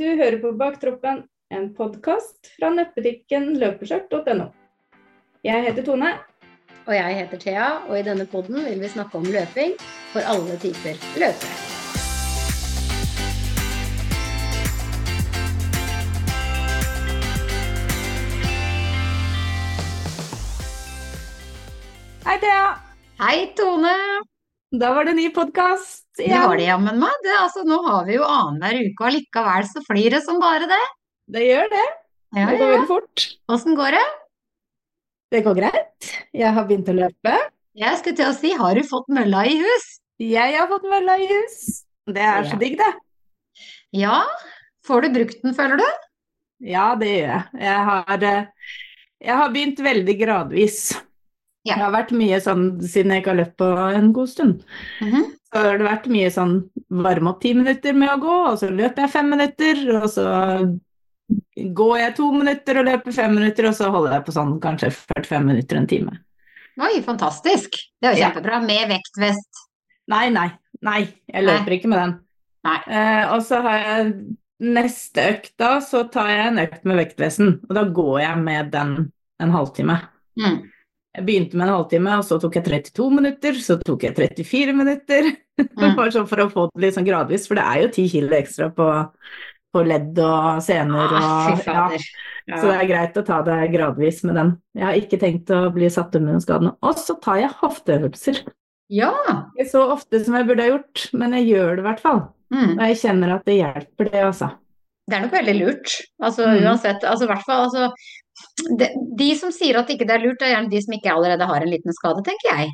[0.00, 1.18] Du hører på Baktroppen,
[1.52, 4.46] en podkast fra nettbutikken løpeskjørt.no.
[5.44, 6.14] Jeg heter Tone.
[6.86, 9.76] Og jeg heter Thea, og i denne podden vil vi snakke om løping
[10.14, 11.52] for alle typer løpere.
[22.24, 22.66] Hei, Thea.
[23.20, 23.98] Hei, Tone.
[24.80, 27.12] Da var det ny podkast Det har de jammen meg.
[27.24, 30.66] Det, altså, nå har vi jo annenhver uke, og likevel så flir det som bare
[30.70, 30.82] det.
[31.30, 31.86] Det gjør det.
[32.34, 32.72] Ja, Det går ja.
[32.74, 33.26] veldig fort.
[33.50, 34.06] Åssen går det?
[35.30, 36.10] Det går greit.
[36.34, 37.36] Jeg har begynt å løpe.
[37.78, 39.86] Jeg skulle til å si, har du fått mølla i hus?
[40.20, 41.58] Jeg har fått mølla i hus.
[42.10, 42.90] Det er så digg, det.
[43.96, 44.24] Ja.
[44.86, 45.86] Får du brukt den, føler du?
[46.66, 47.62] Ja, det gjør jeg.
[47.62, 48.74] Jeg har, eh,
[49.22, 50.80] jeg har begynt veldig gradvis.
[51.68, 51.74] Ja.
[51.76, 54.62] Det har vært mye sånn siden jeg ikke har løpt på en god stund.
[55.04, 55.26] Mhm.
[55.50, 56.54] Så har det vært mye sånn
[56.90, 60.24] varme opp ti minutter med å gå, og så løper jeg fem minutter, og så
[61.74, 64.90] går jeg to minutter og løper fem minutter, og så holder jeg på sånn kanskje
[64.94, 66.16] 45 minutter, en time.
[66.80, 67.76] Oi, fantastisk.
[68.00, 68.30] Det er jo Ja.
[68.30, 68.60] kjempebra.
[68.64, 69.64] Med vektvest.
[70.08, 70.50] Nei, nei,
[70.82, 72.20] nei, jeg løper ikke med den.
[72.64, 72.78] Nei.
[72.86, 74.14] Eh, og så har jeg
[74.60, 78.70] neste økt da, så tar jeg en økt med vektvesen, og da går jeg med
[78.70, 80.00] den en halvtime.
[80.38, 80.70] Mm.
[81.16, 84.76] Jeg begynte med en halvtime, og så tok jeg 32 minutter, så tok jeg 34
[84.76, 85.30] minutter.
[85.60, 85.92] Mm.
[85.92, 88.32] Bare sånn for å få det litt sånn gradvis, for det er jo 10 kilo
[88.32, 88.84] ekstra på,
[89.76, 92.54] på ledd og sener Ah, og ja.
[92.56, 94.54] Så det er greit å ta det gradvis med den.
[94.78, 96.72] Jeg har ikke tenkt å bli satt under den skadene.
[96.80, 98.40] Og så tar jeg hofteøvelser.
[98.88, 99.12] Ja.
[99.52, 102.22] Ikke så ofte som jeg burde ha gjort, men jeg gjør det i hvert fall.
[102.56, 102.72] Mm.
[102.78, 104.48] Og jeg kjenner at det hjelper, det altså.
[105.10, 105.98] Det er nok veldig lurt.
[106.24, 106.64] Altså Mm.
[106.64, 107.90] uansett, altså i hvert fall altså
[108.80, 108.88] de,
[109.18, 111.64] de som sier at ikke det er lurt, er gjerne de som ikke allerede har
[111.64, 112.72] en liten skade, tenker jeg.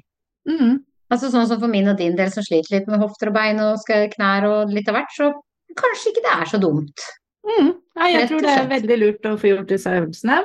[0.51, 0.79] Mm.
[1.13, 3.61] Altså sånn som for min og din del som sliter litt med hofter og bein
[3.63, 5.31] og knær og litt av hvert, så
[5.79, 7.05] kanskje ikke det er så dumt.
[7.47, 7.69] Mm.
[7.97, 10.41] Nei, jeg tror det er veldig lurt å få gjort disse øvelsene.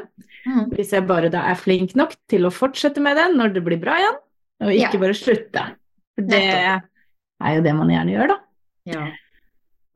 [0.45, 0.67] Mm.
[0.75, 3.81] Hvis jeg bare da er flink nok til å fortsette med det når det blir
[3.81, 4.19] bra igjen,
[4.61, 5.01] og ikke Ja.
[5.01, 5.63] bare slutte.
[6.15, 8.37] For det er jo det man gjerne gjør, da.
[8.91, 9.07] Ja.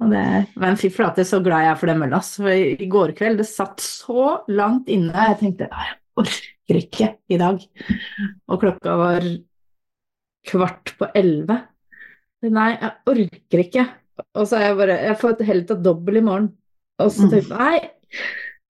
[0.03, 0.23] Og det,
[0.59, 2.19] men fy flate, så glad jeg er for det mølla.
[2.19, 5.13] For i går kveld, det satt så langt inne.
[5.31, 7.61] Jeg tenkte jeg orker ikke i dag.
[8.51, 9.27] Og klokka var
[10.45, 11.61] kvart på elleve.
[12.45, 13.85] Nei, jeg orker ikke.
[14.35, 16.51] Og så er jeg bare Jeg får heller ta dobbel i morgen.
[17.01, 18.25] Og så tenkte jeg nei.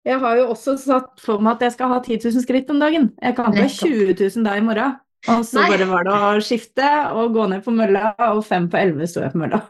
[0.06, 2.82] Jeg har jo også satt for meg at jeg skal ha 10 000 skritt om
[2.82, 3.10] dagen.
[3.18, 3.90] Jeg kan ikke ha Nettopp.
[3.90, 5.00] 20 000 der i morgen.
[5.34, 5.70] Og så Nei.
[5.74, 9.24] bare var det å skifte og gå ned på mølla, og fem på elleve sto
[9.24, 9.64] jeg på mølla.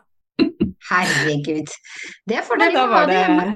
[0.89, 1.73] Herregud.
[2.29, 3.47] Det er fordelen med å ha det hjemme.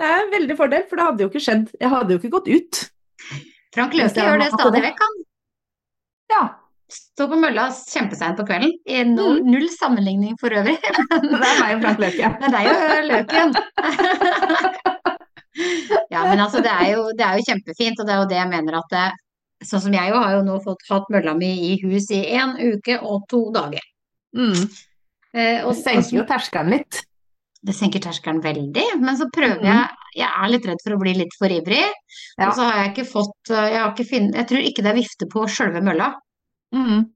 [0.00, 1.68] Det er en veldig fordel, for det hadde jo ikke skjedd.
[1.80, 2.82] Jeg hadde jo ikke gått ut.
[3.72, 5.22] Frank Løke gjør det stadig vekk, han.
[6.32, 6.42] Ja.
[6.92, 8.72] Står på mølla kjempeseint på kvelden.
[8.84, 9.46] I no, Mm.
[9.52, 10.74] Null sammenligning for øvrig.
[10.82, 12.32] Det er meg og Frank Løke.
[12.40, 13.54] Det er deg og Løken.
[16.12, 18.38] Ja, men altså, det er, jo, det er jo kjempefint, og det er jo det
[18.38, 19.02] jeg mener at det,
[19.68, 22.56] Sånn som jeg jo har jo nå fått hatt mølla mi i hus i én
[22.58, 23.84] uke og to dager.
[24.34, 24.64] Mm.
[25.34, 27.02] Eh, og, Det senker jo terskelen litt.
[27.64, 29.64] det senker terskelen veldig, men så prøver Mm.
[29.70, 31.86] jeg Jeg er litt redd for å bli litt for ivrig.
[32.36, 32.48] Ja.
[32.48, 34.90] Og så har jeg ikke fått eh, Jeg, har ikke finn, jeg tror ikke det
[34.90, 36.10] er vifte på sjølve mølla.
[36.74, 37.06] Mm.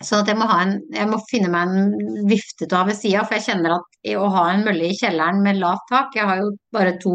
[0.00, 2.84] Så at jeg må, ha en, jeg må finne meg en vifte til å ha
[2.88, 6.14] ved sida, for jeg kjenner at å ha en mølle i kjelleren med lavt tak
[6.14, 7.14] Jeg har jo bare to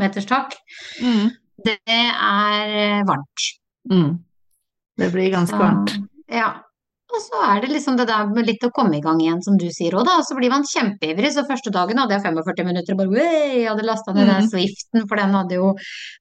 [0.00, 0.54] meters tak.
[1.00, 1.30] Mm.
[1.64, 3.48] Det er eh, varmt.
[3.90, 4.18] Mm.
[4.98, 5.94] Det blir ganske Så, varmt.
[6.28, 6.52] Ja.
[7.14, 9.54] Og så er det liksom det der med litt å komme i gang igjen, som
[9.60, 10.16] du sier òg, da.
[10.18, 11.30] Og så blir man kjempeivrig.
[11.36, 14.42] Så første dagen hadde jeg 45 minutter og bare «Wey!» Jeg hadde lasta ned den
[14.44, 14.50] Mhm.
[14.50, 15.68] Swiften, for den hadde jo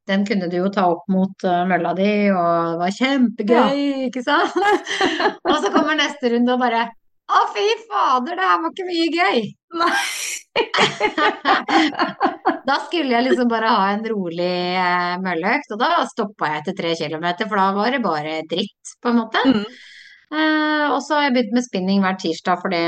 [0.08, 4.22] Den kunne du jo ta opp mot uh, mølla di, og det var kjempegøy, ikke
[4.26, 4.54] sant?
[5.50, 6.82] og så kommer neste runde og bare
[7.34, 9.38] Å, fy fader, det her var ikke mye gøy!
[9.80, 10.02] Nei.
[12.64, 16.76] Da skulle jeg liksom bare ha en rolig uh, mølleøkt, og da stoppa jeg etter
[16.78, 19.42] tre kilometer, for da var det bare dritt, på en måte.
[19.50, 19.66] Mm.
[20.34, 22.84] Eh, og så har jeg begynt med spinning hver tirsdag, for det,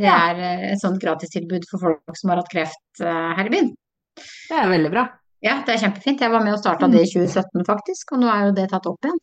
[0.00, 3.54] det er eh, et sånt gratistilbud for folk som har hatt kreft eh, her i
[3.54, 3.72] byen.
[4.20, 5.06] Det er veldig bra.
[5.42, 6.22] Ja, det er kjempefint.
[6.22, 8.86] Jeg var med og starta det i 2017 faktisk, og nå er jo det tatt
[8.90, 9.18] opp igjen.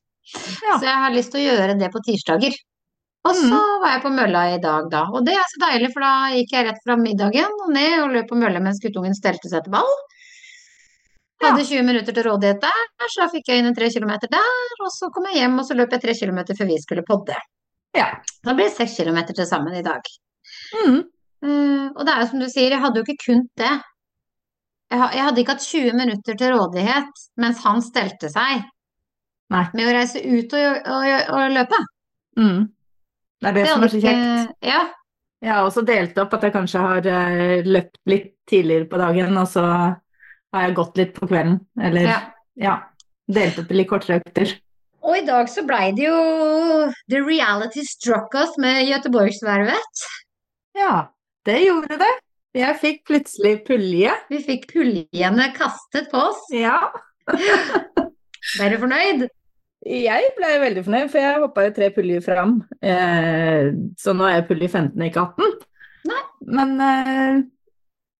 [0.66, 0.74] Ja.
[0.76, 2.58] Så jeg har lyst til å gjøre det på tirsdager.
[3.28, 5.04] Og så var jeg på mølla i dag, da.
[5.12, 8.14] Og det er så deilig, for da gikk jeg rett fra middagen og ned og
[8.16, 9.92] løp på mølla mens guttungen stelte seg etter ball.
[11.40, 14.74] Hadde 20 minutter til rådighet der, så fikk jeg inn en 3 kilometer der.
[14.84, 17.38] Og så kom jeg hjem, og så løp jeg 3 kilometer før vi skulle podde.
[17.96, 18.10] Ja.
[18.44, 20.04] Da blir det seks kilometer til sammen i dag.
[20.76, 21.00] Mm.
[21.40, 23.72] Uh, og det er jo som du sier, jeg hadde jo ikke kunnet det.
[24.92, 28.64] Jeg, jeg hadde ikke hatt 20 minutter til rådighet mens han stelte seg
[29.54, 29.64] Nei.
[29.78, 31.08] med å reise ut og, og,
[31.38, 31.80] og løpe.
[32.42, 32.64] Mm.
[33.40, 34.26] Det er det, som er så kjekt.
[34.26, 34.82] ikke- Ja.
[35.40, 39.38] Jeg har også delt opp at jeg kanskje har eh, løpt litt tidligere på dagen,
[39.40, 39.64] og så
[40.54, 41.60] har jeg gått litt på kvelden.
[41.82, 42.20] Eller Ja.
[42.60, 42.76] ja,
[43.30, 44.56] delt opp i litt kortere økter.
[45.06, 46.16] Og i dag så blei det jo
[47.10, 50.02] The reality struck us med Göteborgsvervet.
[50.78, 51.08] Ja,
[51.48, 52.12] det gjorde det.
[52.58, 54.12] Jeg fikk plutselig pulje.
[54.30, 56.42] Vi fikk puljene kastet på oss.
[56.52, 56.90] Ja.
[58.58, 59.28] Ble du fornøyd?
[59.88, 62.58] Jeg ble veldig fornøyd, for jeg hoppa jo tre puljer fram.
[62.84, 63.70] Eh,
[64.02, 65.54] så nå er jeg pulje 15, ikke 18.
[66.10, 66.20] Nei.
[66.58, 67.38] Men eh,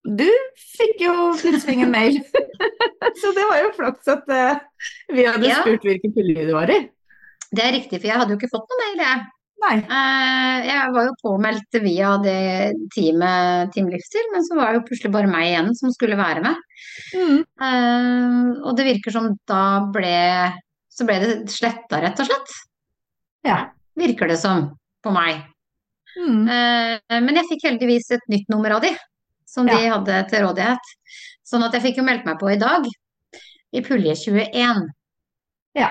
[0.06, 2.20] du fikk jo plutselig en mail.
[3.20, 4.62] så det var jo flaks at uh,
[5.12, 5.60] vi hadde Ja.
[5.60, 6.80] spurt hvilken pulje du var i.
[7.50, 9.28] Det er riktig, for jeg hadde jo ikke fått noen mail, jeg.
[9.60, 14.86] Eh, Jeg var jo påmeldt via det teamet Team Livsstil, men så var det jo
[14.88, 16.56] plutselig bare meg igjen som skulle være med.
[17.12, 17.42] Mm.
[17.60, 20.14] Uh, Og det virker som da ble
[20.88, 22.56] Så ble det sletta, rett og slett.
[23.44, 23.58] Ja.
[24.00, 24.70] Virker det som
[25.04, 25.42] på meg.
[26.16, 26.48] Mm.
[26.48, 28.94] Uh, Men jeg fikk heldigvis et nytt nummer av de,
[29.50, 29.96] som de Ja.
[29.96, 30.92] hadde til rådighet.
[31.50, 32.86] Sånn at jeg fikk jo meldt meg på i dag,
[33.74, 34.86] i pulje 21.
[35.74, 35.90] ja.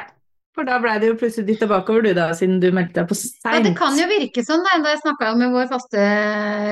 [0.56, 3.16] For da ble det jo plutselig dytta bakover, du da, siden du meldte deg på
[3.46, 4.80] Ja, det kan jo virke sånn, da.
[4.90, 6.02] Jeg snakka med vår faste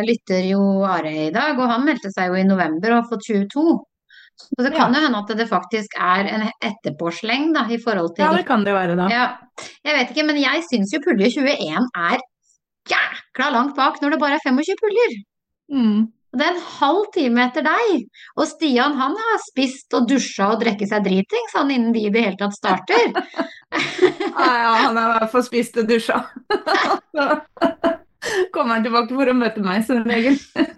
[0.04, 3.24] lytter Jo Are i dag, og han meldte seg jo i november og har fått
[3.30, 3.78] 22.
[4.38, 8.25] Så det kan jo hende at det faktisk er en etterpåsleng da, i forhold til
[8.25, 9.07] Ja, det kan det jo være da.
[9.13, 9.38] Ja,
[9.86, 12.19] jeg vet ikke, men jeg syns jo pulje 21 er
[12.92, 15.16] jækla langt bak når det bare er 25 puljer.
[15.72, 16.12] Mm.
[16.38, 18.04] Og det er en halv time etter deg.
[18.38, 22.12] Og Stian han har spist og dusja og drukket seg dritings han innen vi i
[22.13, 23.10] det hele tatt starter.
[24.38, 26.19] Ja, ja, han har i hvert fall spist og dusja.
[28.54, 30.38] Kommer han tilbake for å møte meg som regel.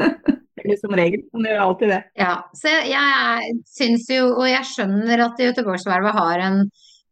[0.63, 1.99] Eller som regel, han gjør alltid det.
[2.23, 6.63] Ja, så jeg, jeg syns jo, og jeg skjønner at Göteborgsvervet har en,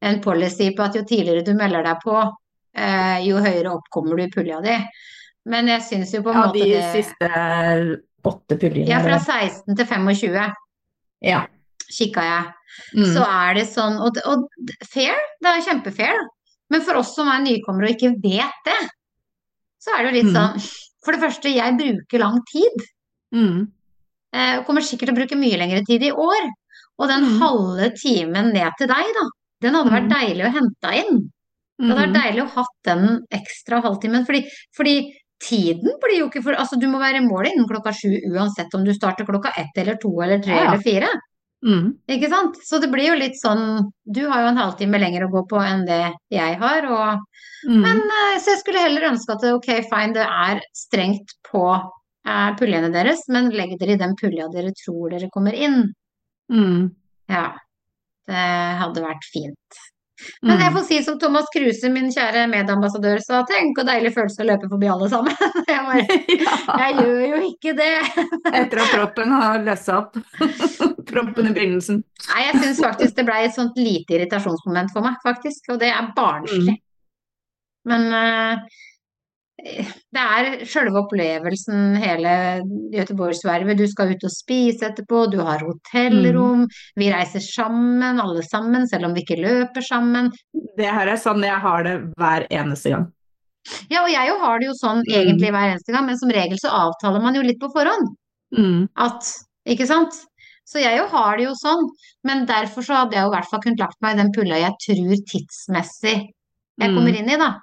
[0.08, 2.16] en policy på at jo tidligere du melder deg på,
[2.80, 4.80] eh, jo høyere opp kommer du i pulja di.
[5.52, 7.28] Men jeg syns jo på en Ja, måte de det siste
[8.28, 8.88] åtte puljene.
[8.90, 10.54] Ja, fra 16 til 25
[11.22, 11.46] Ja.
[11.88, 12.54] kikka jeg.
[12.96, 13.14] Mm.
[13.16, 14.44] Så er det sånn Og, og
[14.92, 16.20] fair, det er kjempefair.
[16.70, 18.90] Men for oss som er nykommere og ikke vet det,
[19.82, 20.36] så er det jo litt Mm.
[20.36, 20.74] sånn
[21.06, 22.82] For det første, jeg bruker lang tid.
[23.34, 23.68] Mm.
[24.34, 26.50] Eh, kommer sikkert til å bruke mye lengre tid i år.
[27.00, 27.40] Og den Mm.
[27.40, 29.24] halve timen ned til deg, da,
[29.62, 30.16] den hadde vært Mm.
[30.18, 31.32] deilig å hente inn.
[31.80, 32.22] Det hadde vært Mm.
[32.22, 34.26] deilig å ha den ekstra halvtimen.
[34.26, 34.44] Fordi,
[34.76, 35.14] fordi
[35.44, 38.74] tiden blir jo ikke for Altså, du må være i mål innen klokka sju uansett
[38.74, 40.70] om du starter klokka ett eller to eller tre Ja, ja.
[40.72, 41.10] eller fire.
[41.66, 41.86] Mm.
[42.14, 42.58] Ikke sant?
[42.66, 45.62] Så det blir jo litt sånn Du har jo en halvtime lenger å gå på
[45.62, 46.04] enn det
[46.34, 47.24] jeg har, og
[47.66, 47.82] Mm.
[47.82, 52.50] Men eh, så jeg skulle heller ønske at ok, fine, det er strengt på eh,
[52.60, 55.82] puljene deres, men legg dere i den pulja dere tror dere kommer inn.
[56.54, 56.92] Mm.
[57.32, 57.50] Ja.
[58.28, 58.46] Det
[58.82, 59.82] hadde vært fint.
[60.42, 60.62] Men Mm.
[60.64, 64.48] jeg får si som Thomas Kruse, min kjære medambassadør, sa, tenk hvor deilig følelse å
[64.50, 65.36] løpe forbi alle sammen.
[65.70, 66.06] Jeg bare,
[66.82, 67.92] jeg gjør jo ikke det.
[68.62, 70.18] Etter at proppen har løst opp.
[71.08, 72.02] proppen i begynnelsen.
[72.32, 75.92] Nei, jeg syns faktisk det ble et sånt lite irritasjonsmoment for meg, faktisk, og det
[75.94, 76.76] er barnslig.
[76.78, 76.84] Mm.
[77.88, 78.82] Men eh,
[79.58, 82.34] det er sjølve opplevelsen, hele
[82.94, 83.80] Göteborgsvervet.
[83.80, 89.10] Du skal ut og spise etterpå, du har hotellrom, vi reiser sammen, alle sammen, selv
[89.10, 90.30] om vi ikke løper sammen.
[90.78, 93.08] Det her er sånn jeg har det hver eneste gang.
[93.92, 95.12] Ja, og jeg har det jo sånn Mm.
[95.12, 98.14] egentlig hver eneste gang, men som regel så avtaler man jo litt på forhånd.
[98.56, 98.88] Mm.
[98.96, 99.26] At,
[99.68, 100.14] ikke sant?
[100.68, 101.84] Så jeg jo har det jo sånn,
[102.24, 104.60] men derfor så hadde jeg jo i hvert fall kunnet lagt meg i den pulla
[104.60, 106.16] jeg tror tidsmessig
[106.78, 107.56] jeg kommer inn i, da.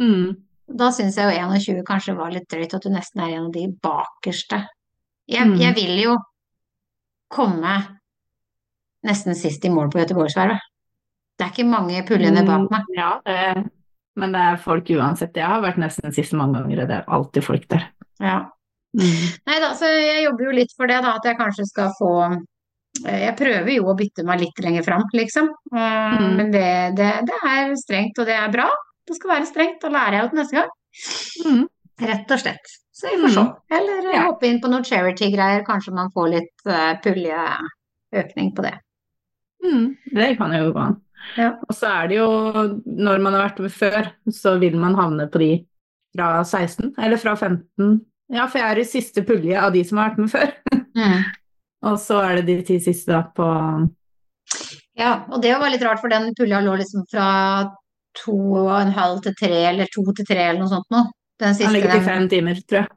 [0.00, 0.36] Mm.
[0.68, 3.52] Da syns jeg jo 21 kanskje var litt drøyt, at du nesten er en av
[3.54, 4.64] de bakerste.
[5.28, 5.56] Jeg, Mm.
[5.60, 6.16] jeg vil jo
[7.30, 7.76] komme
[9.06, 10.58] nesten sist i mål på Göteborgsvervet.
[11.38, 12.82] Det er ikke mange puljene bak meg.
[12.88, 13.70] Mm, Ja, det,
[14.16, 15.34] men det er folk uansett.
[15.36, 17.88] Jeg har vært nesten sist mange ganger, og det er alltid folk der.
[18.20, 18.38] Ja.
[18.96, 19.38] Mm.
[19.46, 22.12] Nei da, så jeg jobber jo litt for det, da, at jeg kanskje skal få
[23.04, 25.50] eh, Jeg prøver jo å bytte meg litt lenger fram, liksom.
[25.74, 26.36] Eh, Mm.
[26.36, 28.70] Men det, det, det er strengt, og det er bra.
[29.06, 30.70] Det skal være strengt, da lærer jeg det neste gang.
[31.46, 31.62] Mm.
[32.10, 32.72] Rett og slett.
[32.96, 33.44] Så vi får se.
[33.44, 33.54] Mm.
[33.78, 34.22] Eller eh, Ja.
[34.30, 38.74] hoppe inn på noen charity-greier, kanskje man får litt uh, puljeøkning på det.
[39.64, 39.86] Mm.
[40.16, 40.96] Det kan jo gå an.
[41.36, 41.52] Ja.
[41.68, 42.28] Og så er det jo,
[42.86, 45.50] når man har vært med før, så vil man havne på de
[46.16, 47.98] fra 16, eller fra 15.
[48.32, 50.54] Ja, for jeg er i siste pulje av de som har vært med før.
[50.96, 51.26] Mm.
[51.84, 53.44] Og så er det de ti siste da på
[54.96, 57.26] Ja, og det var litt rart, for den pulja lå liksom fra
[58.18, 61.10] to og en halv til tre, eller to til tre, eller noe sånt noe.
[61.36, 62.90] Den Han siste, ligger til fem timer, tror jeg.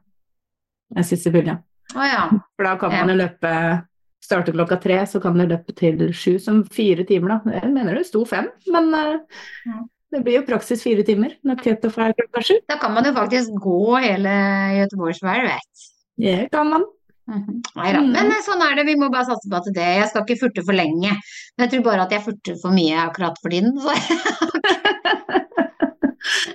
[0.96, 1.60] Den siste pulja.
[1.94, 2.24] Å ja.
[2.56, 3.54] For da kan man jo løpe
[4.20, 7.54] Starte klokka tre, så kan du løpe til sju, som fire timer, da.
[7.56, 9.80] Jeg mener det sto fem, men uh.
[10.10, 12.56] Det blir jo praksis fire timer når cutoff er klokka sju.
[12.68, 14.32] Da kan man jo faktisk gå hele
[14.80, 15.84] Göteborgsvarvet.
[16.18, 16.86] Det kan man.
[17.30, 17.60] Mhm.
[17.78, 18.00] Nei da.
[18.02, 20.40] Men eh, sånn er det, vi må bare satse på at det Jeg skal ikke
[20.40, 21.14] furte for lenge.
[21.54, 23.78] Men jeg tror bare at jeg furter for mye akkurat for tiden.
[23.78, 23.94] Så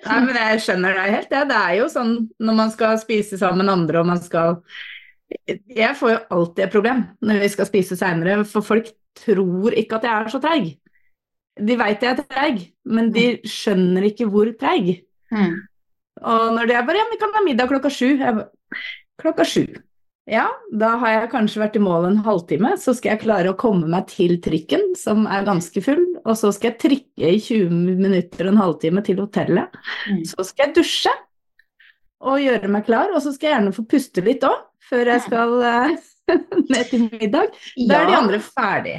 [0.05, 1.43] Nei, men jeg skjønner deg helt, ja.
[1.49, 4.59] Det er jo sånn når man skal spise sammen andre og man skal
[5.45, 9.99] Jeg får jo alltid et problem når vi skal spise seinere, for folk tror ikke
[9.99, 10.73] at jeg er så treig.
[11.55, 14.99] De veit jeg er treig, men de skjønner ikke hvor treig.
[15.31, 15.55] mm.
[16.25, 18.13] Og når det er bare ja, vi kan ha middag klokka sju.
[18.15, 18.47] Jeg bare,
[19.19, 19.65] klokka sju.
[20.25, 23.57] Ja, da har jeg kanskje vært i mål en halvtime, så skal jeg klare å
[23.61, 27.69] komme meg til trikken, som er ganske full, og så skal jeg trikke i 20
[28.01, 29.77] minutter og en halvtime til hotellet.
[30.09, 30.23] Mm.
[30.25, 31.13] Så skal jeg dusje
[32.25, 35.25] og gjøre meg klar, og så skal jeg gjerne få puste litt òg, før jeg
[35.27, 35.95] skal eh,
[36.73, 37.53] ned til middag.
[37.85, 38.97] Da er de andre ferdig.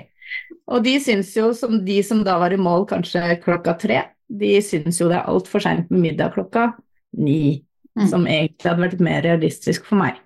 [0.71, 4.57] Og de syns jo, som de som da var i mål kanskje klokka tre, de
[4.63, 6.71] syns jo det er altfor seint med middag klokka
[7.19, 7.65] ni,
[7.97, 8.09] Mm.
[8.11, 10.19] som egentlig hadde vært mer realistisk for meg.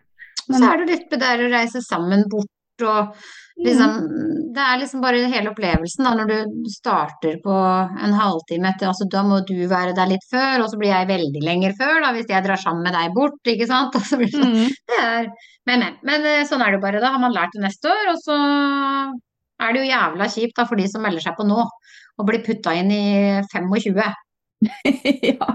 [0.57, 2.49] Så er det litt med det der å reise sammen bort
[2.81, 3.15] og
[3.61, 3.91] liksom
[4.57, 9.05] Det er liksom bare hele opplevelsen da, når du starter på en halvtime etter, altså
[9.13, 12.13] da må du være der litt før, og så blir jeg veldig lenger før da,
[12.17, 13.95] hvis jeg drar sammen med deg bort, ikke sant.
[14.01, 14.73] Altså, det Mm.
[14.89, 15.29] det er,
[15.69, 17.93] men, men, men eh, sånn er det jo bare, da har man lært det neste
[17.93, 18.39] år, og så
[19.61, 21.61] er det jo jævla kjipt da for de som melder seg på nå,
[22.19, 23.05] og blir putta inn i
[23.53, 24.01] 25.
[25.35, 25.53] ja.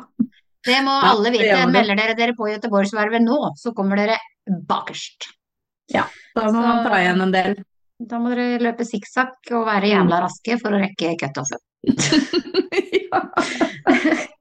[0.65, 1.57] Det må alle vite.
[1.73, 4.17] Melder dere dere på Göteborgsvervet nå, så kommer dere
[4.69, 5.29] bakerst.
[5.93, 7.55] Ja, Da må man ta igjen en del.
[7.99, 11.61] Da må dere løpe sikksakk og være jævla raske for å rekke cutoffen.
[13.05, 13.21] ja.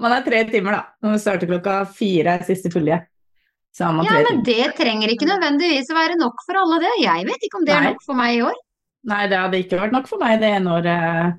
[0.00, 0.82] Man er tre timer, da.
[1.04, 2.98] Når vi starter klokka fire siste fulle.
[3.76, 6.92] Så har man Ja, men det trenger ikke nødvendigvis å være nok for alle det.
[7.02, 8.56] Jeg vet ikke om det er nok for meg i år.
[9.06, 11.36] Nei, det hadde ikke vært nok for meg det ene året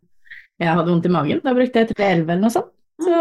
[0.57, 1.41] jeg hadde vondt i magen.
[1.43, 2.71] Da brukte jeg 311 eller noe sånt.
[3.03, 3.15] Så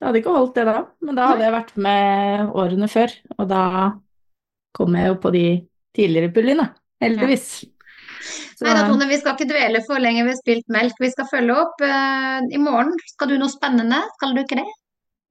[0.00, 0.84] det hadde ikke holdt det da.
[1.02, 3.62] Men da hadde jeg vært med årene før, og da
[4.76, 5.44] kom jeg jo på de
[5.96, 6.68] tidligere pullene.
[7.02, 7.64] Heldigvis.
[8.56, 10.94] Så- Nei da, Tone, vi skal ikke dvele for lenge ved spilt melk.
[11.00, 11.80] Vi skal følge opp.
[11.80, 14.66] Eh, I morgen skal du noe spennende, skal du ikke det?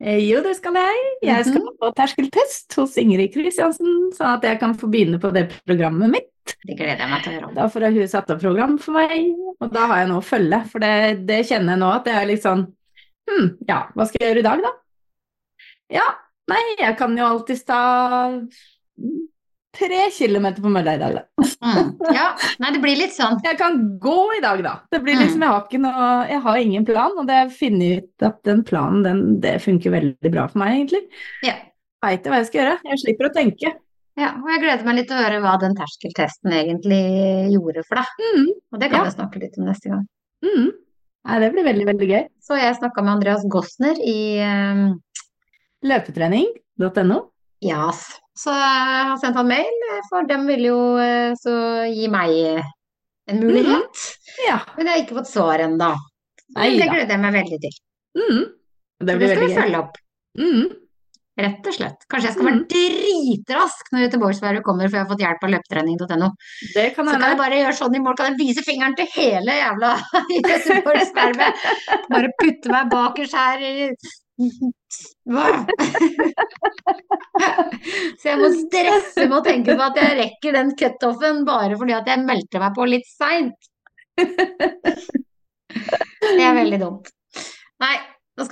[0.02, 0.96] Eh, Jo, det skal jeg.
[1.24, 1.78] Jeg skal Mhm.
[1.82, 6.30] på terskeltest hos Ingrid Kristiansen, sånn at jeg kan få begynne på det programmet mitt.
[6.68, 7.54] Det gleder jeg meg til å høre om.
[7.56, 10.68] Da får hun satt opp program for meg, og da har jeg noe å følge.
[10.70, 12.68] For det, det kjenner jeg nå at det er litt sånn
[13.30, 14.72] Hm, ja, hva skal jeg gjøre i dag, da?
[15.96, 16.06] Ja,
[16.52, 17.80] nei, jeg kan jo alltids ta
[19.76, 21.24] tre kilometer på mølla i dag, da.
[21.66, 21.90] Mm.
[22.16, 22.28] Ja,
[22.64, 23.40] nei, det blir litt sånn.
[23.44, 24.74] Jeg kan gå i dag, da.
[24.94, 28.06] Det blir liksom, jeg har noe Jeg har ingen plan, og det har jeg funnet
[28.06, 31.02] ut at den planen, den, det funker veldig bra for meg, egentlig.
[31.44, 31.58] Ja.
[32.06, 32.78] Veit jeg hva jeg skal gjøre.
[32.92, 33.74] Jeg slipper å tenke.
[34.22, 34.32] ja.
[34.40, 37.02] Og jeg gleder meg litt til å høre hva den terskeltesten egentlig
[37.58, 38.26] gjorde for deg.
[38.32, 39.10] Mm, Og det kan Ja.
[39.10, 40.08] vi snakke litt om neste gang.
[40.46, 40.72] mm.
[41.26, 42.24] Nei, det blir veldig, veldig gøy.
[42.46, 44.84] Så jeg snakka med Andreas Gossner i eh,
[45.90, 47.18] Løpetrening.no.
[47.66, 48.04] JAS.
[48.38, 51.56] Så jeg har sendt han mail, for de vil jo eh, så
[51.90, 52.68] gi meg eh,
[53.32, 54.04] en mulighet.
[54.46, 54.60] Ja.
[54.76, 55.94] Men jeg har ikke fått svar ennå.
[56.56, 57.78] Det gleder jeg meg veldig til.
[58.20, 58.42] Mm.
[58.46, 59.62] Det Så det blir skal vi veldig gøy.
[59.64, 59.98] følge opp.
[60.38, 60.66] Mm.
[61.36, 62.06] Rett og slett.
[62.08, 62.68] Kanskje jeg skal være Mm.
[62.72, 66.30] dritrask når Göteborgsværet kommer, for jeg har fått hjelp av løpetrening.no.
[66.72, 69.92] Så kan jeg bare gjøre sånn i mål, kan jeg vise fingeren til hele jævla
[70.50, 71.52] Göteborgsværet.
[72.10, 73.72] Bare putte meg bakerst her i
[78.20, 81.96] Så jeg må stresse med å tenke på at jeg rekker den cutoffen bare fordi
[81.96, 83.70] at jeg meldte meg på litt seint.
[85.76, 87.12] Det er veldig dumt.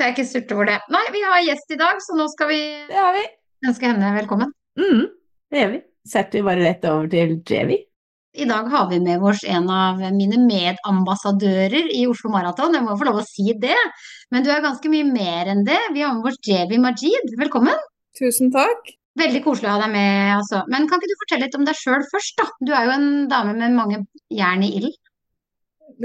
[0.04, 0.74] Nå jeg ikke surte over det.
[0.92, 2.58] Nei, vi har gjest i dag, så nå skal vi
[2.90, 3.22] Det har vi.
[3.64, 4.50] ønske henne velkommen.
[4.76, 5.06] Mm.
[5.48, 5.80] Det gjør vi.
[6.12, 7.78] Setter vi bare rett over til Jevi.
[8.36, 12.76] I dag har vi med oss en av mine medambassadører i Oslo Maraton.
[12.76, 13.80] Jeg må få lov å si det,
[14.28, 15.80] men du er ganske mye mer enn det.
[15.96, 17.38] Vi har med oss Jevi Majid.
[17.40, 17.80] Velkommen.
[18.20, 18.92] Tusen takk.
[19.16, 20.66] Veldig koselig å ha deg med, altså.
[20.68, 22.52] Men kan ikke du fortelle litt om deg sjøl først, da?
[22.60, 25.00] Du er jo en dame med mange jern i ilden.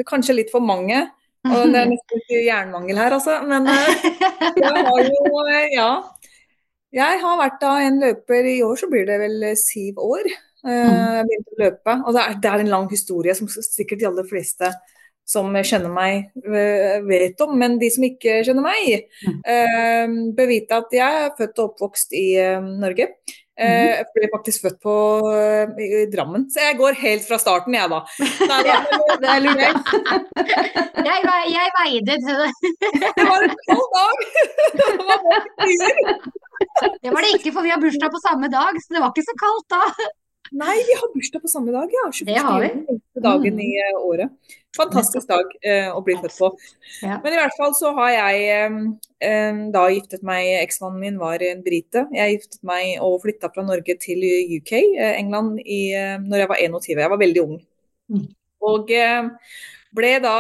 [0.07, 1.09] Kanskje litt for mange,
[1.55, 3.38] og det er nesten ikke jernmangel her, altså.
[3.49, 4.05] Men eh,
[4.59, 5.88] jeg har jo, eh, ja.
[6.99, 10.28] Jeg har vært da en løper i år, så blir det vel eh, syv år.
[10.67, 14.00] Eh, Jeg begynte å løpe, og det er, det er en lang historie som sikkert
[14.00, 14.73] de aller fleste
[15.28, 16.31] som kjenner meg,
[17.05, 17.50] vet om.
[17.61, 19.11] Men de som ikke kjenner meg,
[19.45, 22.25] eh, bør vite at jeg er født og oppvokst i
[22.81, 23.11] Norge.
[23.59, 24.93] Eh, Jeg ble faktisk født på,
[25.35, 27.99] eh, i i Drammen, så jeg går helt fra starten, jeg da.
[28.50, 28.77] Nei, ja,
[29.19, 29.59] Det er lurt.
[31.09, 32.49] Jeg, jeg veide til det.
[33.17, 34.17] Det var en kald dag!
[34.77, 35.23] Det var.
[37.03, 39.25] Det var det ikke, for vi har bursdag på samme dag, så det var ikke
[39.29, 40.09] så kaldt da.
[40.59, 42.05] Nei, vi har bursdag på samme dag, ja.
[42.12, 42.29] 21.
[42.29, 42.99] Det har vi.
[43.25, 44.55] dagen i eh, året.
[44.78, 46.50] Fantastisk dag eh, å bli født på.
[47.02, 47.18] Ja.
[47.25, 48.76] Men i hvert fall så har jeg eh,
[49.28, 52.06] eh, da giftet meg Eksmannen min var en brite.
[52.14, 54.23] Jeg giftet meg og flytta fra Norge til
[54.58, 57.02] UK, eh, England, i, eh, når jeg var 21.
[57.02, 57.58] Jeg var veldig ung.
[58.14, 58.28] Mm.
[58.68, 59.32] Og eh,
[59.99, 60.35] ble da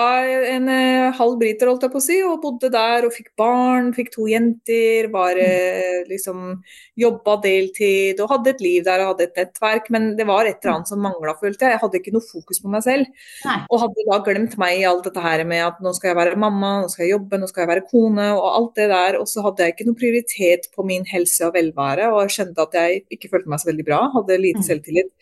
[0.54, 3.90] en eh, halv briter, holdt jeg på å si, og bodde der og fikk barn,
[3.96, 6.62] fikk to jenter, var eh, liksom
[6.98, 10.58] jobba deltid og hadde et liv der og hadde et nettverk, men det var et
[10.62, 11.76] eller annet som mangla, følte jeg.
[11.76, 13.10] Jeg hadde ikke noe fokus på meg selv.
[13.46, 13.58] Nei.
[13.68, 16.40] Og hadde da glemt meg i alt dette her med at nå skal jeg være
[16.46, 19.20] mamma, nå skal jeg jobbe, nå skal jeg være kone og alt det der.
[19.20, 22.66] Og så hadde jeg ikke noe prioritet på min helse og velvære, og jeg skjønte
[22.66, 24.66] at jeg ikke følte meg så veldig bra, hadde lite Mm.
[24.66, 25.12] selvtillit.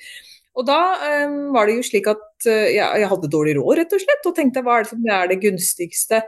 [0.57, 0.81] Og da
[1.27, 4.37] um, var det jo slik at uh, jeg, hadde dårlig råd, rett og slett, og
[4.37, 6.23] tenkte hva er det som er det gunstigste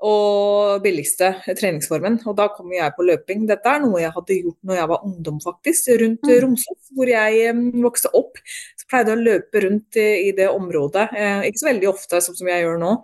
[0.00, 2.16] og billigste treningsformen.
[2.30, 3.44] Og da kom jeg på løping.
[3.48, 5.92] Dette er noe jeg hadde gjort når jeg var ungdom, faktisk.
[6.00, 6.32] Rundt Mm.
[6.46, 8.40] Romsås, hvor jeg um, vokste opp.
[8.80, 11.06] Så pleide jeg å løpe rundt i, i det området.
[11.12, 12.96] Uh, ikke så veldig ofte, sånn som jeg gjør nå.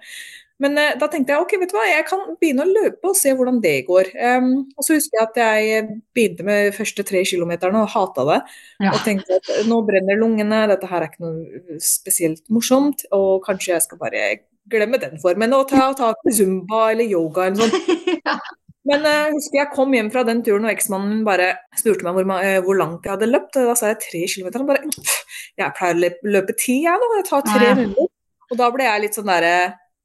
[0.62, 3.16] Men eh, da tenkte jeg ok, vet du hva, jeg kan begynne å løpe og
[3.18, 4.08] se hvordan det går.
[4.16, 5.86] Um, og så husker jeg at jeg
[6.16, 8.38] begynte med første tre kilometerne og hata det.
[8.80, 8.94] Ja.
[8.94, 13.74] Og tenkte at nå brenner lungene, dette her er ikke noe spesielt morsomt, og kanskje
[13.74, 14.28] jeg skal bare
[14.72, 18.14] glemme den formen og ta tak i zumba eller yoga eller noe sånt.
[18.26, 18.38] Ja.
[18.86, 21.48] Men eh, jeg husker jeg kom hjem fra den turen, og eksmannen bare
[21.78, 23.58] spurte meg hvor, eh, hvor langt jeg hadde løpt.
[23.58, 24.62] Og da sa jeg tre kilometer.
[24.62, 27.08] Han bare "Pff, Jeg pleier å løpe, ti, jeg nå.
[27.18, 28.08] Jeg tar tre Ja, runder.
[28.46, 29.56] Og da ble jeg litt sånn derre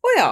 [0.02, 0.32] Å ja.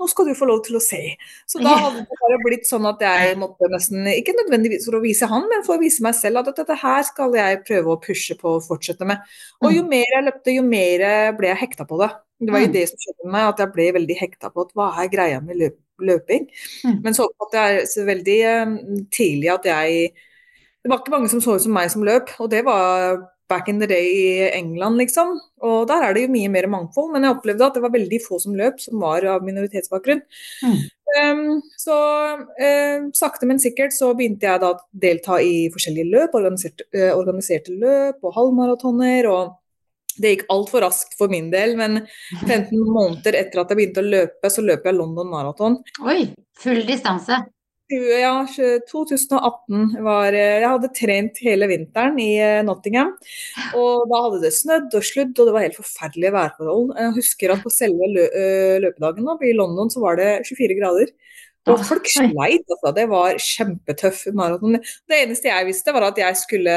[0.00, 0.98] Nå skal du få lov til å se.
[1.46, 5.02] Så da hadde det bare blitt sånn at jeg måtte nesten, ikke nødvendigvis for å
[5.04, 8.00] vise han, men for å vise meg selv at dette her skal jeg prøve å
[8.00, 9.20] pushe på og fortsette med.
[9.60, 11.04] Og jo mer jeg løpte, jo mer
[11.36, 12.08] ble jeg hekta på det.
[12.40, 12.72] Det var jo Mm.
[12.72, 15.40] det som skjedde med meg, at jeg ble veldig hekta på at hva er greia
[15.44, 16.48] med løp, løping.
[16.88, 17.02] Mm.
[17.04, 18.72] Men så oppfattet jeg så veldig eh,
[19.12, 20.14] tidlig at jeg
[20.80, 23.68] Det var ikke mange som så ut som meg som løp, og det var back
[23.68, 25.34] in the day i England, liksom.
[25.66, 28.22] Og der er det jo mye mer mangfold, men jeg opplevde at det var veldig
[28.24, 30.22] få som løp, som var av minoritetsbakgrunn.
[30.64, 30.80] Mm.
[31.10, 31.96] Um, så
[32.62, 37.10] eh, sakte, men sikkert så begynte jeg da å delta i forskjellige løp, organiserte, uh,
[37.18, 39.30] organiserte løp og halvmaratoner.
[39.30, 39.56] og
[40.20, 42.02] det gikk altfor raskt for min del, men
[42.42, 45.78] 15 måneder etter at jeg begynte å løpe, så løp jeg London Marathon.
[46.04, 46.18] Oi,
[46.60, 47.38] full distanse.
[47.90, 48.46] Ja,
[48.86, 53.16] 2018 var eh, Jeg hadde trent hele vinteren i eh, Nottingham.
[53.74, 56.92] Og da hadde det snødd og sludd, og det var helt forferdelige værforhold.
[56.94, 60.78] Jeg husker at på selve lø eh, løpedagen da, i London så var det 24
[60.78, 61.10] grader.
[61.70, 62.94] Og folk sleit, altså.
[62.94, 64.78] Det var kjempetøff maraton.
[65.10, 66.76] Det eneste jeg visste, var at jeg skulle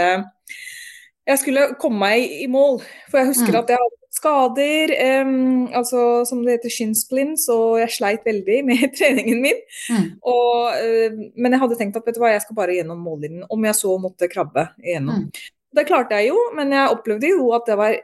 [1.28, 2.82] jeg skulle komme meg i mål.
[3.12, 3.60] For jeg husker Mm.
[3.64, 4.92] at jeg hadde skader,
[5.26, 9.60] um, altså som det heter shin splints, og jeg sleit veldig med treningen min.
[9.90, 10.08] Mm.
[10.22, 13.46] Og, uh, men jeg hadde tenkt at vet du hva, jeg skal bare gjennom mållinjen,
[13.50, 15.26] om jeg så måtte krabbe igjennom.
[15.26, 15.52] Mm.
[15.74, 17.96] Det klarte jeg jo, men jeg opplevde jo at det var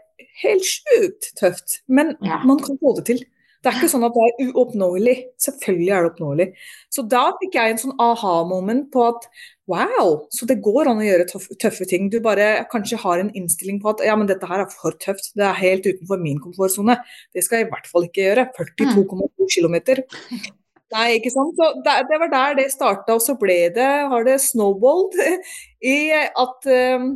[0.41, 1.81] helt sjukt tøft.
[1.87, 2.39] Men Ja.
[2.45, 3.19] man kan få det til.
[3.59, 5.15] Det er ikke sånn at det er uoppnåelig.
[5.43, 6.45] Selvfølgelig er det oppnåelig.
[6.95, 9.27] Så da fikk jeg en sånn aha-moment på at
[9.69, 11.27] wow, så det går an å gjøre
[11.61, 12.07] tøffe ting.
[12.09, 15.33] Du bare kanskje har en innstilling på at ja, men dette her er for tøft.
[15.37, 16.97] Det er helt utenfor min komfortsone.
[17.35, 18.47] Det skal jeg i hvert fall ikke gjøre.
[18.55, 19.77] 42,2 km.
[20.95, 21.59] Nei, ikke sant.
[21.59, 25.19] Så det, det var der det starta, og så ble det, har det snowballed
[25.95, 27.11] i at eh,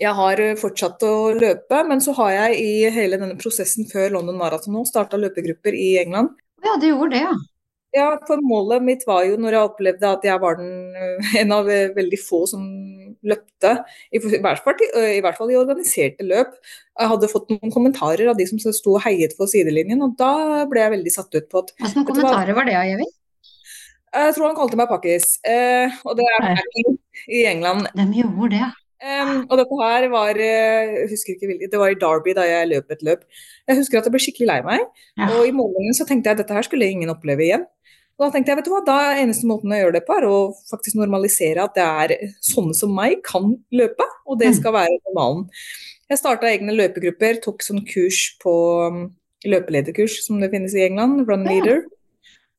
[0.00, 4.38] jeg har fortsatt å løpe, men så har jeg i hele denne prosessen før London
[4.40, 6.34] Marathon nå starta løpegrupper i England.
[6.64, 7.34] Ja, du gjorde det, ja.
[7.94, 11.54] Ja, for målet mitt var jo når jeg opplevde at jeg var den, øh, en
[11.54, 12.64] av øh, veldig få som
[13.24, 13.70] løpte,
[14.10, 16.56] i, i, hvert fall, i hvert fall i organiserte løp.
[16.98, 20.64] Jeg hadde fått noen kommentarer av de som sto og heiet på sidelinjen, og da
[20.68, 23.12] ble jeg veldig satt ut på at Hvilke kommentarer var det, Jevin?
[24.14, 26.60] Jeg tror han kalte meg pakkis, eh, og det er.
[27.30, 27.88] I England.
[27.94, 28.72] De gjorde det, ja.
[29.04, 32.46] Em, og dette her var eh, jeg husker ikke hvilket, Det var i Derby da
[32.48, 33.24] jeg løp et løp.
[33.68, 34.84] Jeg husker at jeg ble skikkelig lei meg.
[35.20, 35.28] Ja.
[35.36, 37.66] Og i målingen så tenkte jeg at dette her skulle ingen oppleve igjen.
[38.14, 40.14] Og da tenkte jeg, vet du hva, da er eneste måten å gjøre det på,
[40.14, 40.36] er å
[40.70, 44.58] faktisk normalisere at det er sånne som meg kan løpe, og det Mm.
[44.60, 45.48] skal være normalen.
[46.08, 48.54] Jeg starta egne løpegrupper, tok sånn kurs på
[48.86, 51.82] um, løpelederkurs som det finnes i England, Run Ja.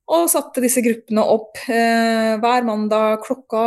[0.06, 3.62] Og satte disse gruppene opp eh, hver mandag klokka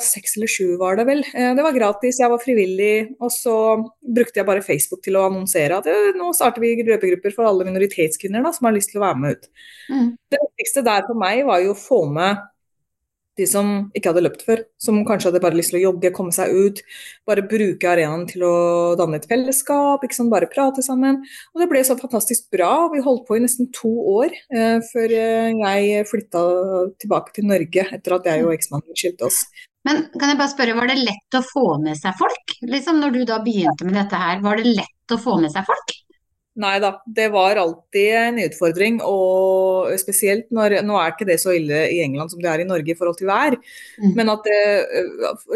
[0.00, 1.20] seks eller sju, var det vel.
[1.34, 2.94] Eh, det var gratis, jeg var frivillig.
[3.20, 3.56] Og så
[4.00, 7.68] brukte jeg bare Facebook til å annonsere at eh, nå starter vi løpegrupper for alle
[7.68, 9.50] minoritetskvinner da, som har lyst til å være med ut.
[9.92, 10.08] Mm.
[10.32, 12.40] Det viktigste der for meg var jo å få med
[13.40, 16.34] de som ikke hadde løpt før, som kanskje hadde bare lyst til å jogge, komme
[16.36, 16.82] seg ut,
[17.28, 18.54] bare bruke arenaen til å
[18.98, 21.22] danne et fellesskap, ikke sant, bare prate sammen.
[21.54, 22.70] Og det ble så fantastisk bra.
[22.92, 26.44] Vi holdt på i nesten to år eh, før eh, jeg flytta
[27.02, 29.44] tilbake til Norge etter at jeg og eksmannen skilte oss.
[29.88, 32.56] Men kan jeg bare spørre, var det lett å få med seg folk?
[32.68, 35.66] Liksom når du da begynte med dette her, var det lett å få med seg
[35.66, 35.96] folk?
[36.60, 38.98] Nei da, det var alltid en utfordring.
[39.06, 42.68] Og spesielt når Nå er ikke det så ille i England som det er i
[42.68, 43.56] Norge i forhold til vær.
[44.02, 44.12] Mm.
[44.18, 44.58] Men at, det,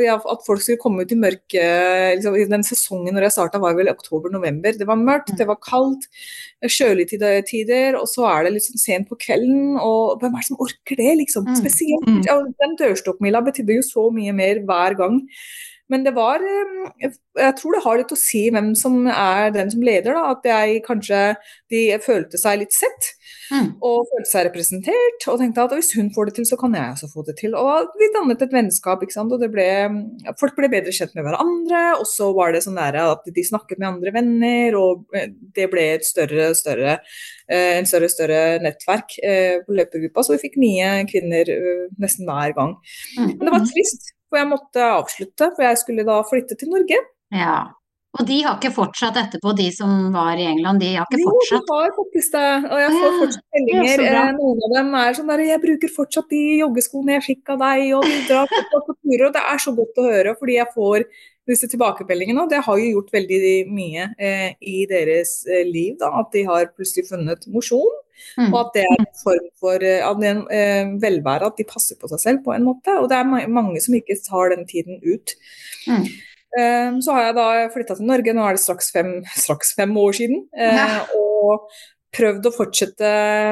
[0.06, 3.76] ja, at, folk skulle komme ut i mørket liksom, Den sesongen når jeg starta var
[3.76, 4.78] vel oktober-november.
[4.80, 5.40] Det var mørkt, mm.
[5.42, 6.09] det var kaldt,
[6.64, 9.76] kjølige tider, og så er det liksom sent på kvelden.
[9.76, 11.50] Og hvem er det som orker det, liksom?
[11.50, 11.61] Mm.
[11.61, 12.09] Spesielt.
[12.09, 12.22] Mm.
[12.24, 15.26] Ja, den dørstokkmila betydde jo så mye mer hver gang.
[15.92, 19.70] Men det var eh, Jeg tror det har litt å si hvem som er den
[19.70, 20.35] som leder, da.
[20.35, 21.20] At jeg kanskje
[21.72, 23.12] De følte seg litt sett.
[23.53, 23.77] Mm.
[23.85, 25.29] Og følte seg representert.
[25.31, 27.55] Og tenkte at hvis hun får det til, så kan jeg også få det til.
[27.59, 29.35] Og vi dannet et vennskap, ikke sant.
[29.35, 29.68] Og det ble
[30.40, 31.85] Folk ble bedre kjent med hverandre.
[32.01, 35.70] Og så var det sånn nære at de snakket med andre venner, og eh, det
[35.72, 39.16] ble et større, større eh, en større og større nettverk
[39.66, 41.49] på løpergruppa, så vi fikk nye kvinner
[42.03, 42.75] nesten hver gang.
[43.18, 43.33] Mm.
[43.37, 47.00] Men det var trist, for jeg måtte avslutte, for jeg skulle da flytte til Norge.
[47.34, 47.58] Ja,
[48.16, 50.80] og de har ikke fortsatt etterpå, de som var i England?
[50.80, 51.68] De har ikke fortsatt?
[51.68, 52.52] Jo, de har faktisk det.
[52.70, 54.04] Og jeg får fortsatt meldinger.
[54.06, 57.64] Eh, noen av dem er sånn der Jeg bruker fortsatt de joggeskoene jeg fikk av
[57.64, 59.26] deg, og de drar fortsatt på turer.
[59.28, 61.04] Og det er så godt å høre, fordi jeg får
[61.50, 62.44] disse tilbakemeldingene.
[62.44, 66.11] Og det har jo gjort veldig mye eh, i deres eh, liv, da.
[66.22, 68.02] At de har plutselig funnet mosjon.
[68.40, 68.48] Mm.
[68.50, 71.59] Og at det er en form for eh, at det er en, eh, velvære, at
[71.61, 72.96] de passer på seg selv på en måte.
[73.00, 75.37] Og det er mange som ikke tar den tiden ut.
[75.87, 76.09] Mm.
[77.04, 80.16] Så har jeg da flytta til Norge, nå er det straks fem, straks fem år
[80.16, 80.46] siden.
[80.56, 81.02] Ja.
[81.12, 81.66] Og
[82.16, 83.11] prøvd å fortsette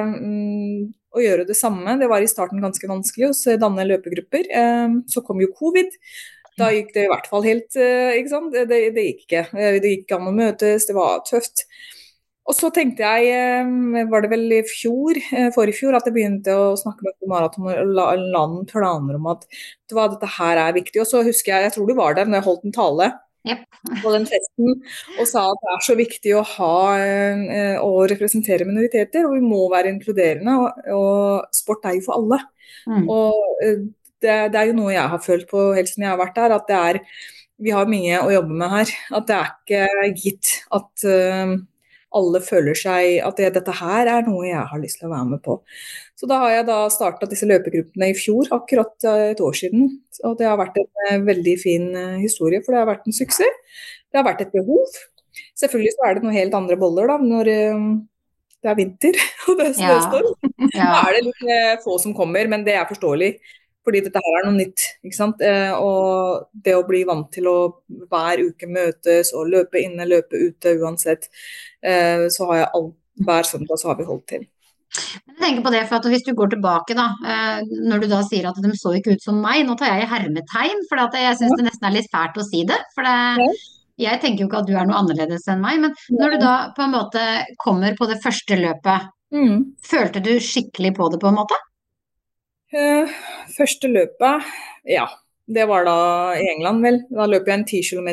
[0.08, 1.98] mm, å gjøre det samme.
[2.00, 4.48] Det var i starten ganske vanskelig å danne løpegrupper.
[5.12, 5.92] Så kom jo covid.
[6.60, 8.54] Da gikk det i hvert fall helt eh, ikke sant?
[8.54, 9.42] Det, det, gikk ikke.
[9.58, 11.64] Eh, det gikk ikke an å møtes, det var tøft.
[12.44, 15.18] Og så tenkte jeg, eh, var det vel i fjor,
[15.56, 19.46] forrige fjor, at jeg begynte å snakke med maraton og la, la planer om at
[19.90, 21.02] hva, dette her er viktig.
[21.02, 23.10] Og så husker jeg, jeg tror du var der når jeg holdt en tale
[23.48, 23.66] yep.
[24.04, 24.70] på den festen
[25.18, 26.78] og sa at det er så viktig å ha
[27.82, 30.54] å representere minoriteter, og vi må være inkluderende.
[30.62, 32.42] Og, og sport er jo for alle.
[32.86, 33.10] Mm.
[33.10, 33.90] Og
[34.24, 36.56] det, det, er jo noe jeg har følt på helt siden jeg har vært der,
[36.56, 37.00] at det er
[37.62, 38.92] vi har mye å jobbe med her.
[39.14, 41.54] At det er ikke gitt at uh,
[42.14, 45.30] alle føler seg At det, dette her er noe jeg har lyst til å være
[45.34, 45.58] med på.
[46.18, 49.88] Så da har jeg da starta disse løpegruppene i fjor, akkurat uh, et år siden.
[50.26, 51.90] Og det har vært en veldig fin
[52.22, 53.60] historie, for det har vært en suksess.
[54.10, 54.98] Det har vært et behov.
[55.58, 59.18] Selvfølgelig så er det noen helt andre boller da, når det er vinter
[59.50, 60.30] og det er snøstorm.
[60.70, 60.78] Ja.
[60.78, 60.86] ja.
[60.86, 63.34] Da er det litt få som kommer, men det er forståelig.
[63.84, 64.86] Fordi dette her er noe nytt.
[65.04, 65.44] ikke sant?
[65.44, 67.58] Eh, og det å bli vant til å
[68.08, 71.28] hver uke møtes og løpe inne, løpe ute uansett,
[71.84, 74.46] eh, så har jeg alt, hver søndag så har vi holdt til.
[74.94, 78.22] Jeg tenker på det, for at Hvis du går tilbake, da, eh, når du da
[78.22, 81.38] sier at de så ikke ut som meg, nå tar jeg i hermetegn, for jeg
[81.40, 82.78] syns det nesten er litt fælt å si det.
[82.94, 83.50] for det,
[83.96, 86.72] Jeg tenker jo ikke at du er noe annerledes enn meg, men når du da
[86.74, 87.22] på en måte
[87.62, 89.58] kommer på det første løpet, mm.
[89.82, 91.54] følte du skikkelig på det på en måte?
[92.74, 93.10] Uh,
[93.54, 94.48] første løpet,
[94.88, 95.06] ja.
[95.44, 95.98] Det var da
[96.40, 97.02] i England, vel.
[97.12, 98.10] Da løp jeg en 10 km.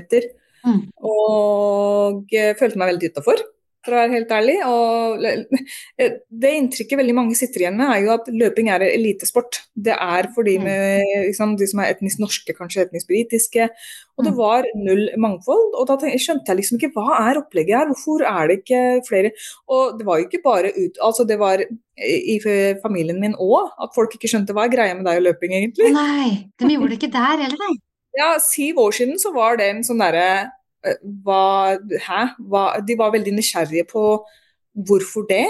[0.67, 0.81] Mm.
[1.07, 3.43] Og uh, følte meg veldig utafor
[3.85, 4.57] for å være helt ærlig.
[4.67, 9.61] Og eh, det inntrykket veldig mange sitter igjen med, er jo at løping er elitesport.
[9.73, 10.67] Det er for de, mm.
[10.67, 13.69] med, liksom, de som er etnisk norske, kanskje etnisk britiske.
[14.19, 14.39] Og det mm.
[14.39, 15.75] var null mangfold.
[15.79, 19.31] Og da skjønte jeg liksom ikke hva er opplegget her, hvorfor er det ikke flere
[19.71, 22.35] Og det var jo ikke bare ut Altså det var i
[22.81, 25.91] familien min òg, at folk ikke skjønte hva er greia med deg og løping, egentlig.
[25.93, 27.75] Nei, de gjorde det ikke der heller, nei.
[28.17, 30.49] Ja, syv år siden så var det en sånn derre
[31.25, 32.21] hva, hæ?
[32.49, 34.05] Hva, de var veldig nysgjerrige på
[34.87, 35.45] hvorfor det.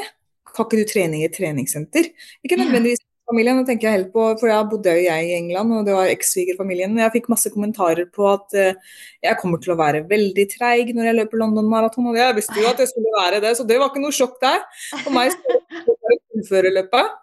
[0.52, 2.10] Kan ikke du trene i et treningssenter?
[2.44, 5.72] Ikke nødvendigvis familien, nå tenker jeg helt på, for da bodde jo jeg i England,
[5.78, 6.98] og det var ekssvigerfamilien.
[7.00, 11.10] Jeg fikk masse kommentarer på at uh, jeg kommer til å være veldig treig når
[11.10, 12.10] jeg løper London Marathon.
[12.12, 14.38] Og jeg visste jo at jeg skulle være det, så det var ikke noe sjokk
[14.44, 14.60] der.
[15.06, 17.18] For meg skulle det fullføre løpet.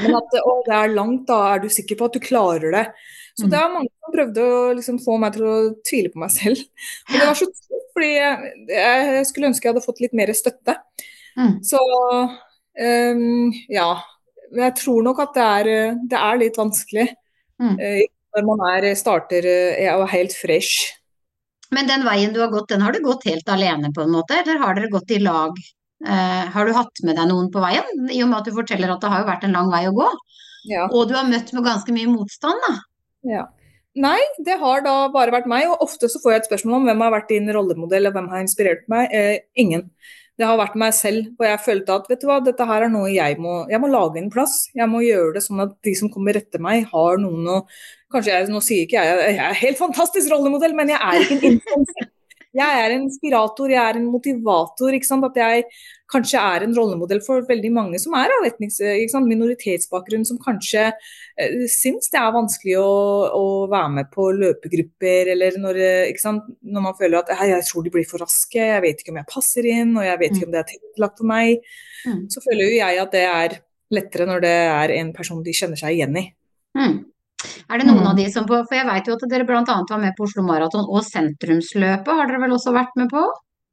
[0.00, 2.86] Men at å, det er langt, da er du sikker på at du klarer det.
[3.38, 3.74] Så det var mm.
[3.78, 6.62] mange som prøvde å liksom få meg til å tvile på meg selv.
[7.08, 10.76] Og det var så trist, fordi jeg, skulle ønske jeg hadde fått litt mer støtte.
[11.38, 11.58] Mm.
[11.66, 13.90] Så um, ja.
[14.50, 17.04] Jeg tror nok at det er, det er litt vanskelig
[17.62, 17.76] mm.
[17.78, 18.00] uh,
[18.34, 20.96] når man er, starter uh, og er helt fresh.
[21.70, 24.40] Men den veien du har gått, den har du gått helt alene på en måte,
[24.40, 25.54] eller har dere gått i lag?
[26.02, 28.90] Uh, har du hatt med deg noen på veien, i og med at du forteller
[28.90, 30.08] at det har jo vært en lang vei å gå?
[30.68, 30.86] Ja.
[30.90, 32.74] Og du har møtt med ganske mye motstand, da?
[33.26, 33.48] Ja.
[33.98, 35.66] Nei, det har da bare vært meg.
[35.72, 38.30] Og ofte så får jeg et spørsmål om hvem har vært din rollemodell, og hvem
[38.32, 39.10] har inspirert meg.
[39.12, 39.88] Eh, ingen.
[40.40, 41.32] Det har vært meg selv.
[41.40, 43.90] Og jeg følte at vet du hva, dette her er noe jeg må Jeg må
[43.92, 44.62] lage en plass.
[44.76, 47.64] Jeg må gjøre det sånn at de som kommer etter meg, har noen å
[48.10, 51.36] Kanskje jeg, nå sier ikke jeg jeg er helt fantastisk rollemodell, men jeg er ikke
[51.36, 52.08] en influenser.
[52.56, 54.94] Jeg er en inspirator, jeg er en motivator.
[55.26, 55.64] At jeg
[56.10, 58.82] kanskje er en rollemodell for veldig mange som er av etnisk
[59.26, 62.90] minoritetsbakgrunn, som kanskje eh, syns det er vanskelig å,
[63.36, 67.94] å, være med på løpegrupper, eller når, eh, når man føler at jeg tror de
[67.94, 70.56] blir for raske, jeg vet ikke om jeg passer inn, og jeg vet ikke om
[70.56, 71.72] det er tilrettelagt for meg.
[72.08, 72.20] Mm.
[72.34, 73.58] Så føler jo jeg at det er
[73.94, 76.26] lettere når det er en person de kjenner seg igjen i.
[76.78, 76.98] Mm.
[77.70, 78.18] Er det noen av mm.
[78.20, 79.62] de som på, For jeg vet jo at dere bl.a.
[79.64, 83.22] var med på Oslo Maraton og sentrumsløpet, har dere vel også vært med på?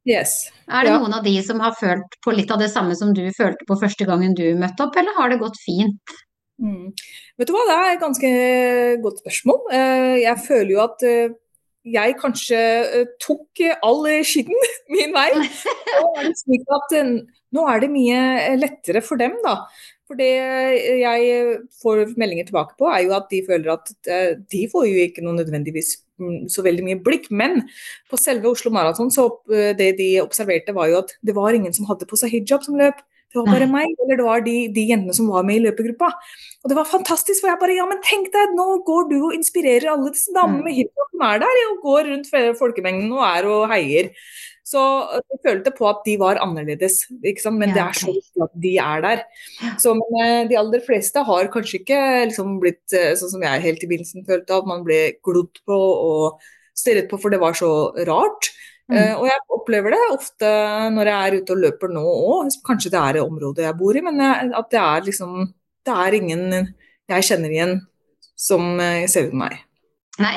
[0.08, 0.46] Yes.
[0.70, 1.00] Er det ja.
[1.02, 3.76] noen av de som har følt på litt av det samme som du følte på
[3.80, 6.16] første gangen du møtte opp, eller har det gått fint?
[6.58, 6.94] Mm.
[7.38, 8.30] Vet du hva, det er et ganske
[9.04, 9.60] godt spørsmål.
[9.74, 11.36] Eh, jeg føler jo at eh,
[11.88, 15.28] jeg kanskje eh, tok all skitten min vei.
[16.00, 16.98] Nå er det, at,
[17.54, 18.22] Nå er det mye
[18.58, 19.60] lettere for dem, da.
[20.08, 20.28] For det
[21.02, 25.02] jeg får meldinger tilbake på, er jo at de føler at eh, de får jo
[25.04, 27.28] ikke noe nødvendigvis mm, så veldig mye blikk.
[27.28, 27.60] Men
[28.08, 31.76] på selve Oslo Maraton så eh, det de observerte var jo at det var ingen
[31.76, 33.04] som hadde på seg hijab som løp.
[33.28, 36.08] Det var bare meg, eller det var de, de, jentene som var med i løpegruppa.
[36.64, 39.34] Og det var fantastisk, for jeg bare ja, men tenk deg, nå går du og
[39.36, 43.50] inspirerer alle disse damene med hijab som er der, og går rundt folkemengden og er
[43.52, 44.08] og heier.
[44.68, 44.80] Så
[45.16, 49.04] jeg følte på at de var annerledes, men det er så viktig at de er
[49.04, 49.22] der.
[49.80, 53.84] Så men, de aller fleste har kanskje ikke liksom, blitt eh, sånn som jeg helt
[53.84, 56.44] i begynnelsen følte, at man ble glodd på og
[56.76, 57.70] stirret på, for det var så
[58.08, 58.50] rart.
[58.88, 58.96] Mm.
[58.96, 60.50] Uh, og jeg opplever det ofte
[60.94, 63.98] når jeg er ute og løper nå òg, kanskje det er det området jeg bor
[64.00, 65.34] i, men jeg, at det er liksom
[65.84, 66.44] Det er ingen
[67.08, 67.74] jeg kjenner igjen
[68.36, 69.60] som ser ut som meg.
[70.18, 70.34] Nei,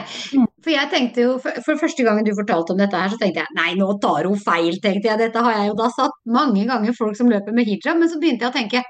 [0.62, 3.42] for jeg tenkte jo, for, for første gangen du fortalte om dette her, så tenkte
[3.42, 5.20] jeg nei, nå tar hun feil, tenkte jeg.
[5.24, 8.20] Dette har jeg jo da satt mange ganger folk som løper med hijab, men så
[8.22, 8.84] begynte jeg å tenke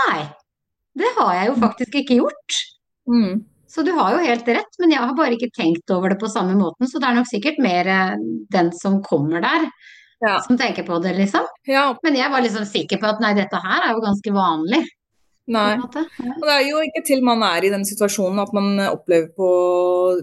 [0.00, 0.22] nei,
[0.96, 2.60] det har jeg jo faktisk ikke gjort.
[3.10, 3.42] Mm.
[3.70, 6.30] Så du har jo helt rett, men jeg har bare ikke tenkt over det på
[6.30, 8.16] samme måten, så det er nok sikkert mer eh,
[8.50, 9.68] den som kommer der.
[10.20, 10.38] Ja.
[10.44, 11.46] Som tenker på det, liksom.
[11.68, 11.84] Ja.
[12.04, 14.82] Men jeg var liksom sikker på at nei, dette her er jo ganske vanlig.
[15.50, 15.76] Nei.
[15.82, 19.48] Og det er jo ikke til man er i den situasjonen at man opplever på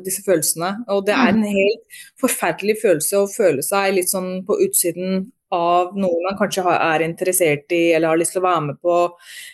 [0.05, 0.85] disse følelsene.
[0.93, 1.41] Og det er mm.
[1.41, 6.63] en helt forferdelig følelse å føle seg litt sånn på utsiden av noe man kanskje
[6.67, 8.95] er interessert i eller har lyst til å være med på.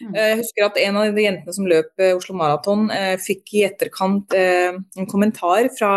[0.02, 0.14] Mm.
[0.14, 3.54] Eh, jeg husker at en av de jentene som løp eh, Oslo Maraton, eh, fikk
[3.60, 5.94] i etterkant en kommentar fra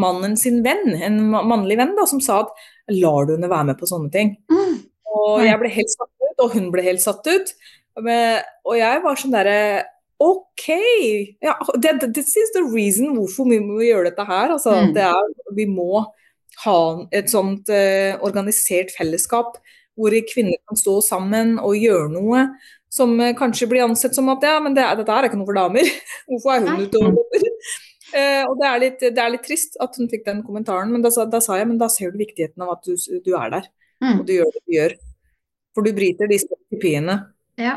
[0.00, 3.80] mannen sin venn, en mannlig venn, da, som sa at lar du henne være med
[3.80, 4.32] på sånne ting?
[4.50, 4.78] Mm.
[5.10, 7.52] Og jeg ble helt satt ut, og hun ble helt satt ut.
[7.98, 9.58] Og jeg var sånn derre
[10.20, 10.66] OK!
[11.40, 14.52] Ja, this is the reason hvorfor vi må gjøre dette her.
[14.52, 14.90] Altså, mm.
[14.96, 16.04] det er, vi må
[16.64, 16.80] ha
[17.16, 19.56] et sånt uh, organisert fellesskap
[19.96, 22.44] hvor kvinner kan stå sammen og gjøre noe
[22.92, 25.56] som uh, kanskje blir ansett som at ja, men det, dette er ikke noe for
[25.56, 25.88] damer.
[26.28, 27.48] hvorfor er hun ute og jobber?
[28.10, 31.04] Uh, og det er, litt, det er, litt, trist at hun fikk den kommentaren, men
[31.04, 32.92] da, da, sa jeg men da ser du viktigheten av at du,
[33.24, 33.72] du er der.
[34.04, 34.18] Mm.
[34.18, 34.96] Og du gjør det du gjør.
[35.72, 37.22] For du bryter disse stereotypiene.
[37.58, 37.74] Ja,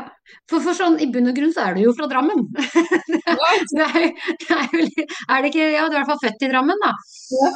[0.48, 2.46] for, for, sånn i bunn og grunn så er du jo fra Drammen.
[2.54, 4.10] du er, er,
[4.56, 6.92] er, jo, er det ikke Ja, du er i hvert fall født i Drammen, da.
[7.34, 7.50] Ja.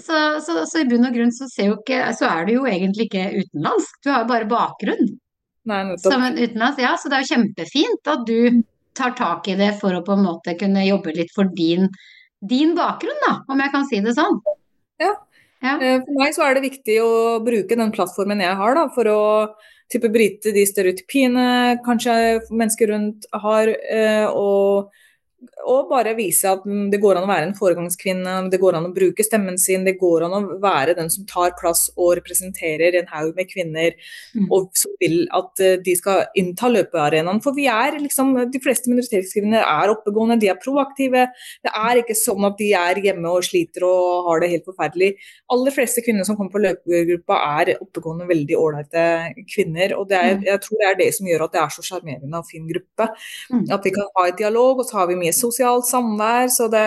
[0.00, 3.26] Så, så, så, i bunn og grunn så, ikke, så, er du jo egentlig ikke
[3.36, 5.12] utenlandsk, du har jo bare bakgrunn.
[5.68, 8.64] Nei, Som en utenlands, ja, så det er jo kjempefint at du
[8.96, 11.88] tar tak i det for å på en måte kunne jobbe litt for din,
[12.40, 14.40] din bakgrunn, da, om jeg kan si det sånn.
[15.02, 15.12] Ja.
[15.64, 15.76] ja.
[15.76, 19.10] Eh, for meg så er det viktig å bruke den plattformen jeg har da, for
[19.12, 19.22] å
[19.92, 21.46] type brite, de stereotypiene
[21.84, 22.14] kanskje
[22.50, 24.92] mennesker rundt har, eh, og
[25.64, 28.92] og bare vise at det går an å være en foregangskvinne, det går an å
[28.94, 33.10] bruke stemmen sin, det går an å være den som tar plass og representerer en
[33.12, 33.96] haug med kvinner,
[34.36, 34.48] mm.
[34.54, 37.40] og som vil at eh, de skal innta løpearenaen.
[37.44, 41.26] For vi er liksom, de fleste minoritetskvinner er oppegående, de er proaktive.
[41.64, 45.12] Det er ikke sånn at de er hjemme og sliter og har det helt forferdelig.
[45.54, 49.06] Aller fleste kvinner som kommer på løpegruppa er oppegående, veldig ålreite
[49.50, 49.96] kvinner.
[49.98, 50.46] Og er, mm.
[50.48, 53.10] jeg tror det er det som gjør at det er så sjarmerende og fin gruppe.
[53.50, 53.66] Mm.
[53.74, 56.48] At vi kan ha et dialog, og så har vi mye sosialt samvær.
[56.52, 56.86] Så det,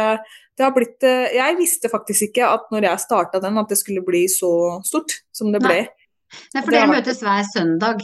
[0.57, 3.79] det har blitt eh, Jeg visste faktisk ikke at når jeg starta den, at det
[3.79, 4.51] skulle bli så
[4.88, 5.83] stort som det ble.
[6.53, 8.01] Nei, for dere møtes hver søndag?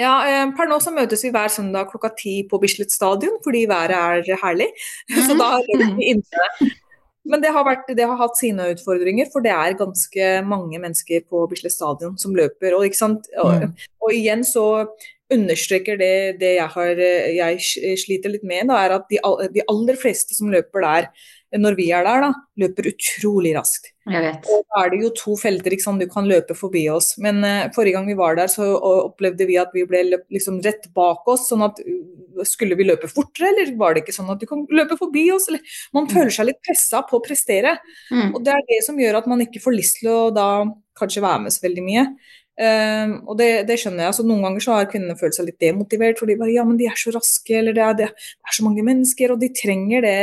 [0.00, 3.66] Ja, eh, per nå så møtes vi hver søndag klokka ti på Bislett stadion, fordi
[3.70, 3.94] været
[4.30, 4.70] er herlig.
[5.26, 6.72] Så da er vi inne.
[7.24, 11.22] Men det har, vært, det har, hatt sine utfordringer, for det er ganske mange mennesker
[11.30, 12.76] på Bislett stadion som løper.
[12.76, 13.86] Og, og, mm.
[14.04, 14.66] og igjen så
[15.32, 17.00] understreker det, det jeg, har,
[17.32, 19.20] jeg, sliter litt med, da, er at de,
[19.54, 21.08] de, aller fleste som løper der,
[21.60, 23.92] når vi er der, da, løper utrolig raskt.
[24.50, 26.02] Og da er det jo to felter, ikke sant?
[26.02, 27.12] du kan løpe forbi oss.
[27.22, 30.90] Men uh, forrige gang vi var der, så opplevde vi at vi ble liksom rett
[30.96, 31.46] bak oss.
[31.52, 34.66] sånn at uh, Skulle vi løpe fortere, eller var det ikke sånn at du kan
[34.74, 35.46] løpe forbi oss?
[35.52, 35.62] Eller,
[35.94, 36.14] man mm.
[36.16, 37.76] føler seg litt pressa på å prestere.
[38.10, 38.32] Mm.
[38.34, 40.48] Og det er det som gjør at man ikke får lyst til å da
[40.98, 42.08] kanskje være med så veldig mye.
[42.54, 44.10] Um, og det, det, skjønner jeg.
[44.12, 46.76] altså Noen ganger så har kvinnene følt seg litt demotivert, for de bare ja, men
[46.78, 50.06] de er så raske, eller det er, det, er så mange mennesker, og de trenger
[50.06, 50.14] det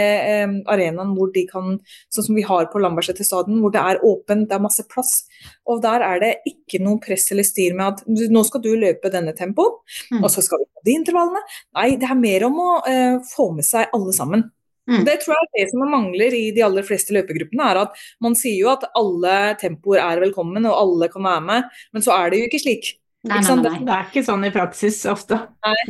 [0.46, 1.76] um, arenaen hvor de kan,
[2.14, 5.26] sånn som vi har på Lambertseter stadion, hvor det er åpent, det er masse plass.
[5.68, 9.12] Og der er det ikke noe press eller styr med at nå skal du løpe
[9.12, 9.76] denne tempoen,
[10.16, 10.24] mm.
[10.24, 11.44] og så skal vi på de intervallene.
[11.76, 14.48] Nei, det er mer om å uh, få med seg alle sammen.
[14.92, 15.06] Mm.
[15.08, 18.36] Det tror jeg er det som mangler i de aller fleste løpegruppene, er at man
[18.38, 22.34] sier jo at alle tempoer er velkommen og alle kan være med, men så er
[22.34, 22.92] det jo ikke slik.
[23.30, 23.80] Nei, nei, nei.
[23.86, 25.38] Det er ikke sånn i praksis ofte.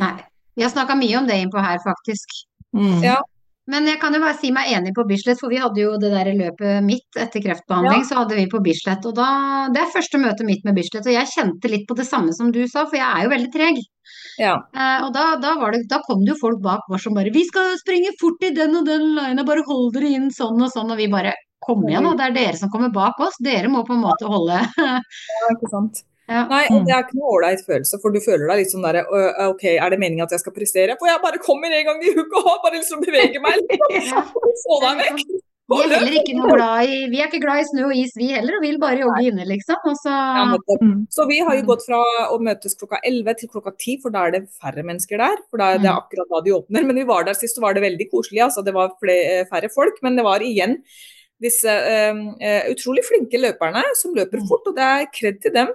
[0.00, 0.12] Nei.
[0.54, 2.34] Vi har snakka mye om det innpå her, faktisk.
[2.76, 2.98] Mm.
[3.04, 3.18] Ja.
[3.70, 6.10] Men jeg kan jo bare si meg enig på Bislett, for vi hadde jo det
[6.10, 8.02] der løpet mitt etter kreftbehandling.
[8.02, 8.08] Ja.
[8.08, 9.28] Så hadde vi på Bislett, og da
[9.72, 12.50] Det er første møtet mitt med Bislett, og jeg kjente litt på det samme som
[12.50, 13.78] du sa, for jeg er jo veldig treg.
[14.40, 14.56] Ja.
[14.74, 17.44] Eh, og da, da, det, da, kom det jo folk bak oss som bare 'Vi
[17.46, 20.90] skal springe fort i den og den lina, bare hold dere inn sånn og sånn',
[20.90, 22.16] og vi bare Kom igjen, da.
[22.18, 23.36] Det er dere som kommer bak oss.
[23.38, 24.98] Dere må på en måte holde Ja,
[25.54, 26.02] ikke sant.
[26.30, 26.44] Ja.
[26.48, 29.02] Nei, og det er ikke noe ålreit følelse, for du føler deg litt sånn derre
[29.48, 30.96] OK, er det meningen at jeg skal prestere?
[31.00, 33.64] For jeg bare kommer en gang i uka og bare liksom beveger meg.
[33.66, 34.28] Liksom.
[34.62, 35.40] Få deg vekk.
[35.72, 38.12] Vi er heller ikke noe glad i Vi er ikke glad i snø og is,
[38.18, 39.94] vi heller, og vil bare jogge inne, liksom.
[40.00, 40.12] Så...
[40.12, 40.44] Ja,
[40.82, 41.06] mm.
[41.12, 41.26] så...
[41.30, 42.02] vi har jo gått fra
[42.34, 45.40] å møtes klokka 11 til klokka 10, for da er det færre mennesker der.
[45.48, 46.02] For da er det mm.
[46.02, 46.86] akkurat da de åpner.
[46.88, 48.42] Men vi var der sist, så var det veldig koselig.
[48.48, 50.80] Altså, det var flere, færre folk, men det var igjen
[51.42, 52.18] disse uh,
[52.70, 54.48] utrolig flinke løperne som løper mm.
[54.50, 55.72] fort, og det er kred til dem.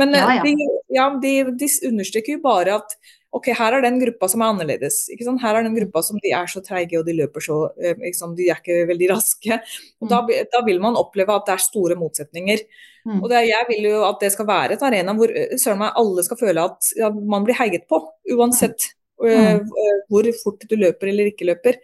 [0.00, 0.42] Men ja, ja.
[0.44, 0.54] De,
[0.94, 2.96] ja, de, de, understreker jo bare at
[3.34, 5.04] ok, her er den gruppa som er annerledes.
[5.10, 7.58] Her er den gruppa som de er så treige og de løper så
[8.00, 9.58] liksom, De er ikke veldig raske.
[10.02, 10.50] Og da, mm.
[10.52, 12.64] da, vil man oppleve at det er store motsetninger.
[13.04, 13.20] Mm.
[13.20, 16.40] Og det, Jeg vil jo at det skal være et arena hvor meg, alle skal
[16.40, 18.00] føle at ja, man blir heiet på,
[18.36, 18.86] uansett
[19.20, 19.66] mm.
[19.66, 21.82] uh, hvor fort du løper eller ikke løper.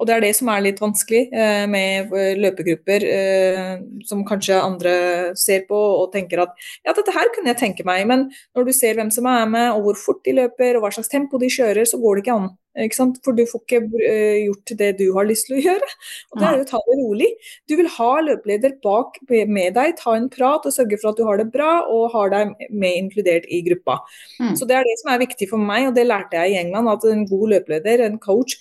[0.00, 3.74] Og det er det som er litt vanskelig eh, med eh, løpegrupper eh,
[4.08, 4.94] som kanskje andre
[5.38, 8.72] ser på og tenker at ja, dette her kunne jeg tenke meg, men når du
[8.76, 11.52] ser hvem som er med og hvor fort de løper og hva slags tempo de
[11.52, 12.50] kjører, så går det ikke an.
[12.78, 13.06] Ikke?
[13.24, 15.88] For du får ikke uh, gjort det du har lyst til å gjøre.
[16.30, 17.30] Og det er jo å ta det rolig.
[17.68, 21.24] Du vil ha løpeleder bak med deg, ta en prat og sørge for at du
[21.26, 23.98] har det bra og har deg med inkludert i gruppa.
[24.38, 24.54] Mm.
[24.58, 26.92] Så det er det som er viktig for meg, og det lærte jeg i England,
[26.94, 28.56] at en god løpeleder, en coach,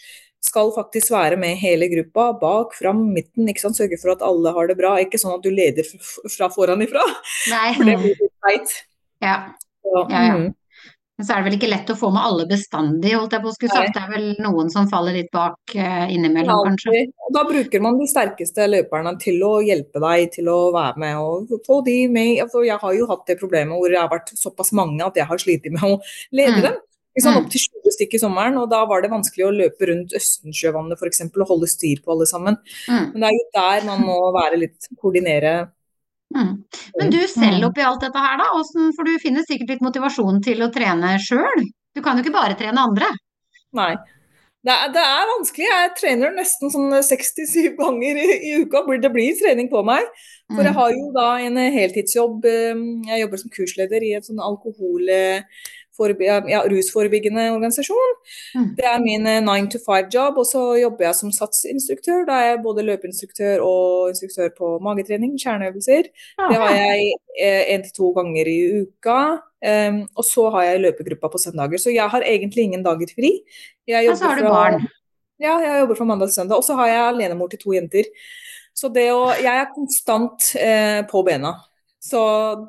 [0.50, 3.50] skal faktisk være med hele gruppa, bak, fram, midten.
[3.50, 3.80] ikke sant?
[3.80, 4.98] Sørge for at alle har det bra.
[5.02, 5.88] Ikke sånn at du leder
[6.36, 7.06] fra foran ifra.
[7.54, 7.68] Nei.
[7.78, 8.80] For det blir litt teit.
[9.24, 9.36] Ja.
[9.86, 10.40] ja, ja.
[10.40, 10.50] Mm.
[11.20, 13.50] Men så er det vel ikke lett å få med alle bestandig, holdt jeg på
[13.50, 13.98] å skulle sagt.
[13.98, 17.02] Det er vel noen som faller litt bak uh, innimellom, kanskje.
[17.36, 21.52] Da bruker man de sterkeste løperne til å hjelpe deg til å være med og
[21.68, 22.38] få de med.
[22.46, 25.28] Altså, jeg har jo hatt det problemet hvor jeg har vært såpass mange at jeg
[25.28, 25.98] har slitt med å
[26.40, 26.64] lede mm.
[26.70, 26.80] dem.
[27.24, 30.16] Sånn, opp til 20 stykker i sommeren, og da var det vanskelig å løpe rundt
[30.20, 31.26] Østensjøvannet f.eks.
[31.30, 32.60] og holde styr på alle sammen.
[32.88, 33.10] Mm.
[33.14, 35.56] Men det er jo der man må være litt koordinere.
[36.36, 36.54] Mm.
[37.00, 40.44] Men du selv oppi alt dette her, da, hvordan, for du finner sikkert litt motivasjon
[40.46, 41.68] til å trene sjøl?
[41.96, 43.10] Du kan jo ikke bare trene andre?
[43.78, 43.94] Nei.
[44.60, 45.68] Det er, det er, vanskelig.
[45.72, 48.82] Jeg trener nesten sånn 67 ganger i, i, uka.
[49.00, 50.04] Det blir trening på meg.
[50.52, 50.80] For jeg mm.
[50.82, 52.48] har jo da en heltidsjobb.
[53.08, 55.14] Jeg jobber som kursleder i et sånn alkohol
[56.50, 58.16] ja, rusforebyggende organisasjon.
[58.56, 58.70] Mm.
[58.78, 62.26] Det er min eh, nine to five-jobb, og så jobber jeg som satsinstruktør.
[62.30, 66.10] Da er jeg både løpeinstruktør og instruktør på magetrening, kjerneøvelser.
[66.40, 69.20] Det har jeg én eh, til to ganger i uka.
[69.60, 71.82] Um, og så har jeg løpegruppa på søndager.
[71.82, 73.42] Så jeg har egentlig ingen dager fri.
[74.08, 74.88] og så har du barn.
[75.40, 76.56] Ja, jeg jobber fra mandag til søndag.
[76.58, 78.08] Og så har jeg alenemor til to jenter.
[78.76, 81.56] Så det å Jeg er konstant eh, på bena.
[82.00, 82.20] Så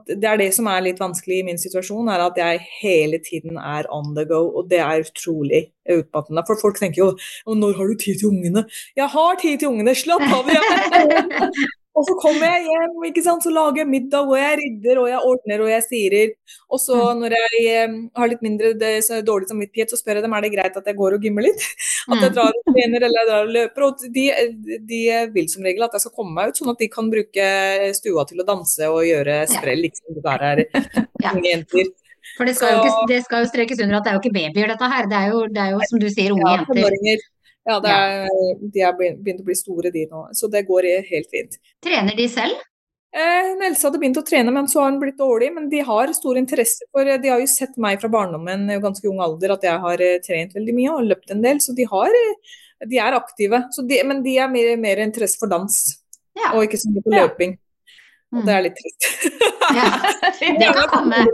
[0.09, 3.61] det er det som er litt vanskelig i min situasjon, er at jeg hele tiden
[3.62, 4.43] er on the go.
[4.59, 6.43] Og det er utrolig utmattende.
[6.49, 8.64] For folk tenker jo når har du tid til ungene?
[8.99, 10.51] Jeg har tid til ungene, slapp av!
[12.01, 13.45] Og så kommer jeg hjem, ikke sant?
[13.45, 16.33] så lager jeg middag, og jeg rydder og jeg ordner og jeg sirer.
[16.73, 17.21] Og så mm.
[17.21, 18.93] når jeg har litt mindre det,
[19.27, 21.67] dårlig samvittighet, så spør jeg dem er det greit at jeg går og gymmer litt.
[22.11, 22.37] At jeg mm.
[22.39, 23.87] drar og trener eller jeg drar og løper.
[23.87, 24.27] Og de,
[24.89, 25.01] de,
[25.35, 27.49] vil som regel at jeg skal komme meg ut, sånn at de kan bruke
[27.97, 30.63] stua til å danse og gjøre sprell, liksom det der er
[31.35, 31.93] unge jenter.
[32.37, 34.37] For det skal, jo ikke, det skal jo strekes under at det er jo ikke
[34.37, 37.29] babyer dette her, det er jo, det er jo som du sier unge jenter.
[37.68, 38.31] Ja, er,
[38.73, 41.59] de er begynt å bli store de nå, så det går helt fint.
[41.85, 42.62] Trener de selv?
[43.11, 45.51] Eh, Else hadde begynt å trene, men så har hun blitt dårlig.
[45.55, 49.09] Men de har stor interesse for De har jo sett meg fra barndommen i ganske
[49.11, 51.89] ung alder at jeg har eh, trent veldig mye og løpt en del, så de,
[51.91, 52.61] har, eh,
[52.91, 53.64] de er aktive.
[53.89, 55.80] De, men de er mer, mer interesse for dans,
[56.39, 56.53] ja.
[56.55, 57.59] og ikke så mye på løping.
[57.59, 57.66] Ja.
[58.30, 59.09] Og det er litt trist.
[59.74, 59.89] ja,
[60.62, 61.24] det kan komme.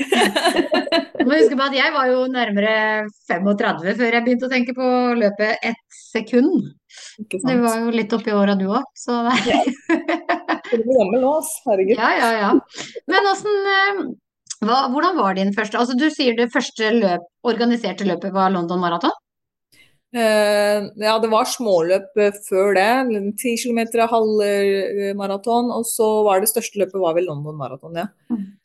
[0.00, 2.74] Du må huske på at jeg var jo nærmere
[3.28, 6.70] 35 før jeg begynte å tenke på å løpe ett sekund.
[7.28, 9.36] Du var jo litt oppi åra du òg, så det
[10.70, 11.34] Du blir gammel nå.
[11.66, 11.96] Herregud.
[11.98, 12.50] Ja, ja, ja.
[13.10, 14.02] Men åssen eh,
[14.60, 19.14] Hvordan var din første Altså, du sier det første løp, organiserte løpet var London Marathon?
[20.10, 22.88] Eh, ja, det var småløp eh, før det.
[23.38, 23.80] 10 km,
[24.10, 25.70] halvmaraton.
[25.76, 28.08] Og så var det største løpet var vel London Marathon, ja.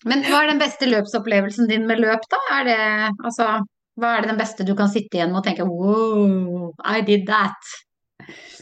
[0.09, 2.41] Men hva er den beste løpsopplevelsen din med løp, da?
[2.59, 2.81] Er det
[3.23, 3.55] altså
[3.95, 7.23] Hva er det den beste du kan sitte igjen med og tenke wow, I did
[7.29, 7.69] that?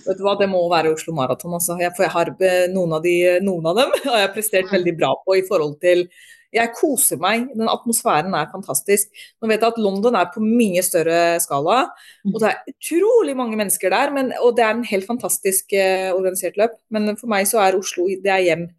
[0.03, 1.55] Vet du hva, Det må være Oslo Maraton.
[1.55, 1.79] Altså.
[1.81, 3.15] Jeg, for jeg har eh, noen av, de,
[3.45, 6.05] noen av dem har jeg prestert veldig bra på i forhold til
[6.53, 7.47] Jeg koser meg.
[7.55, 9.09] Den atmosfæren er fantastisk.
[9.41, 11.87] Nå vet jeg at London er på mye større skala,
[12.29, 14.13] og det er utrolig mange mennesker der.
[14.13, 16.77] Men, og det er en helt fantastisk eh, organisert løp.
[16.93, 18.69] Men for meg så er Oslo det er hjem.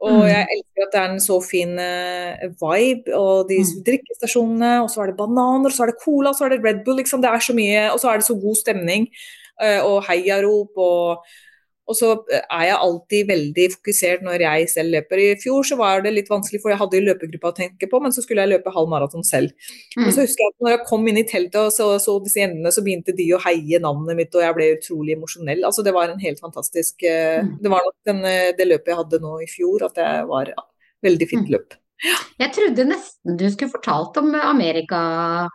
[0.00, 3.82] Og jeg elsker at det er en så fin eh, vibe, og de Mm.
[3.84, 6.64] drikkestasjonene, og så er det bananer, og så er det cola, og så er det
[6.64, 7.20] Red Bull, liksom.
[7.20, 9.08] Det er så mye, og så er det så god stemning,
[9.60, 11.26] eh, og heiarop, og,
[11.90, 15.22] og så eh, er jeg alltid veldig fokusert når jeg selv løper.
[15.24, 18.00] I fjor så var det litt vanskelig, for jeg hadde jo løpegruppa å tenke på,
[18.04, 19.52] men så skulle jeg løpe halv maraton selv.
[19.96, 20.06] Mm.
[20.06, 22.42] Og så husker jeg at når jeg kom inn i teltet og så, så disse
[22.42, 25.64] jentene, så begynte de å heie navnet mitt, og jeg ble utrolig emosjonell.
[25.66, 27.52] Altså, det var en helt fantastisk eh, Mm.
[27.62, 30.48] Det var nok den, eh, det løpet jeg hadde nå i fjor, at det var
[30.50, 30.62] ja,
[31.04, 31.52] veldig fint Mm.
[31.54, 31.76] løp.
[32.40, 35.48] Jeg trodde nesten du skulle fortalt om Amerika.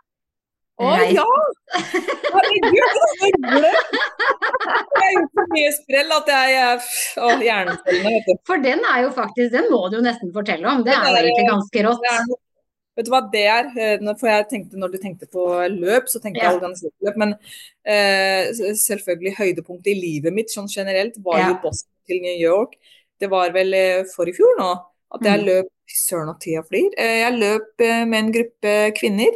[0.76, 1.12] Å Reis.
[1.16, 1.24] ja!
[2.36, 3.92] Herregud, så glemt!
[4.96, 6.88] Jeg har gjort så mye sprell at jeg er
[7.24, 8.34] Å, hjernecellene.
[8.48, 10.82] For den er jo faktisk Den må du jo nesten fortelle om.
[10.84, 12.10] Det er jo egentlig ganske rått.
[12.12, 12.26] Er
[12.96, 13.66] Vet du hva det er?
[13.76, 15.42] Eh, For jeg tenkte, når du tenkte på
[15.74, 16.50] løp, så tenkte Ja.
[16.50, 17.16] jeg organisert løp.
[17.20, 18.44] Men uh,
[18.80, 21.48] selvfølgelig høydepunktet i livet mitt sånn generelt var Ja.
[21.52, 22.76] jo Boston til New York.
[23.20, 24.70] Det var vel eh, for i fjor nå
[25.16, 25.46] at jeg Mm.
[25.46, 26.90] løp søren og tida flyr.
[26.96, 29.32] Jeg løp med en gruppe kvinner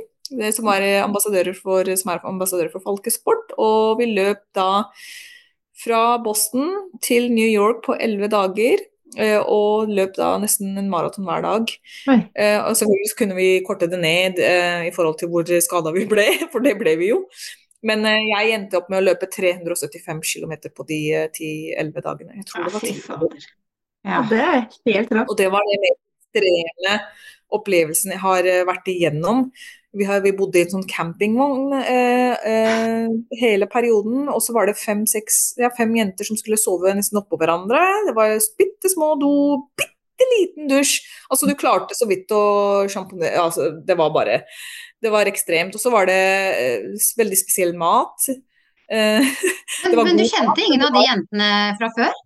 [0.52, 3.52] som, var eh, ambassadører for, som er ambassadører for folkesport.
[3.58, 4.84] Og vi løp da
[5.80, 6.70] fra Boston
[7.02, 8.82] til New York på elleve dager.
[9.18, 11.72] eh, Og løp da nesten en maraton hver dag.
[12.34, 16.06] Eh, og selvfølgelig kunne vi korte det ned eh, i forhold til hvor skada vi
[16.06, 17.24] ble, for det ble vi jo.
[17.82, 22.36] Men eh, jeg endte opp med å løpe 375 km på de eh, 10-11 dagene.
[22.42, 23.50] Jeg tror Ja, det var ti 10 fader.
[24.04, 24.20] Ja.
[24.22, 24.60] Og det er
[24.94, 25.28] helt rått.
[25.32, 26.00] og det var den mest
[26.30, 26.94] ekstreme
[27.56, 29.46] opplevelsen jeg har eh, vært igjennom.
[29.96, 33.08] Vi, har, vi bodde i en sånn campingvogn eh, eh,
[33.40, 37.18] hele perioden, og så var det fem, seks, ja, fem jenter som skulle sove nesten
[37.18, 37.80] oppå hverandre.
[38.06, 39.32] Det var bitte små do,
[39.74, 41.00] bitte liten dusj.
[41.30, 44.42] Altså, du klarte så vidt å sjamponere altså, Det var bare
[45.00, 45.74] Det var ekstremt.
[45.74, 46.22] Og så var det
[46.60, 48.30] eh, veldig spesiell mat.
[48.90, 49.26] Eh,
[49.90, 52.16] Men, men du kjente kjente ingen av de jentene fra før?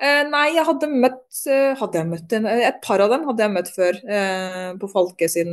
[0.00, 3.44] Eh, nei, jeg hadde møtt, eh, hadde jeg møtt en, et par av dem hadde
[3.44, 3.98] jeg møtt før
[4.80, 5.52] på Falke sin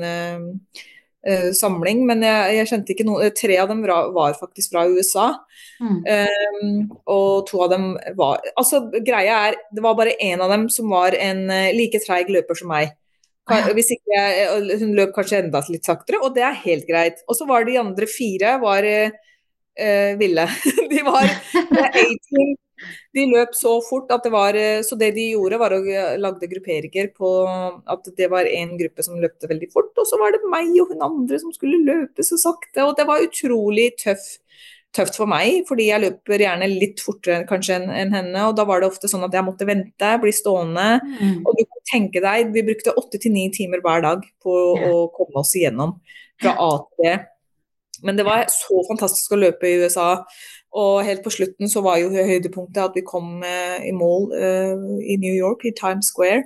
[1.25, 4.75] eh, eh, samling, men jeg, jeg kjente ikke noen Tre av dem var, var faktisk
[4.75, 5.33] fra USA,
[5.77, 5.99] Mm.
[6.09, 7.83] Um, og to av dem
[8.17, 12.01] var Altså, greia er, det var bare én av dem som var en uh, like
[12.01, 12.95] treig løper som meg.
[13.47, 17.23] Hvis ikke jeg, Hun løp kanskje enda litt saktere, og det er helt greit.
[17.27, 19.15] Og så var de andre fire var eh,
[19.77, 20.47] eh, ville.
[20.91, 22.66] De var eh, 18
[23.15, 26.17] de løp så fort at det var eh, Så det de gjorde, var å eh,
[26.21, 27.29] lagde grupperinger på
[27.89, 30.91] at det var en gruppe som løpte veldig fort, og så var det meg og
[30.93, 32.85] hun andre som skulle løpe så sakte.
[32.85, 34.25] Og det var utrolig tøff,
[34.95, 38.45] tøft for meg, fordi jeg løper gjerne litt fortere kanskje enn en henne.
[38.49, 40.89] Og da var det ofte sånn at jeg måtte vente, bli stående.
[41.03, 41.39] Mm.
[41.43, 44.91] Og du kan tenke deg, vi brukte åtte til ni timer hver dag på Ja.
[44.93, 45.97] å komme oss igjennom
[46.41, 47.17] fra A til B.
[48.03, 50.23] Men det var så fantastisk å løpe i USA.
[50.75, 54.73] Og helt på slutten så var jo høydepunktet at vi kom eh, i mål eh,
[55.13, 56.43] i New York, i Times Square.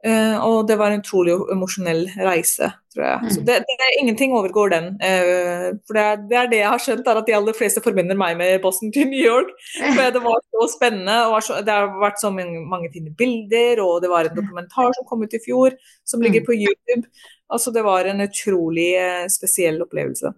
[0.00, 3.32] Uh, og det var en utrolig emosjonell reise, tror jeg.
[3.34, 3.44] Så Mm.
[3.50, 4.86] det, det er ingenting overgår den.
[4.96, 7.82] Uh, for det er, det er det jeg har skjønt, er at de aller fleste
[7.84, 9.50] forbinder meg med Boston til New York.
[9.98, 13.12] For det var så spennende, og var så, det har vært så mange, mange fine
[13.12, 15.76] bilder, og det var en dokumentar som kom ut i fjor,
[16.08, 16.46] som ligger Mm.
[16.48, 17.04] på YouTube.
[17.52, 20.32] Altså, det var en utrolig uh, spesiell opplevelse.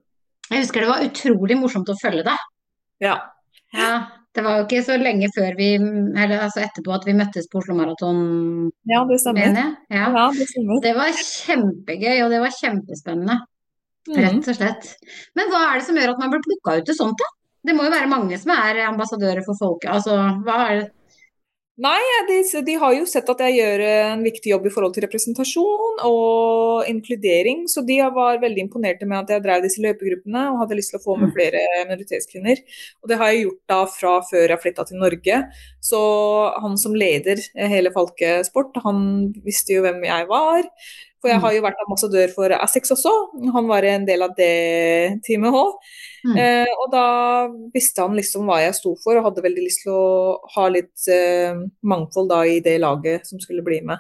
[0.51, 2.49] Jeg husker det var utrolig morsomt å følge deg.
[3.03, 3.17] Ja.
[3.73, 3.93] Ja,
[4.37, 7.61] det var jo ikke så lenge før vi, eller altså etterpå at vi møttes på
[7.61, 8.19] Oslo Maraton,
[8.89, 9.57] ja, det stemmer.
[9.93, 10.09] Ja.
[10.13, 10.81] Ja, det stemmer.
[10.85, 13.39] Det var kjempegøy, og det var kjempespennende,
[14.13, 14.91] rett og slett.
[15.39, 17.31] Men hva er det som gjør at man blir plukka ut til sånt, da?
[17.63, 19.93] Det må jo være mange som er ambassadører for folket.
[19.93, 20.89] Altså, hva er det
[21.83, 25.03] Nei, de, de har jo sett at jeg gjør en viktig jobb i forhold til
[25.03, 30.61] representasjon og inkludering, så de var veldig imponerte med at jeg drev disse løpegruppene og
[30.61, 31.35] hadde lyst til å få med Mm.
[31.35, 32.63] flere minoritetskvinner.
[33.03, 35.39] Og det har jeg gjort da fra før jeg flytta til Norge.
[35.81, 36.03] Så
[36.63, 40.69] han som leder eh, hele Falkesport, han visste jo hvem jeg var.
[41.23, 41.43] For jeg Mm.
[41.43, 43.11] har jo vært ambassadør for Assex også.
[43.55, 45.73] Han var en del av det teamet òg.
[46.27, 46.37] Mm.
[46.37, 49.93] Eh, og da visste han liksom hva jeg sto for, og hadde veldig lyst til
[49.93, 51.55] å ha litt eh,
[51.85, 53.99] mangfold da i det laget som skulle bli med.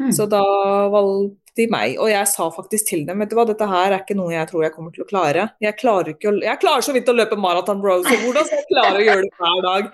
[0.00, 0.12] Mm.
[0.14, 0.40] Så da
[0.88, 4.02] valgte de meg, og jeg sa faktisk til dem vet du hva, dette her er
[4.02, 5.46] ikke noe jeg tror jeg kommer til å klare.
[5.62, 8.60] Jeg klarer, ikke å, jeg klarer så vidt å løpe maraton, bro, så hvordan skal
[8.60, 9.90] jeg klare å gjøre det hver dag?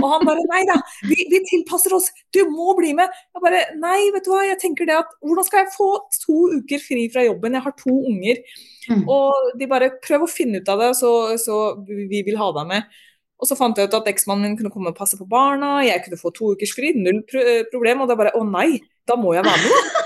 [0.00, 3.20] Og han bare nei da, vi, vi tilpasser oss, du må bli med.
[3.34, 5.90] Jeg bare nei, vet du hva, jeg tenker det at hvordan skal jeg få
[6.20, 8.42] to uker fri fra jobben, jeg har to unger.
[8.90, 9.06] Mm.
[9.10, 12.70] Og de bare prøv å finne ut av det, så, så vi vil ha deg
[12.70, 13.00] med.
[13.40, 16.02] Og så fant jeg ut at eksmannen min kunne komme og passe på barna, jeg
[16.04, 18.04] kunne få to ukers fri, null pro problem.
[18.04, 20.00] Og da bare å nei, da må jeg være med.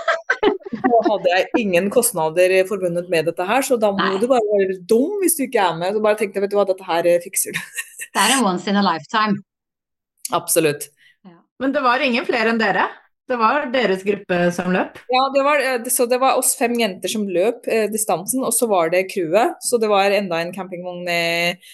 [0.75, 4.18] Nå hadde jeg ingen kostnader forbundet med dette her, så da må Nei.
[4.22, 5.95] du bare være dum hvis du ikke er med.
[5.95, 7.62] Så bare tenkte jeg, vet du hva, dette her eh, fikser du.
[8.14, 9.41] Det er en once in a lifetime.
[10.35, 10.91] Absolutt.
[11.62, 12.89] Men det var ingen flere enn dere?
[13.25, 14.99] Det var deres gruppe som løp?
[15.09, 18.53] Ja, det var, eh, så det var oss fem jenter som løp eh, distansen, og
[18.53, 19.57] så var det crewet.
[19.64, 21.72] Så det var enda en campingvogn eh,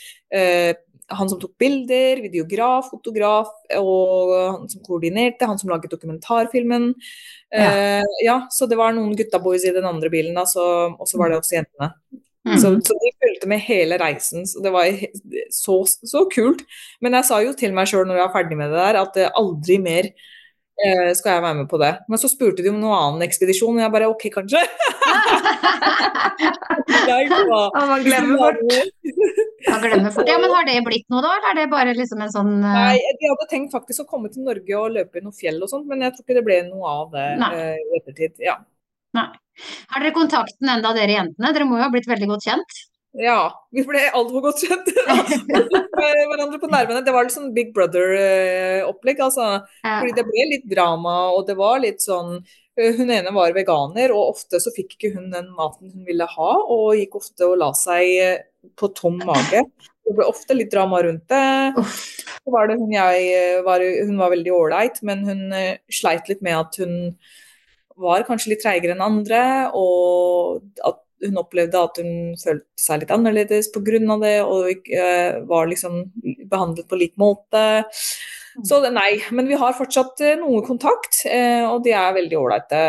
[1.11, 6.91] han som tok bilder, videograf, fotograf, og han som koordinerte, han som laget dokumentarfilmen.
[7.55, 11.09] Eh, ja, så det var noen gutta boys i den andre bilen, da, så, og
[11.11, 11.93] så var det også jentene.
[12.49, 12.57] Mm.
[12.57, 14.89] Så, så de fulgte med hele reisen, så det var
[15.53, 16.63] så, så kult.
[17.05, 19.19] Men jeg sa jo til meg sjøl når jeg var ferdig med det der, at
[19.21, 20.13] eh, aldri mer
[21.19, 21.91] skal jeg være med på det.
[22.09, 24.63] Men så spurte de om noe annen ekspedisjon, og jeg bare OK, kanskje.
[27.91, 28.61] Man glemmer fort.
[29.67, 30.29] Ja, glemmer fort.
[30.29, 32.77] Ja, men har det blitt noe da, eller er det bare liksom en sånn eh,
[32.77, 35.71] Nei, de hadde tenkt faktisk å komme til Norge og løpe i noen fjell og
[35.73, 37.51] sånt, men jeg tror ikke det ble noe av det Nei.
[37.59, 38.39] eh, i ettertid.
[38.45, 38.57] Ja.
[39.17, 41.53] Har dere kontakten enda, dere jentene?
[41.57, 42.81] Dere må jo ha blitt veldig godt kjent?
[43.19, 44.91] Ja, vi ble altfor godt kjent.
[46.31, 47.03] Hverandre på nervene.
[47.03, 49.49] Det var litt sånn Big Brother-opplegg, altså.
[49.83, 54.15] Fordi det ble litt drama, og det var litt sånn øh, Hun ene var veganer,
[54.15, 57.59] og ofte så fikk ikke hun den maten hun ville ha, og gikk ofte og
[57.65, 59.65] la seg øh, på tom mage.
[60.07, 61.85] Det ble ofte litt drama rundt det.
[62.31, 65.47] Så var det hun jeg øh, var, Hun var veldig ålreit, men hun
[65.91, 66.99] sleit litt med at hun
[68.01, 69.43] var kanskje litt treigere enn andre,
[69.77, 74.01] og at hun opplevde at hun følte seg litt annerledes pga.
[74.23, 76.05] det, og øh, var liksom
[76.51, 77.85] behandlet på lik måte.
[78.67, 82.81] Så nei, men vi har fortsatt uh, noe kontakt, uh, og de er veldig ålreite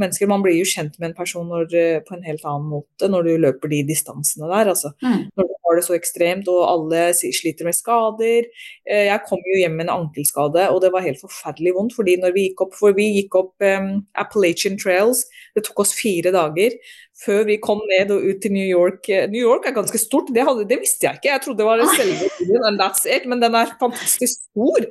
[0.00, 0.28] mennesker.
[0.30, 1.72] Man blir jo kjent med en person når,
[2.06, 4.72] på en helt annen måte når du løper de distansene der.
[4.74, 4.92] Altså.
[5.00, 5.30] Mm.
[5.32, 8.46] Når du har det så ekstremt, og alle sliter med skader.
[8.86, 11.96] Jeg kom jo hjem med en ankelskade, og det var helt forferdelig vondt.
[11.96, 15.24] fordi når vi gikk opp, for vi gikk opp um, Appalachian Trails,
[15.56, 16.76] det tok oss fire dager
[17.16, 19.08] før vi kom ned og ut til New York.
[19.32, 21.30] New York er ganske stort, det, hadde, det visste jeg ikke.
[21.30, 24.88] Jeg trodde det var selve byen, and that's it, men den er fantastisk stor.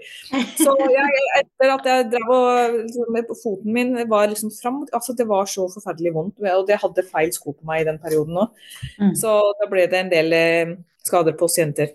[0.57, 5.13] Så jeg, etter at jeg drev og liksom, med foten min var liksom fram altså
[5.17, 8.41] Det var så forferdelig vondt, og jeg hadde feil sko på meg i den perioden
[8.41, 8.65] òg.
[8.97, 9.13] Mm.
[9.21, 10.73] Så da ble det en del eh,
[11.05, 11.93] skader på oss jenter.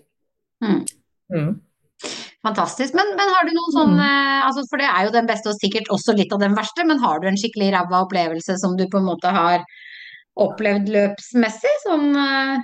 [0.63, 0.81] Mm.
[1.35, 1.53] Mm.
[2.41, 2.95] Fantastisk.
[2.97, 5.59] Men, men har du noen sånn eh, altså For det er jo den beste, og
[5.61, 8.87] sikkert også litt av den verste, men har du en skikkelig ræva opplevelse som du
[8.89, 9.65] på en måte har
[10.39, 11.73] opplevd løpsmessig?
[11.85, 12.59] Sånn eh,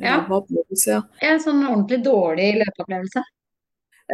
[0.00, 0.20] Ja.
[0.86, 1.02] Ja.
[1.20, 3.22] en sånn ordentlig dårlig løpeopplevelse?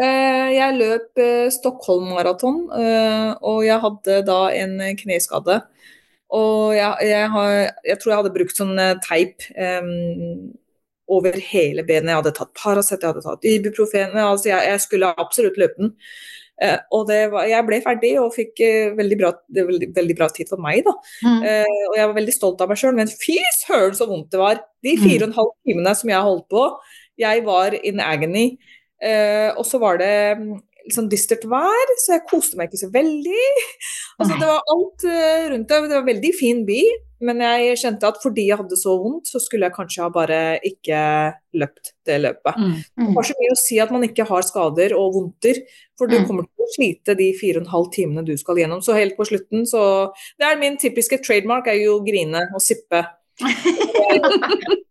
[0.02, 5.62] Eh, jeg løp eh, Stockholm Maraton, eh, og jeg hadde da en kneskade.
[6.36, 7.50] Og jeg, jeg, har,
[7.86, 9.90] jeg tror jeg hadde brukt sånn teip eh,
[11.06, 12.10] over hele benet.
[12.10, 14.16] Jeg hadde tatt Paracet, jeg hadde tatt Ibuprofen.
[14.20, 15.94] Altså jeg, jeg skulle absolutt løpe den.
[16.62, 20.28] Eh, og det var, jeg ble ferdig og fikk eh, veldig, bra, veldig, veldig bra
[20.32, 20.84] tid for meg.
[20.86, 20.94] da.
[21.26, 21.42] Mm.
[21.44, 24.40] Eh, og jeg var veldig stolt av meg sjøl, men fy søren så vondt det
[24.40, 24.62] var.
[24.86, 25.02] De Mm.
[25.02, 26.64] fire og en halv timene som jeg holdt på,
[27.18, 28.46] jeg var in agony.
[29.02, 30.12] Eh, og så var det
[30.86, 33.46] liksom dystert vær, så jeg koste meg ikke så veldig.
[34.18, 35.82] Altså, det var alt eh, rundt det.
[35.82, 36.82] Det var en veldig fin by,
[37.20, 40.40] men jeg kjente at fordi jeg hadde så vondt, så skulle jeg kanskje ha bare
[40.66, 41.00] ikke
[41.56, 42.56] løpt det løpet.
[42.58, 42.72] Mm.
[42.74, 43.06] Mm.
[43.06, 45.62] Det har så mye å si at man ikke har skader og vondter,
[45.96, 46.26] for du Mm.
[46.26, 48.82] kommer til å slite de fire og en halv timene du skal gjennom.
[48.82, 52.60] Så helt på slutten, så Det er min typiske trademark, er jo å grine og
[52.60, 53.06] sippe.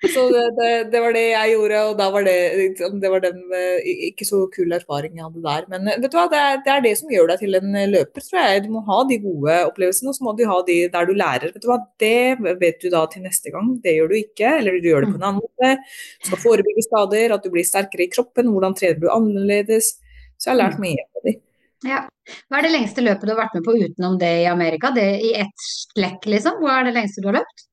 [0.00, 3.20] Så det, det, det var det jeg gjorde, og da var det liksom, Det var
[3.20, 5.66] den eh, ikke så kul erfaringen jeg hadde der.
[5.72, 7.76] Men eh, vet du hva, det er, det er det som gjør deg til en
[7.76, 8.62] eh, løper, tror jeg.
[8.64, 11.52] Du må ha de gode opplevelsene, og så må du ha de der du lærer.
[11.52, 13.74] Vet du hva, det vet du da til neste gang.
[13.84, 15.74] Det gjør du ikke, eller du gjør det på en annen måte.
[16.22, 18.48] Du skal forebygge skader, at du blir sterkere i kroppen.
[18.54, 19.98] Hvordan trener du annerledes?
[20.40, 21.36] Så jeg har lært mye av de.
[21.84, 22.04] Ja.
[22.48, 24.94] Hva er det lengste løpet du har vært med på utenom det i Amerika?
[24.96, 26.60] Det i ett slekk, liksom?
[26.64, 27.69] Hva er det lengste du har løpt?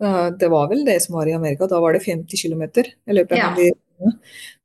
[0.00, 1.66] Ja, Det var vel det som var i Amerika.
[1.66, 2.62] Da var det 50 km.
[3.06, 3.54] Jeg av Ja.
[3.56, 3.72] de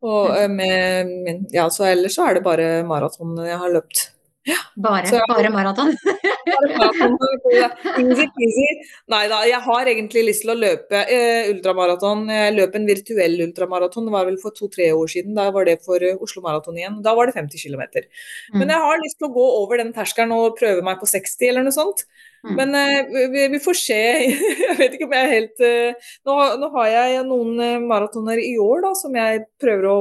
[0.03, 4.09] Og eh, med, med, ja, så ellers så er det bare maraton jeg har løpt.
[4.77, 5.95] Bare, Så- bare maraton.
[9.13, 12.25] Nei da, jeg har egentlig lyst til å løpe eh, ultramaraton.
[12.31, 15.33] Jeg løp en virtuell ultramaraton, det var vel for to-tre år siden.
[15.37, 16.99] Da var det for eh, Oslo Maraton igjen.
[17.05, 17.83] Da var det 50 km.
[18.53, 21.49] Men jeg har lyst til å gå over den terskelen og prøve meg på 60
[21.49, 22.05] eller noe sånt.
[22.43, 22.55] Mm.
[22.59, 23.99] Men eh, vi, vi får se.
[24.67, 28.41] Jeg vet ikke om jeg er helt eh, nå, nå har jeg noen eh, maratoner
[28.43, 29.99] i år da, som jeg prøver å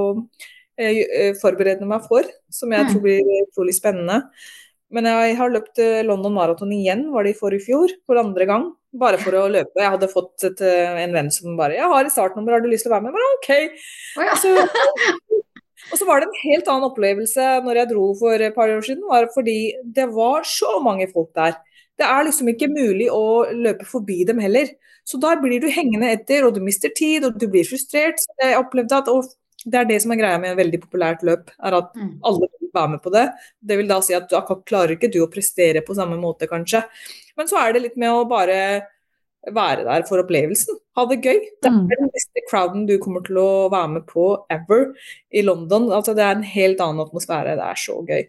[1.38, 2.26] forberede meg for.
[2.51, 2.90] Som jeg Mm.
[2.90, 4.16] tror blir utrolig spennende.
[4.93, 8.64] Men jeg har løpt London Marathon igjen, var det i forrige fjor, for andre gang.
[8.99, 9.78] Bare for å løpe.
[9.78, 12.84] Jeg hadde fått et, en venn som bare 'Jeg har et startnummer, har du lyst
[12.84, 13.51] til å være med?' Bare, OK.
[14.18, 14.34] Oh, ja.
[14.36, 14.51] Så,
[15.93, 18.82] og så var det en helt annen opplevelse når jeg dro for et par år
[18.84, 21.57] siden, var fordi det var så mange folk der.
[21.99, 24.66] Det er liksom ikke mulig å løpe forbi dem heller.
[25.05, 28.22] Så da blir du hengende etter, og du mister tid, og du blir frustrert.
[28.40, 29.09] Jeg opplevde at
[29.66, 32.18] det er det som er greia med en veldig populært løp, er at Mm.
[32.24, 33.28] alle vil være med på det.
[33.64, 36.49] Det vil da si at du akkurat klarer ikke du å prestere på samme måte,
[36.49, 36.82] kanskje.
[37.36, 38.82] Men så er det litt med å bare
[39.51, 40.76] være der for opplevelsen.
[40.97, 41.40] Ha det gøy.
[41.62, 41.90] Det Mm.
[41.90, 44.95] er den beste crowden du kommer til å være med på ever
[45.32, 45.88] i London.
[45.90, 47.57] Altså, det er en helt annen atmosfære.
[47.57, 48.28] Det er så gøy.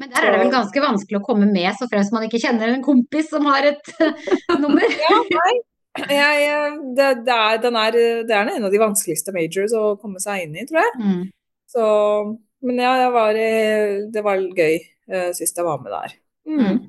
[0.00, 2.72] Men der er det vel ganske vanskelig å komme med, så fremst man ikke kjenner
[2.72, 3.94] en kompis som har et
[4.62, 4.84] nummer.
[5.02, 5.54] Ja, nei.
[5.94, 6.46] Jeg,
[6.96, 10.42] det, det, er, den er, det er en av de vanskeligste majors å komme seg
[10.46, 10.96] inn i, tror jeg.
[10.98, 11.20] Mm.
[11.70, 11.84] Så,
[12.66, 16.18] men ja, jeg var, eh, det var gøy uh, sist jeg var med der.
[16.50, 16.82] Mm.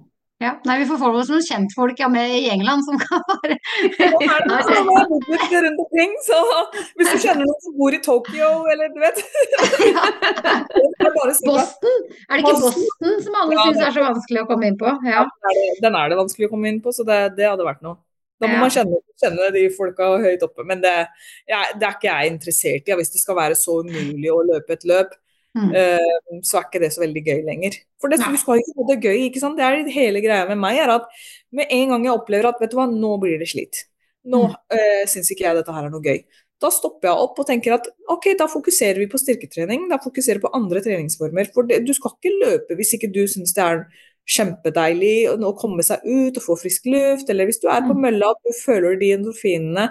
[0.43, 0.51] Ja.
[0.67, 3.55] Nei, vi får få oss noen kjentfolk ja, med i England som kan være
[5.63, 6.39] rundt omkring, så
[6.99, 9.21] hvis du kjenner noen som bor i Tokyo, eller du vet
[10.75, 11.15] det er
[12.36, 13.21] Er det ikke Boston?
[13.25, 14.91] Som alle Ja, syns er så vanskelig å komme inn på?
[15.07, 15.23] Ja.
[15.81, 17.97] Den er det- vanskelig å komme inn på, så det, det hadde vært noe.
[18.41, 18.59] Da må Ja.
[18.59, 20.65] man kjenne, kjenne de folka høyt oppe.
[20.67, 21.07] Men det,
[21.47, 22.97] jeg, det er ikke jeg interessert i.
[22.99, 25.13] Hvis det skal være så umulig å løpe et løp,
[25.55, 25.69] Mm.
[25.71, 27.77] uh, så er ikke det så veldig gøy lenger.
[28.01, 29.55] For det, du skal ikke ha det gøy, ikke sant.
[29.55, 31.05] Det er hele greia med meg, er at
[31.53, 33.86] med en gang jeg opplever at vet du hva, nå blir det slitt.
[34.27, 34.55] Nå Mm.
[34.73, 36.25] uh, syns ikke jeg dette her er noe gøy.
[36.62, 39.89] Da stopper jeg opp og tenker at ok, da fokuserer vi på styrketrening.
[39.91, 41.49] Da fokuserer vi på andre treningsformer.
[41.53, 43.86] For det, du skal ikke løpe hvis ikke du syns det er
[44.26, 48.01] kjempedeilig å komme seg ut og få frisk luft, eller hvis du er på Mm.
[48.08, 49.89] mølla og du føler de endorfinene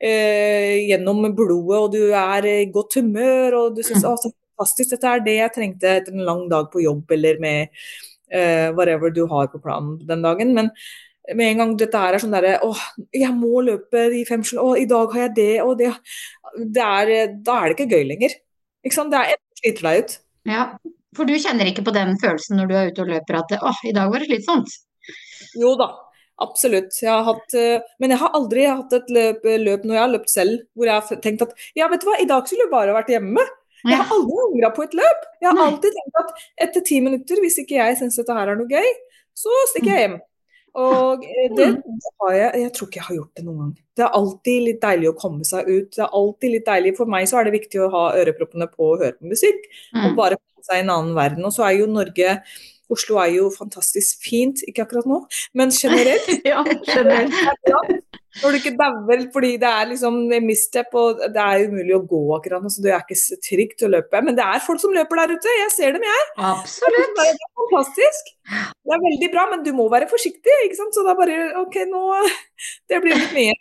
[0.00, 4.16] eh, gjennom blodet, og du er i godt humør, og du syns Mm.
[4.20, 7.68] så fantastisk, dette er det jeg trengte etter en lang dag på jobb, eller med
[8.30, 10.54] eh, whatever du har på planen den dagen.
[10.54, 10.70] Men
[11.34, 12.70] med en gang dette her er sånn derre Å,
[13.14, 15.90] jeg må løpe de fem Å, i dag har jeg det, og det,
[16.56, 18.36] det er, Da er det ikke gøy lenger.
[18.86, 19.10] Ikke sant?
[19.14, 20.16] Det er enten sliter deg ut.
[20.52, 20.68] ja.
[21.16, 23.78] For du kjenner ikke på den følelsen når du er ute og løper at åh,
[23.88, 24.74] i dag var det slitsomt.
[25.56, 25.86] Jo da,
[26.44, 26.92] absolutt.
[27.00, 30.12] Jeg har hatt, eh, men jeg har aldri hatt et løp, løp når jeg har
[30.12, 32.74] løpt selv, hvor jeg har tenkt at ja, vet du hva, i dag skulle jeg
[32.74, 33.46] bare vært hjemme.
[33.86, 35.26] Jeg har aldri angra på et løp.
[35.40, 38.60] Jeg har alltid tenkt at etter ti minutter, hvis ikke jeg syns dette her er
[38.60, 38.92] noe gøy,
[39.36, 40.16] så stikker jeg hjem.
[40.76, 41.82] Og eh, det, Mm.
[42.04, 43.74] det har jeg Jeg tror ikke jeg har gjort det noen gang.
[43.96, 45.90] Det er alltid litt deilig å komme seg ut.
[45.96, 46.96] Det er alltid litt deilig.
[46.98, 49.64] For meg så er det viktig å ha øreproppene på og høre på musikk
[49.94, 50.16] og Mm.
[50.16, 51.44] bare få seg i en annen verden.
[51.44, 52.42] Og så er jo Norge
[52.92, 55.22] Oslo er jo fantastisk fint, ikke akkurat nå,
[55.58, 56.28] men generelt.
[56.46, 57.34] Ja, generelt.
[58.36, 62.20] Når du ikke dauer fordi det er liksom misstep og det er umulig å gå
[62.36, 64.20] akkurat nå, så det er ikke trygt å løpe.
[64.26, 66.26] Men det er folk som løper der ute, jeg ser dem jeg.
[66.50, 67.14] Absolutt.
[67.16, 68.30] Det er fantastisk.
[68.52, 70.92] Det er veldig bra, men du må være forsiktig, ikke sant.
[70.92, 72.04] Så det er bare OK, nå
[72.92, 73.56] Det blir litt mye.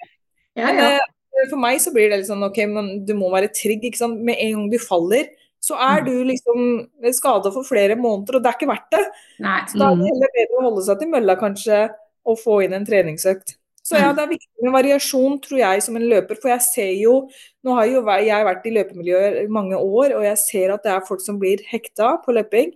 [0.59, 0.91] Ja, ja.
[1.35, 4.03] Men, for meg så blir det litt sånn OK, men du må være trygg, ikke
[4.03, 4.19] sant.
[4.27, 5.31] Med en gang du faller,
[5.65, 6.05] så er Mm.
[6.05, 9.05] du liksom skada for flere måneder, og det er ikke verdt det.
[9.39, 9.59] Nei.
[9.65, 11.83] Så da er det heller bedre å holde seg til mølla kanskje,
[12.25, 13.55] og få inn en treningsøkt.
[13.85, 14.15] Så ja, Mm.
[14.17, 16.37] det er viktig med variasjon, tror jeg, som en løper.
[16.41, 17.29] For jeg ser jo
[17.63, 20.91] Nå har jo jeg vært i løpemiljøet i mange år, og jeg ser at det
[20.91, 22.73] er folk som blir hekta på løping.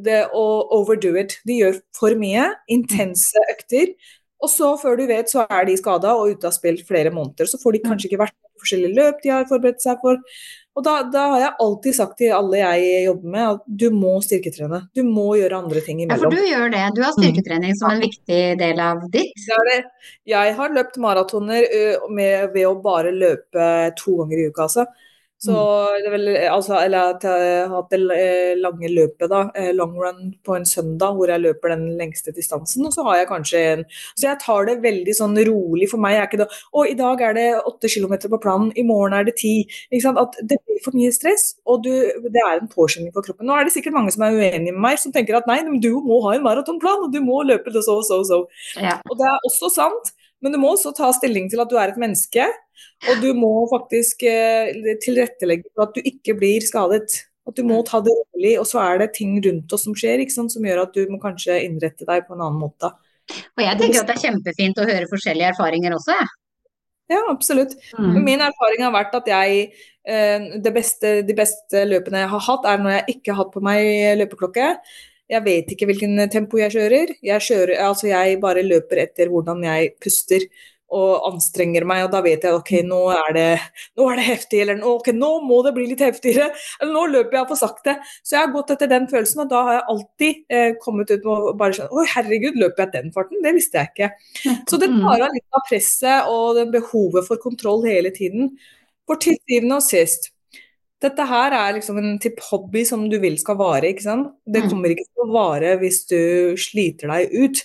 [0.00, 1.38] Det og overdo it.
[1.46, 2.54] De gjør for mye.
[2.68, 3.94] Intense økter.
[4.42, 7.46] Og så, før du vet, så er de skada og ute av spill flere måneder.
[7.46, 10.16] Så får de kanskje ikke vært på forskjellige løp de har forberedt seg for.
[10.72, 14.14] Og da, da har jeg alltid sagt til alle jeg jobber med, at du må
[14.24, 14.78] styrketrene.
[14.96, 16.16] Du må gjøre andre ting imellom.
[16.16, 16.82] Ja, for du gjør det.
[16.96, 19.36] Du har styrketrening som en viktig del av ditt.
[19.36, 19.78] Det det.
[20.32, 21.68] Jeg har løpt maratoner
[22.16, 23.66] ved å bare løpe
[24.00, 24.88] to ganger i uka, altså.
[25.42, 25.54] Så
[25.98, 29.72] det er vel, altså, eller at jeg har hatt det eh, lange løpet, da, eh,
[29.74, 32.86] long run på en søndag, hvor jeg løper den lengste distansen.
[32.86, 35.88] Og så har jeg kanskje en Så jeg tar det veldig sånn rolig.
[35.90, 38.86] For meg er ikke det Å, i dag er det åtte kilometer på planen, i
[38.86, 39.54] morgen er det ti.
[39.90, 40.22] Ikke sant?
[40.22, 43.48] At det blir for mye stress, og du, det er en påskjønning for kroppen.
[43.48, 45.82] Nå er det sikkert mange som er uenige med meg, som tenker at nei, men
[45.82, 48.42] du må ha en maratonplan, og du må løpe det så og så og så.
[48.78, 49.00] Ja.
[49.10, 51.92] Og det er også sant, men du må også ta stilling til at du er
[51.92, 52.46] et menneske.
[53.10, 54.72] Og du må faktisk eh,
[55.02, 57.22] tilrettelegge for at du ikke blir skadet.
[57.46, 60.22] At du må ta det rolig, og så er det ting rundt oss som skjer,
[60.22, 62.92] ikke sant, som gjør at du må kanskje innrette deg på en annen måte.
[63.56, 66.30] Og jeg tenker at det er kjempefint å høre forskjellige erfaringer også, jeg.
[67.10, 67.74] Ja, absolutt.
[67.98, 68.20] Mm.
[68.24, 69.64] Min erfaring har vært at jeg
[70.06, 73.54] eh, det beste, De beste løpene jeg har hatt, er når jeg ikke har hatt
[73.54, 73.90] på meg
[74.22, 74.68] løpeklokke.
[75.32, 77.14] Jeg vet ikke hvilken tempo jeg kjører.
[77.24, 80.44] Jeg, kjører, altså jeg bare løper etter hvordan jeg puster
[80.92, 83.46] og anstrenger meg, og da vet jeg ok, nå er det,
[83.96, 86.50] nå er det heftig, eller ok, nå må det bli litt heftigere,
[86.82, 87.94] eller nå løper jeg for sakte.
[88.20, 91.24] Så jeg har gått etter den følelsen, og da har jeg alltid eh, kommet ut
[91.24, 93.40] og bare skjønne, Oi, herregud, løper jeg den farten?
[93.44, 94.12] Det visste jeg ikke.
[94.68, 98.52] Så det tar av litt av presset og det behovet for kontroll hele tiden.
[99.08, 100.31] For til syvende og sist
[101.02, 104.32] dette her er liksom en type hobby som du vil skal vare, ikke sant.
[104.46, 104.70] Det Mm.
[104.70, 107.64] kommer ikke til å vare hvis du sliter deg ut.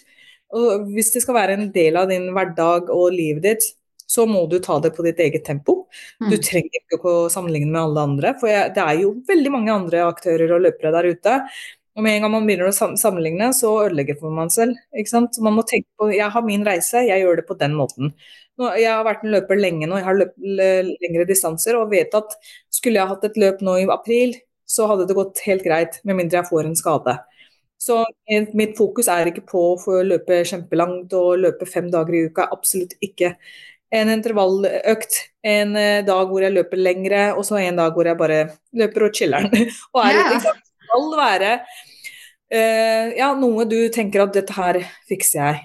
[0.57, 3.63] Og hvis det skal være en del av din hverdag og livet ditt,
[4.07, 5.87] så må du ta det på ditt eget tempo.
[6.21, 6.29] Mm.
[6.31, 10.05] Du trenger ikke å sammenligne med alle andre, for det er jo veldig mange andre
[10.07, 11.33] aktører og løpere der ute.
[11.97, 14.77] Og med en gang man begynner å sammenligne, så ødelegger man selv.
[14.93, 15.33] Ikke sant?
[15.33, 18.11] Så man må tenke på jeg har min reise, jeg gjør det på den måten.
[18.57, 20.37] Nå, jeg har vært en løper lenge nå, jeg har løpt
[21.01, 22.35] lengre distanser og vet at
[22.73, 24.35] skulle jeg hatt et løp nå i april,
[24.69, 27.17] så hadde det gått helt greit, med mindre jeg får en skade.
[27.81, 27.99] Så
[28.57, 32.47] mitt fokus er ikke på å få løpe kjempelangt og løpe fem dager i uka,
[32.53, 33.35] absolutt ikke.
[33.93, 38.19] En intervalløkt, en eh, dag hvor jeg løper lengre, og så en dag hvor jeg
[38.19, 38.39] bare
[38.75, 39.53] løper og chiller'n.
[39.93, 40.25] og er Ja.
[40.33, 40.41] Det
[40.87, 41.51] skal være
[42.51, 44.79] eh, ja, noe du tenker at dette her
[45.09, 45.61] fikser jeg.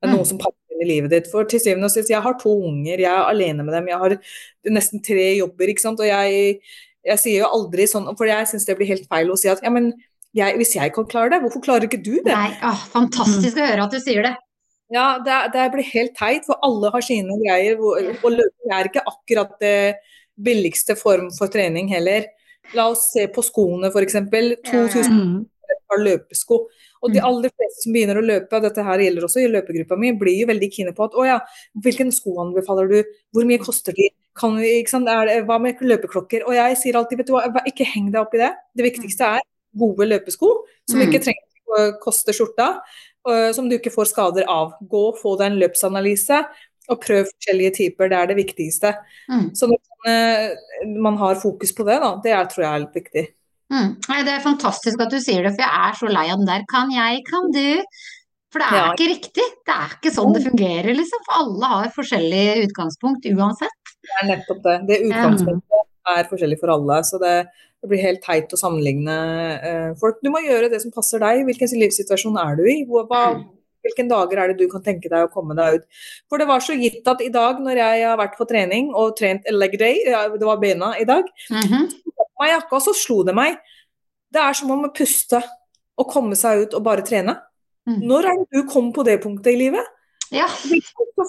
[0.00, 0.16] Det er Mm.
[0.18, 1.30] noe som passer inn i livet ditt.
[1.30, 3.98] For til syvende og sist, jeg har to unger, jeg er alene med dem, jeg
[3.98, 4.18] har
[4.70, 5.98] nesten tre jobber, ikke sant.
[6.00, 6.60] Og jeg,
[7.04, 9.62] jeg sier jo aldri sånn, for jeg syns det blir helt feil å si at
[9.64, 9.92] ja, men
[10.36, 12.30] jeg, hvis jeg kan klare det, hvorfor klarer ikke du det?
[12.30, 14.36] Nei, åh, fantastisk å høre at du sier det.
[14.92, 17.76] Ja, det, det blir helt teit, for alle har sine greier.
[17.80, 19.96] Og løping er ikke akkurat det
[20.38, 22.24] billigste form for trening heller.
[22.76, 24.14] La oss se på skoene, f.eks.
[24.14, 24.86] Ja, ja.
[24.88, 25.46] 2000 Mm.
[25.88, 26.58] Par løpesko.
[27.02, 27.26] Og de Mm.
[27.28, 30.38] aller fleste som begynner å løpe, og dette her gjelder også i løpegruppa mi, blir
[30.40, 31.40] jo veldig kine på at å ja,
[31.82, 35.06] hvilken sko anbefaler du, hvor mye koster de, kan vi, ikke sant?
[35.06, 36.46] Det, hva med løpeklokker?
[36.46, 38.52] Og jeg sier alltid, vet du hva, ikke heng deg opp i det.
[38.76, 39.40] Det viktigste er
[39.76, 41.08] gode løpesko, som Mm.
[41.08, 42.80] ikke trenger å koste skjorta,
[43.26, 44.72] og som du ikke får skader av.
[44.82, 46.46] Gå og få deg en løpsanalyse,
[46.88, 48.94] og prøv forskjellige typer, det er det viktigste.
[49.28, 49.50] Mm.
[49.54, 50.54] Så når eh,
[50.96, 53.28] man har fokus på det, da, det er, tror jeg er litt viktig.
[53.72, 53.90] Mm.
[54.00, 56.64] Det er fantastisk at du sier det, for jeg er så lei av den der
[56.70, 57.82] kan jeg, kan du.
[58.48, 58.92] For det er Ja.
[58.94, 59.46] ikke riktig.
[59.68, 61.20] Det er ikke sånn det fungerer, liksom.
[61.26, 63.92] For alle har forskjellig utgangspunkt uansett.
[64.00, 64.76] Det er nettopp det.
[64.88, 67.02] Det utgangspunktet er forskjellig for alle.
[67.04, 67.34] Så det,
[67.82, 69.18] det blir helt teit å sammenligne
[69.60, 70.16] uh, folk.
[70.24, 71.44] Du må gjøre det som passer deg.
[71.44, 72.78] Hvilken livssituasjon er du i?
[72.88, 73.22] Hva, hva,
[73.84, 75.84] hvilke dager er det du kan tenke deg å komme deg ut?
[76.32, 79.12] For det var så gitt at i dag når jeg har vært på trening og
[79.20, 83.34] trent leg day, det var bena i dag, mm på meg jakka, så slo det
[83.36, 83.58] meg.
[84.32, 85.40] Det er som om å puste
[85.98, 87.38] og komme seg ut og bare trene.
[87.88, 88.00] Mm.
[88.10, 89.94] Når er det du kom på det punktet i livet?
[90.34, 90.48] Ja.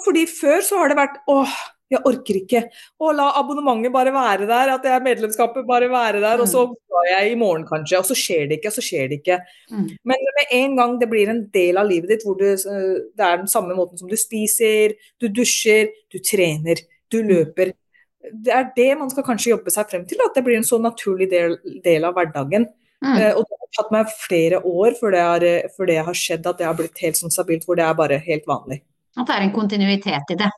[0.04, 1.54] Fordi før så har det vært åh,
[1.90, 2.62] jeg orker ikke.
[3.02, 6.68] Å, la abonnementet bare være der, at det er medlemskapet bare være der, og så
[6.70, 9.40] går jeg i morgen kanskje, og så skjer det ikke, og så skjer det ikke.
[9.74, 9.88] Mm.
[10.12, 13.26] Men med en gang det blir en del av livet ditt hvor du, eh, det
[13.26, 17.74] er den samme måten som du spiser, du dusjer, du trener, du løper.
[18.20, 20.80] Det er det man skal kanskje jobbe seg frem til, at det blir en så
[20.82, 21.56] naturlig del,
[21.86, 22.68] del av hverdagen.
[23.00, 23.16] Mm.
[23.16, 26.18] Eh, og det har tatt meg flere år før det, har, eh, før det har
[26.18, 28.82] skjedd at det har blitt helt sånn stabilt, hvor det er bare helt vanlig.
[29.16, 30.50] At det er en kontinuitet i det.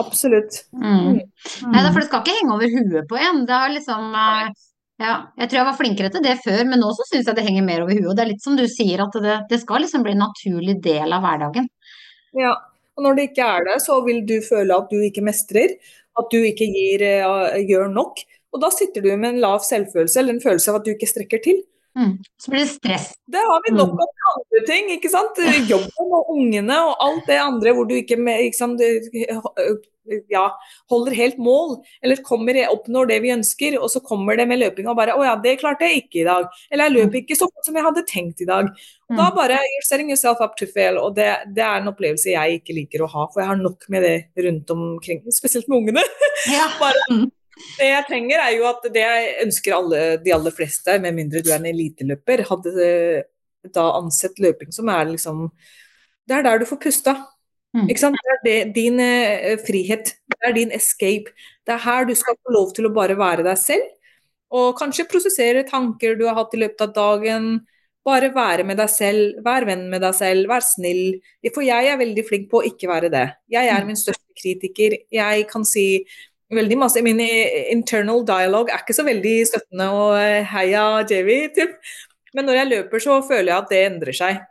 [0.00, 0.64] Absolutt.
[0.74, 1.20] Mm.
[1.20, 1.20] Mm.
[1.70, 3.44] Nei, for det skal ikke henge over huet på en.
[3.46, 4.54] Det har liksom eh,
[4.96, 7.44] Ja, jeg tror jeg var flinkere til det før, men nå så syns jeg det
[7.46, 8.08] henger mer over huet.
[8.08, 10.78] Og det er litt som du sier, at det, det skal liksom bli en naturlig
[10.82, 11.68] del av hverdagen.
[12.36, 12.54] Ja,
[12.96, 15.76] og når det ikke er det, så vil du føle at du ikke mestrer,
[16.20, 18.20] at du ikke gir, eh, gjør nok.
[18.54, 21.10] Og da sitter du med en lav selvfølelse, eller en følelse av at du ikke
[21.10, 21.62] strekker til.
[21.96, 22.18] Mm.
[22.36, 23.12] Så blir det stress.
[23.26, 25.38] Det har vi nok av andre ting, ikke sant.
[25.68, 28.82] Jobben og ungene og alt det andre hvor du ikke, ikke sant,
[30.30, 30.44] ja,
[30.90, 34.88] holder helt mål, eller kommer oppnår det vi ønsker, og så kommer det med løping
[34.88, 37.48] og bare 'Å ja, det klarte jeg ikke i dag', eller 'jeg løp ikke så
[37.48, 38.70] godt som jeg hadde tenkt i dag'.
[39.10, 42.30] Og Da bare you're setting yourself up to fail, og det, det er en opplevelse
[42.30, 45.78] jeg ikke liker å ha, for jeg har nok med det rundt omkring, spesielt med
[45.78, 46.02] ungene.
[46.50, 46.66] Ja.
[46.80, 51.16] Bare, det jeg trenger er jo at det jeg ønsker alle, de aller fleste, med
[51.16, 53.22] mindre du er en eliteløper, hadde eh,
[53.72, 55.48] da ansett løping som er liksom
[56.26, 57.14] Det er der du får pusta.
[57.76, 57.86] Mm.
[57.86, 58.18] Ikke sant?
[58.18, 60.16] Det er det, din eh, frihet.
[60.32, 61.30] Det er din escape.
[61.66, 63.86] Det er her du skal få lov til å bare være deg selv.
[64.50, 67.48] Og kanskje prosessere tanker du har hatt i løpet av dagen.
[68.06, 71.20] Bare være med deg selv, vær venn med deg selv, vær snill.
[71.52, 73.26] For jeg er veldig flink på å ikke være det.
[73.50, 74.98] Jeg er min største kritiker.
[75.14, 75.86] Jeg kan si
[76.54, 81.78] veldig masse Min internal dialogue er ikke så veldig støttende og eh, heia Javi, typ.
[82.36, 84.44] Men når jeg løper, så føler jeg at det endrer seg.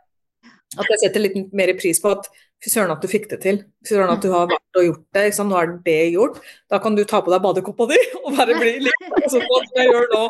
[0.76, 2.26] At jeg setter litt mer pris på at
[2.62, 3.60] fy søren at du fikk det til.
[3.86, 5.24] Fy søren at du har vært og gjort det.
[5.28, 5.52] Liksom.
[5.52, 6.40] Nå er det gjort.
[6.72, 9.90] Da kan du ta på deg badekoppa di og bare bli litt sånn som jeg
[9.92, 10.24] gjør nå.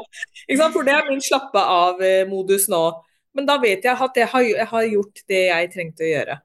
[0.74, 2.82] For det er min slappe av-modus nå.
[3.36, 6.36] Men da vet jeg at jeg har, jeg har, gjort det jeg trengte å gjøre.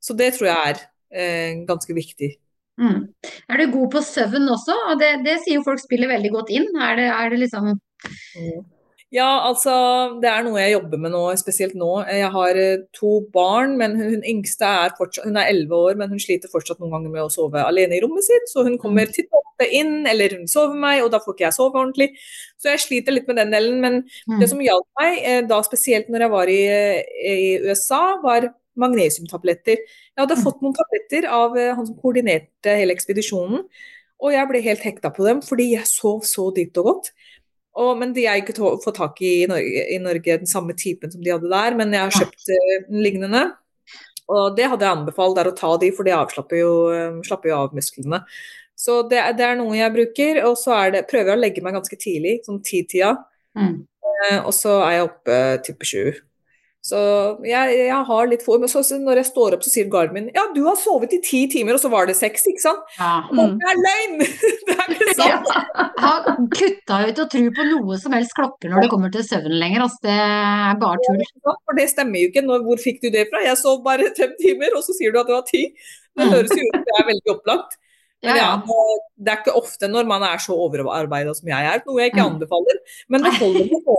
[0.00, 2.30] Så det tror jeg er eh, ganske viktig.
[2.78, 3.04] Mm.
[3.50, 4.76] Er du god på søvn også?
[4.92, 6.68] Og det, det sier jo folk spiller veldig godt inn.
[6.78, 8.66] Er det, er det liksom mm.
[9.08, 9.72] Ja, altså
[10.20, 11.94] det er noe jeg jobber med nå, spesielt nå.
[12.12, 15.96] Jeg har eh, to barn, men hun, hun yngste er fortsatt, hun er 11 år,
[15.96, 18.52] men hun sliter fortsatt noen ganger med å sove alene i rommet sitt.
[18.52, 19.14] Så hun kommer mm.
[19.16, 22.10] titt ofte inn, eller hun sover meg, og da får ikke jeg sove ordentlig.
[22.60, 23.80] Så jeg sliter litt med den delen.
[23.80, 24.36] Men mm.
[24.42, 26.62] det som hjalp meg, eh, da spesielt når jeg var i,
[27.32, 28.50] i USA, var
[28.80, 29.80] magnesiumtabletter.
[29.84, 30.44] Jeg hadde mm.
[30.44, 33.64] fått noen tabletter av eh, han som koordinerte hele ekspedisjonen,
[34.18, 37.12] og jeg ble helt hekta på dem fordi jeg sov så dypt og godt.
[37.78, 41.12] Og, men de er ikke fått tak i i Norge, i Norge, den samme typen
[41.12, 42.48] som de hadde der, men jeg har kjøpt
[42.88, 43.44] den lignende.
[44.28, 47.52] Og det hadde jeg anbefalt, er å ta de, for de avslapper jo, um, slapper
[47.52, 48.20] jo av musklene.
[48.78, 50.42] Så det, det, er noe jeg bruker.
[50.46, 53.14] Og så det, prøver jeg å legge meg ganske tidlig, sånn ti-tida.
[53.58, 53.80] Mm.
[54.44, 56.04] Og så er jeg oppe type sju.
[56.88, 56.98] Så
[57.44, 60.46] jeg, jeg, har litt for, men så, når jeg står opp, så sier Garmin ja,
[60.54, 62.94] du har sovet i ti timer, og så var det seks, ikke sant?
[62.96, 63.18] Ja.
[63.28, 63.58] Mm.
[63.60, 64.22] Det er løgn!
[64.68, 65.50] det er ikke sant!
[65.52, 65.86] Ja.
[65.98, 69.58] Har kutta ut å tro på noe som helst klokker når det kommer til søvn
[69.60, 69.84] lenger.
[69.84, 71.20] Altså, det er bare tull.
[71.26, 72.44] Ja, for det stemmer jo ikke.
[72.46, 73.42] Når, hvor fikk du det fra?
[73.44, 75.66] Jeg sov bare fem timer, og så sier du at det var ti.
[76.18, 77.78] Det høres jo ut som det er veldig opplagt.
[78.24, 78.50] Men ja,
[79.14, 82.24] det er ikke ofte når man er så overarbeida som jeg er, noe jeg ikke
[82.24, 82.32] mm.
[82.32, 82.80] anbefaler.
[83.12, 83.98] Men det holder meg å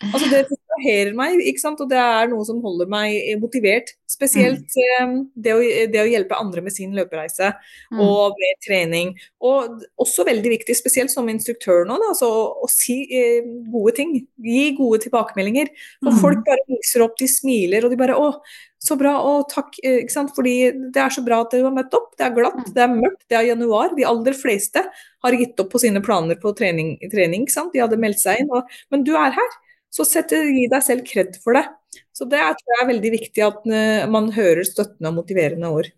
[0.00, 1.80] Altså det distraherer meg, ikke sant?
[1.82, 3.92] og det er noe som holder meg motivert.
[4.08, 5.12] Spesielt mm.
[5.36, 5.60] det, å,
[5.92, 7.50] det, å, hjelpe andre med sin løpereise
[7.92, 8.00] mm.
[8.00, 9.12] og med trening.
[9.44, 13.94] Og også veldig viktig, spesielt som instruktør nå, da, så, å, å, si eh, gode
[14.00, 14.16] ting.
[14.40, 15.72] Gi gode tilbakemeldinger.
[16.00, 16.20] For mm.
[16.24, 18.32] folk bare viser opp, de smiler og de bare 'Å,
[18.80, 19.76] så bra, og takk'.
[19.84, 20.30] Eh, ikke sant?
[20.36, 20.54] Fordi
[20.92, 22.14] det er så bra at du har møtt opp.
[22.16, 22.70] Det er glatt, mm.
[22.76, 23.92] det er mørkt, det er januar.
[23.96, 24.84] De aller fleste
[25.24, 26.96] har gitt opp på sine planer på trening.
[27.12, 27.74] trening ikke sant?
[27.74, 28.50] De hadde meldt seg inn.
[28.56, 29.52] Og, men du er her.
[29.92, 31.66] Så sett, gi deg selv kred for det.
[32.14, 35.70] Så det er, tror jeg er veldig viktig at uh, man hører støttende og motiverende
[35.74, 35.88] ord.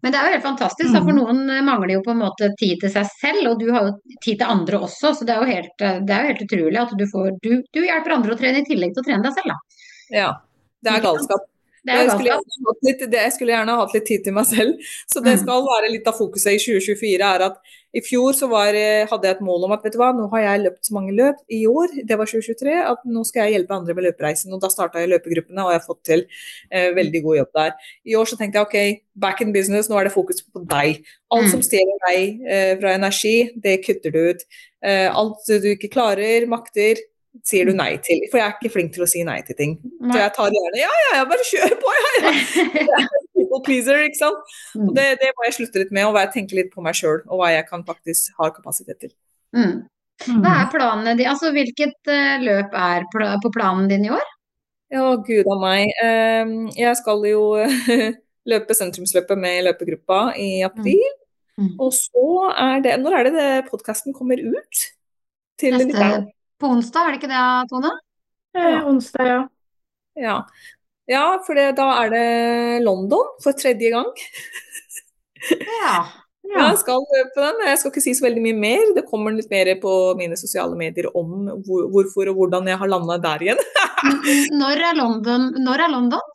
[0.00, 1.18] Men det er jo helt fantastisk, da, for mm.
[1.18, 4.18] noen eh, mangler jo på en måte tid til seg selv, og du har jo
[4.22, 5.10] tid til andre også.
[5.18, 7.50] Så det er jo helt, eh, det er jo helt utrolig at du, får, du,
[7.74, 9.82] du, hjelper andre å trene i tillegg til å trene deg selv, da.
[10.14, 10.30] Ja,
[10.84, 11.50] det er galskap.
[11.84, 12.36] Jeg skulle,
[12.86, 14.92] litt, jeg skulle, gjerne hatt litt tid til meg selv.
[15.10, 15.40] Så det mm.
[15.42, 17.18] skal være litt av fokuset i 2024.
[17.28, 18.74] er at I fjor så var,
[19.10, 21.12] hadde jeg et mål om at vet du hva, nå har jeg løpt så mange
[21.14, 24.56] løp i år, det var 2023, at nå skal jeg hjelpe andre med løpereisen.
[24.56, 26.24] og Da starta jeg løpegruppene, og jeg har fått til
[26.72, 27.88] eh, veldig god jobb der.
[28.08, 31.04] I år så tenkte jeg ok, back in business, nå er det fokus på deg.
[31.36, 31.68] Alt som mm.
[31.68, 34.46] stjeler deg eh, fra energi, det kutter du ut.
[34.84, 36.98] Eh, alt du ikke klarer, makter,
[37.42, 37.80] sier du mm.
[37.80, 38.22] nei til.
[38.30, 39.78] For jeg er ikke flink til å si nei til ting.
[39.82, 40.12] Nei.
[40.12, 42.34] Så jeg tar gjerne ja, ja, ja, bare kjør på, ja,
[42.84, 43.06] ja.
[43.34, 44.54] People pleaser, ikke sant.
[44.78, 44.92] Og mm.
[44.98, 47.50] det, det, må jeg slutte litt med, og tenke litt på meg sjøl, og hva
[47.54, 49.14] jeg kan faktisk ha kapasitet til.
[49.56, 49.82] Mm.
[50.44, 54.30] Hva er planene dine, altså hvilket uh, løp er på planen din i år?
[54.94, 55.90] Ja, gud a meg.
[56.06, 57.42] Um, jeg skal jo
[58.52, 61.02] løpe sentrumsløpet med løpegruppa i april.
[61.02, 61.20] Mm.
[61.54, 61.74] Mm.
[61.82, 64.80] Og så er det Når er det, det podkasten kommer ut?
[65.60, 67.92] Til Neste på onsdag, er det ikke det, Tone?
[68.54, 69.40] Eh, onsdag, ja.
[70.14, 70.34] Ja,
[71.10, 72.26] ja for det, da er det
[72.86, 74.12] London for tredje gang.
[75.80, 75.96] ja.
[76.44, 76.66] Ja.
[76.68, 77.00] Jeg skal
[77.34, 77.60] på den.
[77.66, 78.82] Jeg skal ikke si så veldig mye mer.
[78.98, 82.90] Det kommer litt mer på mine sosiale medier om hvor, hvorfor og hvordan jeg har
[82.92, 83.62] landa der igjen.
[84.60, 86.34] når, er London, når er London?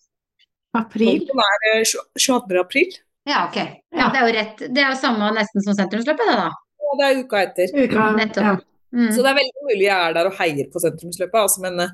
[0.79, 1.21] April.
[1.29, 2.57] London er 22.
[2.57, 2.97] Eh, april.
[3.29, 3.59] Ja, ok.
[3.93, 4.65] Ja, det er jo rett.
[4.65, 6.49] Det er jo samme nesten som sentrumsløpet, det da?
[6.81, 7.73] Ja, det er uka etter.
[7.77, 8.49] Uka, Nettopp.
[8.49, 8.57] Ja.
[8.95, 9.09] Mm.
[9.13, 11.91] Så det er veldig mulig jeg er der og heier på sentrumsløpet, altså, men uh,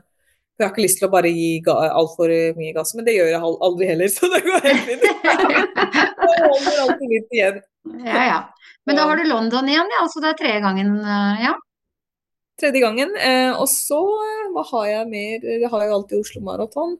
[0.55, 2.93] jeg har ikke lyst til å bare gi altfor mye gass.
[2.95, 5.07] Men det gjør jeg aldri heller, så det går helt fint.
[6.31, 7.63] jeg holder alltid litt igjen.
[8.05, 8.39] Ja, ja.
[8.85, 10.05] Men da har du London igjen, ja.
[10.11, 11.53] Så det er tredje gangen, eh, ja?
[12.61, 13.11] Tredje gangen.
[13.17, 15.47] Eh, og så, eh, hva har jeg mer?
[15.65, 16.95] Jeg har jo alltid Oslo Maraton.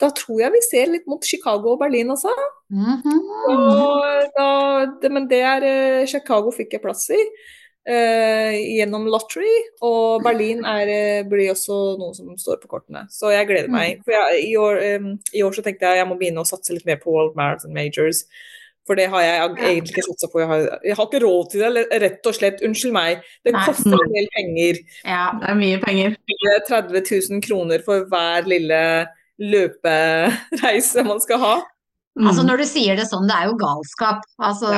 [0.00, 2.32] Da tror jeg vi ser litt mot Chicago og Berlin også.
[2.72, 4.30] Mm -hmm.
[4.36, 7.20] da, det, men det er Chicago fikk jeg plass i.
[7.90, 9.50] Uh, gjennom lottery,
[9.82, 13.06] og Berlin er, uh, blir også noe som står på kortene.
[13.10, 13.98] Så jeg gleder meg.
[13.98, 14.04] Mm.
[14.06, 16.76] For jeg, i, år, um, i, år, så tenkte jeg jeg må begynne å satse
[16.76, 18.22] litt mer på World Marathon Majors.
[18.86, 20.40] For det har jeg egentlig ikke satsa på.
[20.42, 22.62] Jeg har, jeg har, ikke råd til det, rett og slett.
[22.66, 23.26] Unnskyld meg.
[23.46, 23.64] Det Nei.
[23.68, 24.80] koster en del penger.
[25.02, 26.16] Ja, det er mye penger.
[26.70, 28.80] 30 000 kroner for hver lille
[29.40, 31.54] løpereise man skal ha.
[32.18, 32.26] Mm.
[32.26, 34.24] Altså når du sier det sånn, det er jo galskap.
[34.42, 34.70] Altså,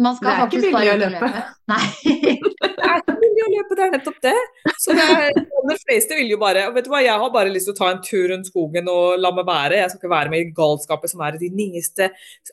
[0.00, 1.42] man skal Det er ikke billig å løpe.
[1.72, 1.82] Nei.
[2.76, 4.32] Det er ikke mulig å løpe, det er nettopp det.
[4.78, 7.50] Så det er, de fleste vil jo bare og vet du hva, Jeg har bare
[7.50, 9.80] lyst til å ta en tur rundt skogen og la meg være.
[9.80, 12.10] Jeg skal ikke være med i galskapet som er de nyeste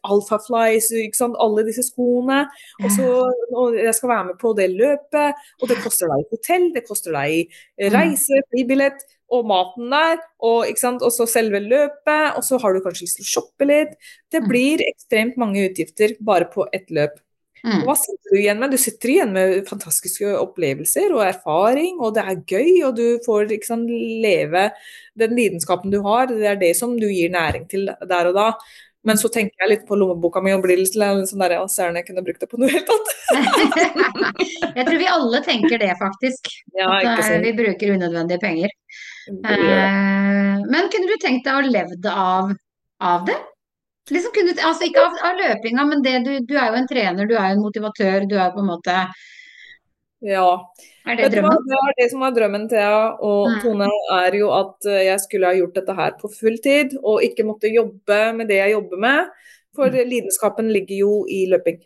[0.10, 1.38] alfaflies, ikke sant?
[1.44, 2.46] alle disse skoene.
[2.82, 3.10] Og så
[3.54, 7.16] og jeg skal være med på det løpet, og det koster deg hotell, det koster
[7.20, 7.60] deg
[7.94, 9.04] reise, flybillett
[9.34, 13.28] og maten der, og, og så selve løpet, og så har du kanskje lyst til
[13.28, 13.94] å shoppe litt.
[14.32, 17.18] Det blir ekstremt mange utgifter bare på ett løp.
[17.64, 17.86] Mm.
[17.88, 18.74] Hva sitter du igjen med?
[18.76, 23.54] Du sitter igjen med fantastiske opplevelser og erfaring, og det er gøy, og du får
[23.64, 24.68] sant, leve
[25.20, 26.28] den lidenskapen du har.
[26.28, 28.50] Det er det som du gir næring til der og da.
[29.04, 31.98] Men så tenker jeg litt på lommeboka mi og blir litt sånn der, å, søren,
[32.00, 33.12] jeg kunne brukt det på noe helt annet.
[34.78, 36.48] Jeg tror vi alle tenker det, faktisk.
[36.74, 38.72] Ja, At eh, vi bruker unødvendige penger.
[39.30, 42.54] Eh, Men kunne du tenkt deg å levd av,
[43.00, 43.38] av det?
[44.12, 47.30] Liksom kunne, altså ikke av, av løpinga, men det, du, du er jo en trener,
[47.30, 48.98] du er jo en motivatør, du er på en måte
[50.24, 50.50] Ja.
[51.08, 51.64] Er det drømmen?
[51.68, 53.62] det er det som er drømmen, Thea og Mm.
[53.64, 57.24] Tone, er jo at eh, jeg skulle ha gjort dette her på full tid, og
[57.24, 59.34] ikke måtte jobbe med det jeg jobber med.
[59.76, 61.80] For lidenskapen ligger jo i løping.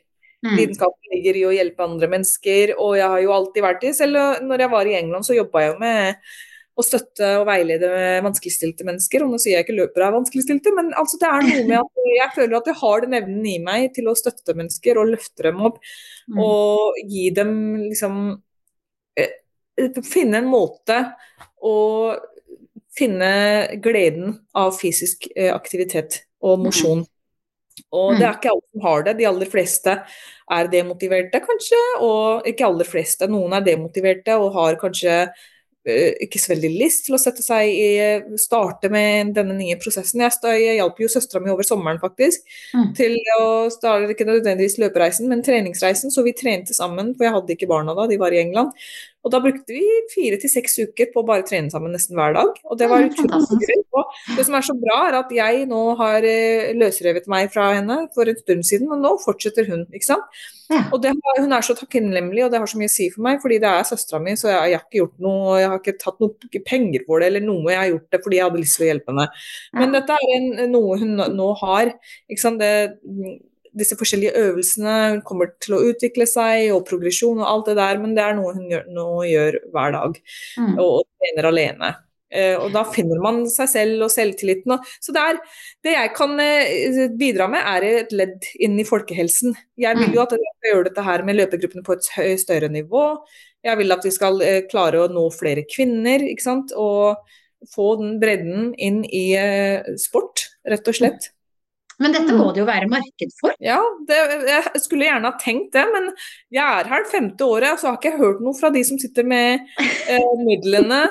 [0.45, 0.53] Mm.
[0.57, 4.43] Lidenskapen ligger i å hjelpe andre mennesker, og jeg har jo alltid vært i Selv
[4.45, 6.29] når jeg var i England, så jobba jeg jo med
[6.77, 7.89] å støtte og veilede
[8.25, 9.25] vanskeligstilte mennesker.
[9.25, 12.07] Og nå sier jeg ikke løpere er vanskeligstilte, men altså det er noe med at
[12.13, 15.47] jeg føler at jeg har den evnen i meg til å støtte mennesker og løfte
[15.49, 15.81] dem opp.
[16.29, 16.41] Mm.
[16.45, 17.53] Og gi dem
[17.89, 18.23] liksom
[19.19, 19.35] eh,
[19.77, 20.95] Finne en måte
[21.61, 21.75] å
[22.97, 23.27] finne
[23.83, 27.03] gleden av fysisk eh, aktivitet og mosjon.
[27.93, 29.13] Og det er ikke alle som har det.
[29.19, 29.93] De aller fleste
[30.57, 31.81] er demotiverte, kanskje.
[32.01, 33.29] Og ikke aller fleste.
[33.29, 35.19] Noen er demotiverte og har kanskje
[35.87, 40.21] ikke så veldig lyst til å sette seg i starte med denne nye prosessen.
[40.25, 42.43] Jeg, jeg hjalp jo søstera mi over sommeren, faktisk,
[42.75, 42.93] Mm.
[42.97, 46.11] til å starte ikke nødvendigvis løpereisen, men treningsreisen.
[46.11, 48.73] Så vi trente sammen, for jeg hadde ikke barna da, de var i England.
[49.27, 52.37] Og da brukte vi fire til seks uker på å bare trene sammen nesten hver
[52.37, 52.53] dag.
[52.63, 53.81] Og det var utrolig gøy.
[53.97, 57.73] Og det som er så bra, er at jeg nå har eh, løsrevet meg fra
[57.75, 59.83] henne for en stund siden, og nå fortsetter hun.
[59.91, 60.39] ikke sant?
[60.91, 63.41] Og det Hun er så takknemlig, og det har så mye å si for meg,
[63.43, 65.97] fordi det er søstera mi, så jeg, jeg har ikke gjort noe, jeg har ikke
[66.01, 68.79] tatt noe penger for det eller noe, jeg har gjort det fordi jeg hadde lyst
[68.79, 69.27] til å hjelpe henne.
[69.79, 71.93] Men dette er en, noe hun nå har.
[72.27, 72.63] ikke sant?
[72.63, 73.37] Det,
[73.77, 78.01] disse forskjellige øvelsene, hun kommer til å utvikle seg, og progresjon og alt det der,
[78.01, 80.19] men det er noe hun gjør, nå gjør hver dag,
[80.57, 80.75] Mm.
[80.79, 81.95] og, og trener alene.
[82.27, 84.73] Uh, og da finner man seg selv og selvtilliten.
[84.75, 85.37] Og, så det, er,
[85.87, 89.55] det jeg kan uh, bidra med, er et ledd inn i folkehelsen.
[89.79, 92.71] Jeg vil jo at jeg skal gjøre dette her med løpegruppene på et høy, større
[92.73, 93.05] nivå.
[93.63, 96.75] Jeg vil at vi skal uh, klare å nå flere kvinner, ikke sant.
[96.75, 97.15] Og
[97.71, 99.31] få den bredden inn i
[99.97, 101.31] sport, rett og slett.
[102.01, 103.55] Men dette må det jo være marked for.
[103.63, 106.11] Ja, det, jeg skulle gjerne ha tenkt det, men
[106.53, 108.99] jeg er her det femte året, så har ikke jeg hørt noe fra de som
[109.01, 111.01] sitter med eh, midlene,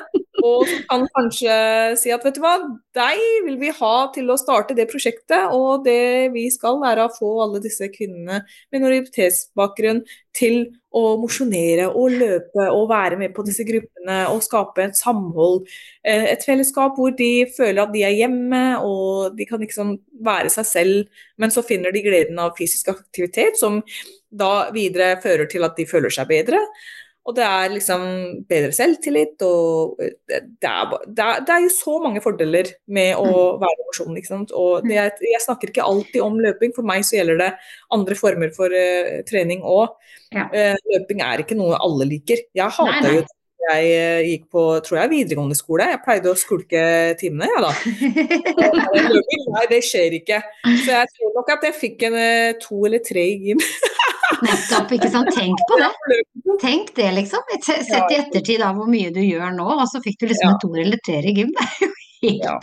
[0.47, 1.57] og som kan kanskje
[1.99, 2.55] si at vet du hva,
[2.95, 7.11] deg vil vi ha til å starte det prosjektet, og det vi skal er å
[7.11, 10.05] få alle disse kvinnene med minoritetsbakgrunn
[10.37, 10.59] til
[10.97, 15.66] å mosjonere og løpe og være med på disse gruppene og skape et samhold.
[16.05, 20.53] eh, Et fellesskap hvor de føler at de er hjemme og de kan liksom være
[20.53, 23.82] seg selv, men så finner de gleden av fysisk aktivitet, som
[24.30, 26.61] da videre fører til at de føler seg bedre.
[27.27, 28.03] Og det er liksom
[28.49, 33.18] bedre selvtillit, og det det er, det er, det er jo så mange fordeler med
[33.18, 34.16] å være i mosjon.
[34.20, 34.55] ikke sant?
[34.55, 37.51] Og det, er- jeg snakker ikke alltid om løping, for meg så gjelder det
[37.97, 39.97] andre former for uh, trening òg.
[40.35, 40.49] Ja.
[40.91, 42.41] løping er ikke noe alle liker.
[42.55, 43.20] Jeg hata jo
[43.66, 45.89] jeg eh, gikk på tror jeg, videregående skole.
[45.91, 46.83] Jeg pleide å skulke
[47.18, 47.72] timene, jeg da.
[49.16, 50.41] Løping, nei, det skjer ikke.
[50.85, 53.62] Så jeg tror nok at jeg fikk en eh, to eller tre i gym.
[54.47, 55.31] Nettopp, ikke sant.
[55.37, 55.91] Tenk på det.
[56.62, 57.41] Tenk det, liksom.
[57.66, 60.55] Sett i ettertid av hvor mye du gjør nå, og så fikk du liksom Ja.
[60.55, 61.53] en toer eller treer i gym.
[61.57, 62.57] Det er jo helt Ja.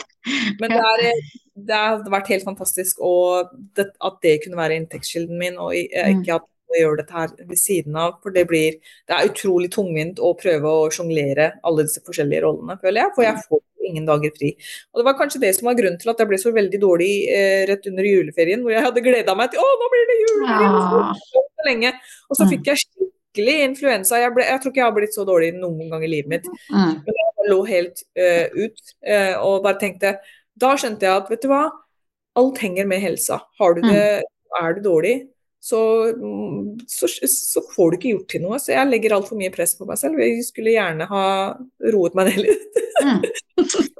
[0.60, 1.20] Men det, er,
[1.68, 6.08] det har vært helt fantastisk og det, at det kunne være inntektskilden min, og eh,
[6.10, 6.22] Mm.
[6.24, 8.16] ikke at jeg gjør dette her ved siden av.
[8.22, 8.72] For det blir
[9.06, 13.12] Det er utrolig tungvint å prøve å sjonglere alle disse forskjellige rollene, føler jeg.
[13.14, 14.52] For jeg får ingen dager fri.
[14.92, 17.10] Og det var kanskje det som var grunnen til at jeg ble så veldig dårlig
[17.30, 20.38] eh, rett under juleferien, hvor jeg hadde gleda meg til å, nå blir det jul!
[20.44, 21.42] nå blir det Ja.
[21.42, 21.92] så lenge.
[22.30, 22.50] Og så Mm.
[22.54, 24.18] fikk jeg skikkelig influensa.
[24.20, 26.46] Jeg, ble, jeg tror ikke jeg har blitt så dårlig noen gang i livet mitt.
[26.70, 27.02] Mm.
[27.06, 30.18] Jeg lå helt eh, ut eh, og bare tenkte
[30.56, 31.64] Da skjønte jeg at vet du hva,
[32.36, 33.40] alt henger med helsa.
[33.58, 34.22] Har du det,
[34.60, 35.28] er du dårlig,
[35.64, 35.80] så,
[36.12, 38.58] mm, så, så, får du ikke gjort til noe.
[38.60, 40.20] Så jeg legger altfor mye press på meg selv.
[40.20, 41.24] Jeg skulle gjerne ha
[41.94, 42.80] roet meg ned litt.
[43.00, 43.22] mm.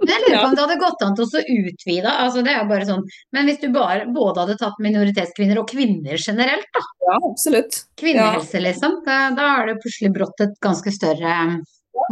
[0.05, 2.85] Jeg lurer på om det hadde gått an til å utvide, altså det er bare
[2.85, 6.83] sånn, men hvis du bare, både hadde tatt minoritetskvinner og kvinner generelt, da.
[7.07, 7.79] Ja, absolutt.
[7.97, 8.65] Kvinnehelse, ja.
[8.67, 8.99] liksom.
[9.07, 11.39] Da, da er det plutselig brått et ganske større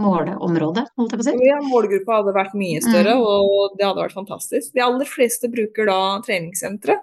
[0.01, 1.35] måleområde holdt jeg på å si.
[1.51, 3.27] Ja, målgruppa hadde vært mye større, mm.
[3.27, 4.73] og det hadde vært fantastisk.
[4.73, 6.97] De aller fleste bruker da treningssentre.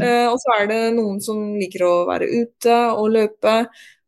[0.00, 3.56] Uh, og så er det noen som liker å være ute og løpe.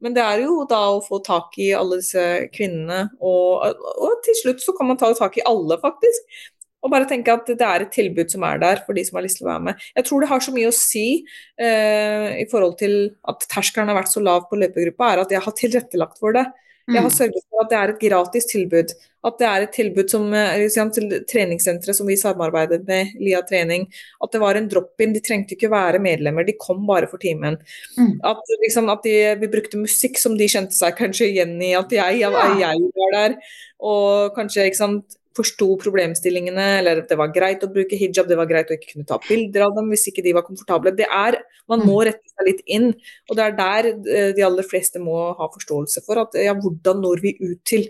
[0.04, 3.62] Men det er jo da å få tak i alle disse kvinnene, og,
[4.04, 6.42] og til slutt så kan man ta tak i alle, faktisk.
[6.84, 9.24] Og bare tenke at det er et tilbud som er der for de som har
[9.24, 9.86] lyst til å være med.
[9.96, 12.98] Jeg tror det har så mye å si uh, i forhold til
[13.32, 16.44] at terskelen har vært så lav på løpegruppa, er at jeg har tilrettelagt for det.
[16.86, 17.16] Jeg har mm.
[17.16, 18.94] sørget for at det er et gratis tilbud.
[19.24, 23.86] At det er et tilbud som, eh, til treningssenteret som vi samarbeidet med, Lia trening.
[24.20, 25.14] At det var en drop-in.
[25.14, 27.56] De trengte ikke være medlemmer, de kom bare for timen.
[27.96, 28.20] Mm.
[28.20, 31.72] At, liksom, at de, vi brukte musikk som de kjente seg kanskje igjen i.
[31.78, 33.38] At jeg, jeg, jeg var der.
[33.80, 38.48] Og kanskje ikke sant, forsto problemstillingene, eller det var greit å bruke hijab, det var
[38.50, 40.94] greit å ikke kunne ta bilder av dem hvis ikke de var komfortable.
[40.94, 42.04] Det er, Man må mm.
[42.10, 42.90] rette seg litt inn,
[43.30, 47.02] og det er der eh, de aller fleste må ha forståelse for at ja, hvordan
[47.02, 47.88] når vi ut til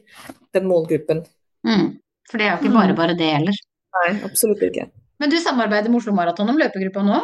[0.54, 1.24] den målgruppen.
[1.66, 1.96] Mm.
[2.30, 3.00] For det er jo ikke bare mm.
[3.02, 3.60] bare det heller.
[3.98, 4.88] Nei, absolutt ikke.
[5.22, 7.20] Men du samarbeider med Oslo Maraton om løpegruppa nå,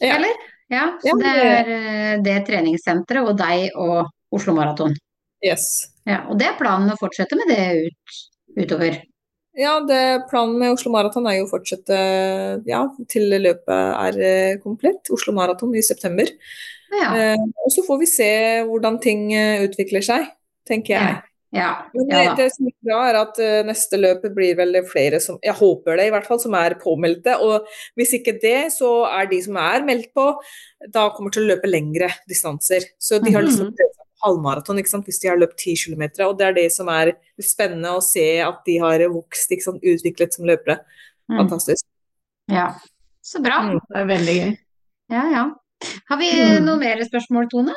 [0.00, 0.14] ja.
[0.16, 0.46] eller?
[0.68, 4.94] Ja, så det er eh, det treningssenteret og deg og Oslo Maraton.
[5.44, 5.88] Yes.
[6.08, 8.18] Ja, og det er planen å fortsette med det ut,
[8.58, 8.98] utover?
[9.58, 11.96] Ja, det, planen med Oslo Maraton er jo å fortsette
[12.68, 15.10] ja, til løpet er eh, komplett.
[15.14, 16.30] Oslo Maraton i september.
[16.94, 17.08] Ja.
[17.10, 18.28] Eh, og så får vi se
[18.68, 20.28] hvordan ting eh, utvikler seg,
[20.68, 21.16] tenker jeg.
[21.56, 21.70] Ja.
[21.94, 25.38] Men det, det, som er bra, er at uh, neste løp blir vel flere som
[25.40, 27.38] Jeg håper det, i hvert fall, som er påmeldte.
[27.40, 27.64] Og
[27.98, 30.26] hvis ikke det, så er de som er meldt på,
[30.92, 32.90] da kommer til å løpe lengre distanser.
[33.00, 36.04] Så de har liksom prøvd seg halvmaraton hvis de har løpt 10 km.
[36.28, 40.34] Og det er det som er spennende å se at de har vokst, sant, utviklet
[40.34, 40.80] som løpere.
[41.28, 41.42] Mm.
[41.42, 41.86] Fantastisk.
[42.52, 42.72] Ja,
[43.24, 43.60] så bra.
[43.66, 44.52] Mm, det er veldig gøy.
[45.12, 45.44] Ja, ja.
[46.10, 46.64] Har vi mm.
[46.66, 47.76] noe mer spørsmål, Tone?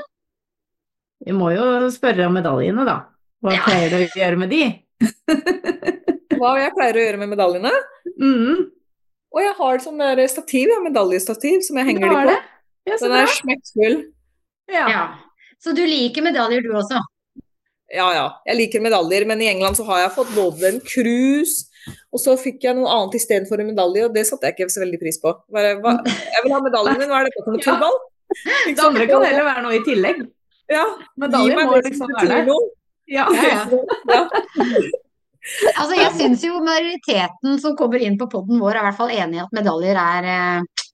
[1.22, 2.98] Vi må jo spørre om medaljene, da.
[3.42, 3.66] Hva ja.
[3.66, 4.64] pleier du å gjøre med de?
[6.40, 7.74] Hva jeg pleier å gjøre med medaljene?
[8.22, 8.70] Mm.
[9.32, 12.40] Og jeg har sånn der stativ, ja, medaljestativ som jeg henger de på.
[12.90, 14.00] Ja, Den er smekkfull.
[14.72, 14.86] Ja.
[14.90, 15.04] ja.
[15.62, 17.02] Så du liker medaljer du også?
[17.92, 21.68] Ja ja, jeg liker medaljer, men i England så har jeg fått både en cruise,
[22.14, 24.84] og så fikk jeg noe annet istedenfor en medalje, og det satte jeg ikke så
[24.86, 25.34] veldig pris på.
[25.52, 28.00] Bare, hva, jeg vil ha medaljen min, hva er dette for noe tullball?
[28.32, 30.24] Det andre kan heller være noe i tillegg.
[30.72, 30.86] Ja,
[31.20, 32.70] medaljen må liksom være der.
[33.12, 33.26] Ja.
[33.36, 33.58] ja,
[34.08, 34.22] ja.
[35.82, 39.12] altså, jeg syns jo majoriteten som kommer inn på poden vår, er i hvert fall
[39.12, 40.88] enig i at medaljer er eh,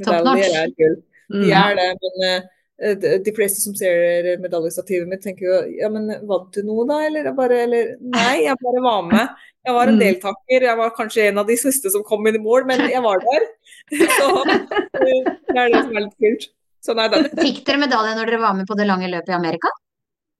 [0.00, 0.40] top notch.
[0.40, 0.98] Medaljer er gull.
[1.32, 1.54] De mm.
[1.60, 2.40] er det, men Eh,
[2.82, 7.28] de fleste som ser medaljestativet mitt, tenker jo ja, men vant du noe da, eller
[7.36, 9.44] bare Eller nei, jeg bare var med.
[9.62, 10.02] Jeg var en mm.
[10.02, 10.66] deltaker.
[10.66, 13.22] Jeg var kanskje en av de siste som kom inn i mål, men jeg var
[13.22, 13.46] der.
[14.18, 16.50] Så eh, det er det som er litt kult.
[16.82, 19.70] Fikk dere medalje når dere var med på det lange løpet i Amerika?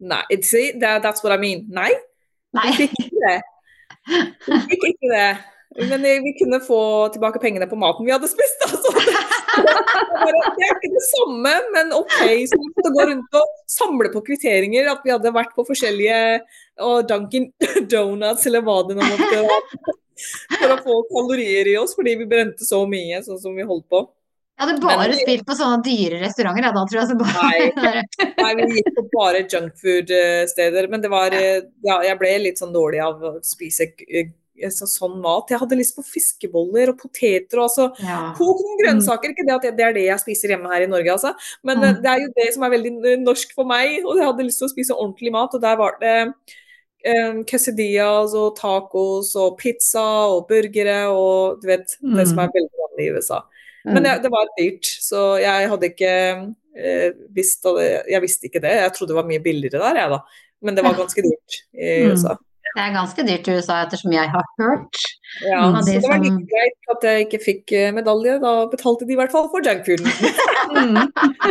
[0.03, 1.69] Nei, see, that, that's what I mean.
[1.71, 1.93] Nei.
[2.59, 2.73] nei.
[2.75, 3.37] Fikk ikke det.
[4.73, 5.29] Fikk ikke det.
[5.79, 8.65] Men vi kunne få tilbake pengene på maten vi hadde spist.
[8.67, 8.93] Altså.
[9.53, 12.19] Det er ikke det samme, men OK.
[12.49, 16.19] Så vi måtte gå rundt og samle på kvitteringer at vi hadde vært på forskjellige
[16.85, 17.51] og Dunkin
[17.93, 19.99] Donuts eller hva det nå måtte være.
[20.59, 23.89] For å få kalorier i oss, fordi vi brente så mye sånn som vi holdt
[23.93, 24.05] på.
[24.61, 27.17] Jeg hadde bare men, spilt på sånne dyre restauranter, da, tror jeg.
[27.19, 27.47] Bare...
[27.81, 30.87] Nei, nei, vi gikk på bare junkfood-steder.
[30.93, 33.89] Men det var ja, Jeg ble litt sånn dårlig av å spise
[34.73, 35.51] sånn mat.
[35.51, 38.33] Jeg hadde lyst på fiskeboller og poteter og altså ja.
[38.37, 39.33] Kok noen grønnsaker.
[39.33, 41.33] Ikke det at det er det jeg spiser hjemme her i Norge, altså.
[41.65, 42.03] Men mm.
[42.05, 44.03] det er jo det som er veldig norsk for meg.
[44.05, 48.37] Og jeg hadde lyst til å spise ordentlig mat, og der var det um, quesadillas
[48.39, 52.15] og tacos og pizza og burgere og du vet mm.
[52.19, 53.43] det som er veldig vanlig i USA.
[53.83, 53.97] Mm.
[53.97, 56.15] Men jeg, det var dyrt, så jeg hadde ikke
[56.79, 58.77] eh, visst Jeg visste ikke det.
[58.79, 60.23] Jeg trodde det var mye billigere der, jeg da.
[60.63, 62.13] Men det var ganske dyrt i mm.
[62.13, 62.37] USA.
[62.73, 65.01] Det er ganske dyrt i USA, ettersom jeg har hørt.
[65.45, 68.39] Ja, så det var like greit at jeg ikke fikk eh, medalje.
[68.41, 70.09] Da betalte de i hvert fall for junkfooden.
[70.73, 70.97] mm.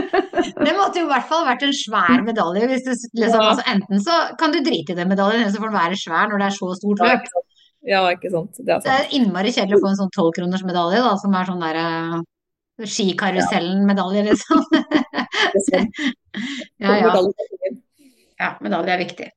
[0.65, 2.65] det måtte jo i hvert fall vært en svær medalje.
[2.71, 2.91] Hvis du,
[3.21, 3.51] liksom, ja.
[3.51, 6.31] altså, enten så kan du drite i den medaljen, eller så får den være svær
[6.31, 7.31] når det er så stort løp.
[7.91, 8.57] Ja, ikke sant.
[8.57, 8.87] Det er, sant.
[8.87, 11.85] det er innmari kjedelig å få en sånn tolvkroners medalje, da, som er sånn derre
[12.17, 12.21] uh,
[12.81, 14.65] Skikarusellen-medalje, liksom.
[16.81, 17.13] ja, ja.
[18.41, 19.29] ja, medalje er viktig.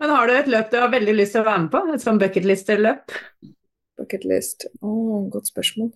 [0.00, 1.80] Men har du et løp du har veldig lyst til å være med på?
[1.94, 3.16] Et sånn bucketlist-løp?
[4.00, 5.90] Bucketlist oh, Godt spørsmål.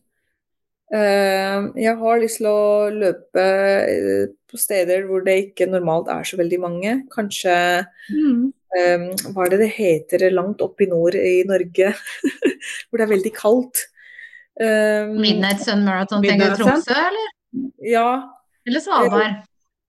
[0.92, 6.28] Uh, jeg har lyst til å løpe uh, på steder hvor det ikke normalt er
[6.28, 6.98] så veldig mange.
[7.14, 7.56] Kanskje
[8.12, 8.52] Mm.
[8.52, 11.94] um, Hva er det det heter langt oppe i nord i Norge?
[12.90, 13.86] hvor det er veldig kaldt.
[14.60, 17.32] Um, Midnight Sun Marathon, tenker du Tromsø, eller?
[17.82, 18.08] Ja,
[18.68, 19.40] Eller Svalbard?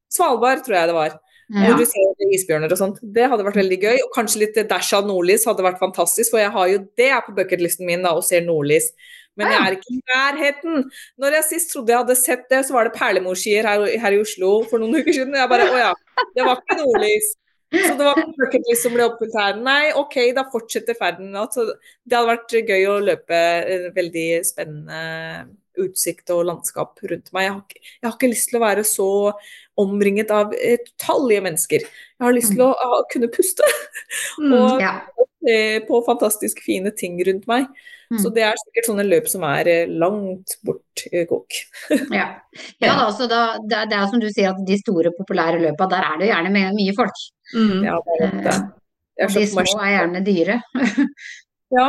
[0.09, 1.19] Svalbard tror jeg det var.
[1.53, 1.67] Ja.
[1.67, 3.01] Hvor du ser isbjørner og sånt.
[3.15, 3.99] Det hadde vært veldig gøy.
[4.01, 7.35] Og kanskje litt dash av nordlys hadde vært fantastisk, for jeg har jo det på
[7.37, 8.89] bucketlisten min, da, å se nordlys.
[9.35, 10.85] Men jeg er ikke i nærheten.
[11.21, 14.21] Når jeg sist trodde jeg hadde sett det, så var det perlemorskier her, her i
[14.23, 15.35] Oslo for noen uker siden.
[15.37, 15.91] Jeg bare å ja,
[16.37, 17.33] det var ikke nordlys.
[17.75, 19.59] Så det var bucketlist som ble oppfylt her.
[19.59, 21.35] Nei, OK, da fortsetter ferden.
[21.51, 23.39] Så det hadde vært gøy å løpe
[23.97, 25.01] veldig spennende
[25.81, 27.43] utsikt og landskap rundt meg.
[27.47, 29.07] Jeg har, ikke, jeg har ikke lyst til å være så
[29.81, 31.83] omringet av eh, utallige mennesker.
[31.85, 33.63] Jeg har lyst til å å kunne puste
[34.39, 34.53] Mm.
[34.53, 34.93] og Ja.
[35.45, 35.57] se
[35.87, 37.67] på fantastisk fine ting rundt meg.
[38.11, 38.19] Mm.
[38.21, 41.51] Så det er sikkert sånne løp som er eh, langt bort i kok.
[42.13, 42.27] Ja,
[42.83, 45.61] ja da, så da, det, er- det er som du sier at de store populære
[45.63, 47.23] løpa, der er det gjerne my- mye folk.
[47.55, 47.83] Mm.
[47.87, 48.57] Ja, det er det.
[49.25, 50.61] Og de små er gjerne dyre.
[51.75, 51.87] Ja,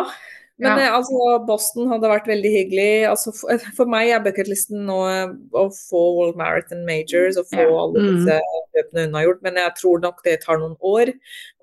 [0.59, 0.87] men Ja.
[0.87, 3.07] eh, altså Boston hadde vært veldig hyggelig.
[3.11, 7.61] Altså, for, for meg er bucketlisten nå eh, å få World Marathon Majors og få
[7.61, 7.75] Ja.
[7.83, 8.09] alle Mm.
[8.17, 8.41] disse
[8.77, 11.13] løpene unnagjort, men jeg tror nok det tar noen år.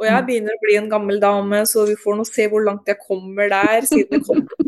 [0.04, 0.28] Og jeg Mm.
[0.28, 3.48] begynner å bli en gammel dame, så vi får nå se hvor langt jeg kommer
[3.50, 3.82] der.
[3.88, 4.68] siden det kommer.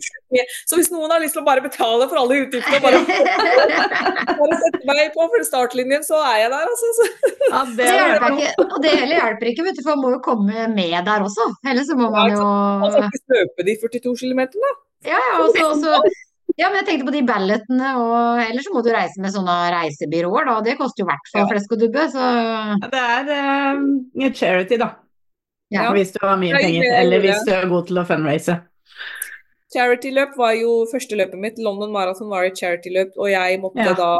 [0.67, 2.99] Så hvis noen har lyst til å bare betale for alle utgiftene bare,
[4.39, 7.07] bare sette meg på for startlinjen, så er jeg der, altså.
[7.51, 10.11] Ja, Det det hjelper ikke, og det heller hjelper ikke, vet du, for man må
[10.15, 11.47] jo komme med der også.
[11.67, 14.73] Ellers så må man jo Man skal ikke løpe de 42 km, da.
[15.11, 16.01] Ja, ja, og så-
[16.57, 19.55] ja, men jeg tenkte på de balletene, og ellers så må du reise med sånne
[19.75, 20.59] reisebyråer, da.
[20.61, 21.47] Det koster jo i hvert fall Ja.
[21.53, 22.23] flesk og dubbe, så
[22.81, 23.23] ja, Det er
[23.75, 24.91] uh, charity, da.
[25.75, 25.91] Ja.
[25.95, 28.57] Hvis du har mye Ja, penger, er eller hvis du er god til å fundraise.
[29.75, 31.59] Charity-løp var jo første løpet mitt.
[31.59, 33.93] London Marathon var et charity-løp, og jeg måtte Ja.
[33.93, 34.17] da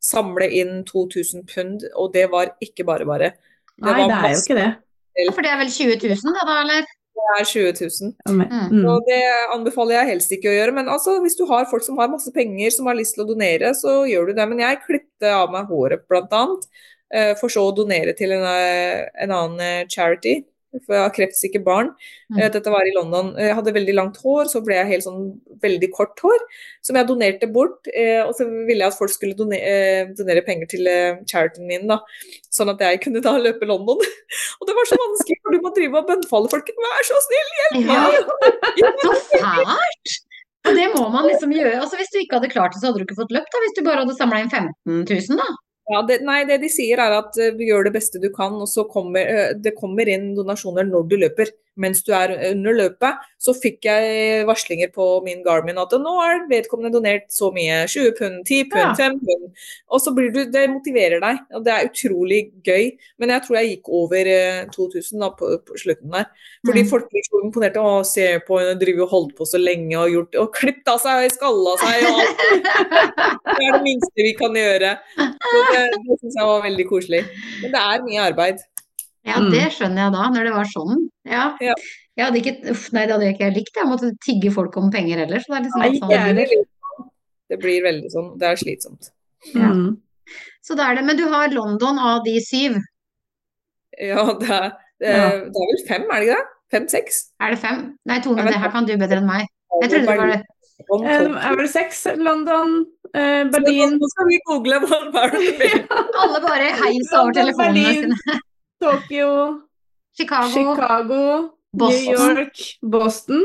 [0.00, 3.32] samle inn 2000 pund, og det var ikke bare bare.
[3.80, 4.70] Nei, det er jo ikke det.
[5.16, 6.88] Ja, For det er vel 20 000 da, da eller?
[7.20, 8.12] Det er 20 000.
[8.28, 8.44] Mm.
[8.80, 8.84] Mm.
[8.88, 9.20] Og det
[9.54, 10.74] anbefaler jeg helst ikke å gjøre.
[10.74, 13.28] Men altså, hvis du har folk som har masse penger, som har lyst til å
[13.28, 14.48] donere, så gjør du det.
[14.48, 16.64] Men jeg klippte av meg håret, blant annet,
[17.12, 20.40] eh, for så å donere til en, eh, en annen eh, charity.
[20.86, 21.88] For jeg har kreftsikke barn.
[22.30, 22.38] Mm.
[22.44, 23.32] Eh, Dette var i London.
[23.40, 25.24] Jeg hadde veldig langt hår, så ble jeg helt sånn
[25.64, 26.44] veldig kort hår.
[26.86, 27.90] Som jeg donerte bort.
[27.94, 31.66] eh, Og så ville jeg at folk skulle donere, eh, donere penger til eh, charityen
[31.66, 31.98] min, da.
[32.54, 33.98] Sånn at jeg kunne da løpe London.
[34.60, 36.70] Og det var så vanskelig, for du må drive og bønnfalle folk.
[36.86, 39.00] Vær så snill, hjelp Ja, meg!
[39.02, 40.18] så fælt!
[40.68, 41.78] Og det må man liksom gjøre.
[41.80, 43.60] Altså, hvis du ikke hadde klart det, så hadde du ikke fått løpt, da.
[43.64, 45.46] Hvis du bare hadde samla inn 15 000, da.
[45.90, 48.68] Ja, det, nei, det de sier er at uh, gjør det beste du kan, og
[48.70, 51.50] så kommer uh, det kommer inn donasjoner når du løper.
[51.80, 56.42] Mens du er under løpet, så fikk jeg varslinger på min Garmin at nå er
[56.50, 57.86] vedkommende donert så mye.
[57.88, 58.94] 20 pund, 10 pund, Ja.
[58.98, 59.46] 5 pund.
[59.90, 62.90] Og så blir du Det motiverer deg, og det er utrolig gøy.
[63.18, 66.28] Men jeg tror jeg gikk over uh, 2000 da, på, på slutten der.
[66.66, 66.88] Fordi Mm.
[66.90, 67.80] folk blir så imponerte.
[67.80, 70.98] Å, se på henne, driver og holde på så lenge og gjort Og klippet av
[71.00, 72.42] seg, skalla seg og alt.
[73.60, 74.92] Det er det minste vi kan gjøre.
[75.16, 77.22] Så det det syns jeg var veldig koselig.
[77.62, 78.60] Men det er mye arbeid.
[79.28, 81.02] Ja, det skjønner jeg da, når det var sånn.
[81.30, 81.44] Ja.
[81.62, 81.74] Ja.
[82.18, 83.76] Jeg hadde ikke, uff, nei, det hadde jeg ikke likt.
[83.78, 85.40] Jeg måtte tigge folk om penger heller.
[85.40, 86.36] Så det er liksom Nei, sånn.
[86.36, 87.10] det, blir.
[87.50, 88.30] Det blir veldig sånn.
[88.40, 89.10] Det er slitsomt.
[89.54, 89.70] Ja.
[89.72, 89.90] Mm.
[90.66, 92.76] Så det er det, men du har London av de syv.
[93.98, 94.70] Ja, det er,
[95.00, 95.24] det Ja.
[95.30, 96.56] er, det er vel fem, er det ikke det?
[96.70, 97.16] Fem-seks?
[97.42, 97.80] Er det fem?
[98.06, 99.48] Nei, Tone, vet det her kan du bedre enn meg.
[99.80, 100.42] Jeg trodde det var det.
[100.90, 102.04] Er Det er vel seks.
[102.16, 102.76] London,
[103.14, 105.82] eh, Berlin, Nå skal vi google hva det er.
[106.22, 108.38] Alle bare heiser over telefonene sine.
[108.84, 109.32] Tokyo,
[110.20, 110.52] Chicago.
[110.74, 111.22] Chicago,
[111.80, 113.42] New York, Boston.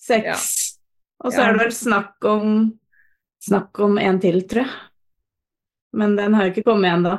[0.00, 0.76] Seks.
[1.24, 1.48] Og så Ja.
[1.48, 2.78] er det vel snakk om
[3.46, 4.74] snakk om en til, tror jeg.
[5.96, 7.14] Men den har jo ikke kommet ennå.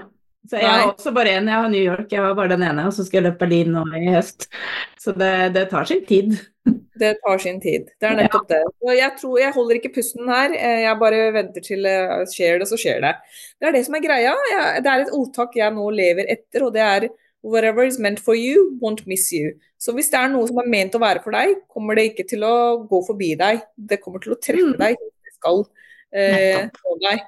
[0.48, 1.48] Så jeg har også bare én.
[1.50, 2.86] Jeg har New York, jeg har bare den ene.
[2.88, 4.46] Og så skal jeg løpe Berlin nå i høst.
[5.00, 6.38] Så det, det tar sin tid.
[6.98, 7.86] Det tar sin tid.
[8.02, 8.58] Det er nettopp det.
[8.82, 10.50] Og jeg tror jeg holder ikke pusten her.
[10.58, 13.12] Eh, Jeg bare venter til eh, skjer det, så skjer det.
[13.62, 14.32] Det er det som er greia.
[14.50, 17.06] Jeg, det er et ordtak jeg nå lever etter, og det er
[17.44, 19.54] Whatever is meant for you, won't miss you.
[19.80, 22.28] Så hvis det er noe som er ment å være for deg, kommer det ikke
[22.28, 23.62] til å gå forbi deg.
[23.78, 24.78] Det kommer til å treffe Mm.
[24.80, 24.96] deg.
[24.98, 25.66] Det skal
[26.14, 27.00] eh, Nettopp.
[27.04, 27.20] deg.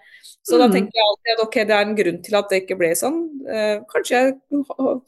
[0.41, 0.71] Så da Mm.
[0.73, 3.17] tenker jeg alltid at ok, det er en grunn til at det ikke ble sånn.
[3.47, 4.33] Eh, kanskje jeg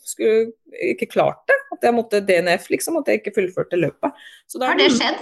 [0.04, 0.54] skulle
[0.92, 1.56] ikke klart det.
[1.74, 2.98] At jeg måtte DNF, liksom.
[3.00, 4.12] At jeg ikke fullførte løpet.
[4.48, 5.22] Så da er Har det skjedd?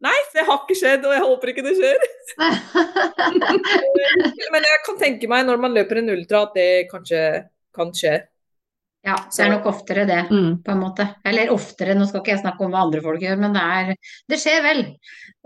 [0.00, 1.98] Nei, det har ikke skjedd, og jeg håper ikke det skjer.
[4.52, 7.24] Men jeg kan tenke meg når man løper en ultra at det kanskje
[7.76, 8.14] kan skje.
[9.06, 10.62] Ja, det er nok oftere det, Mm.
[10.62, 11.06] på en måte.
[11.24, 13.96] Eller oftere, nå skal ikke jeg snakke om hva andre folk gjør, men det er
[14.28, 14.82] Det skjer vel.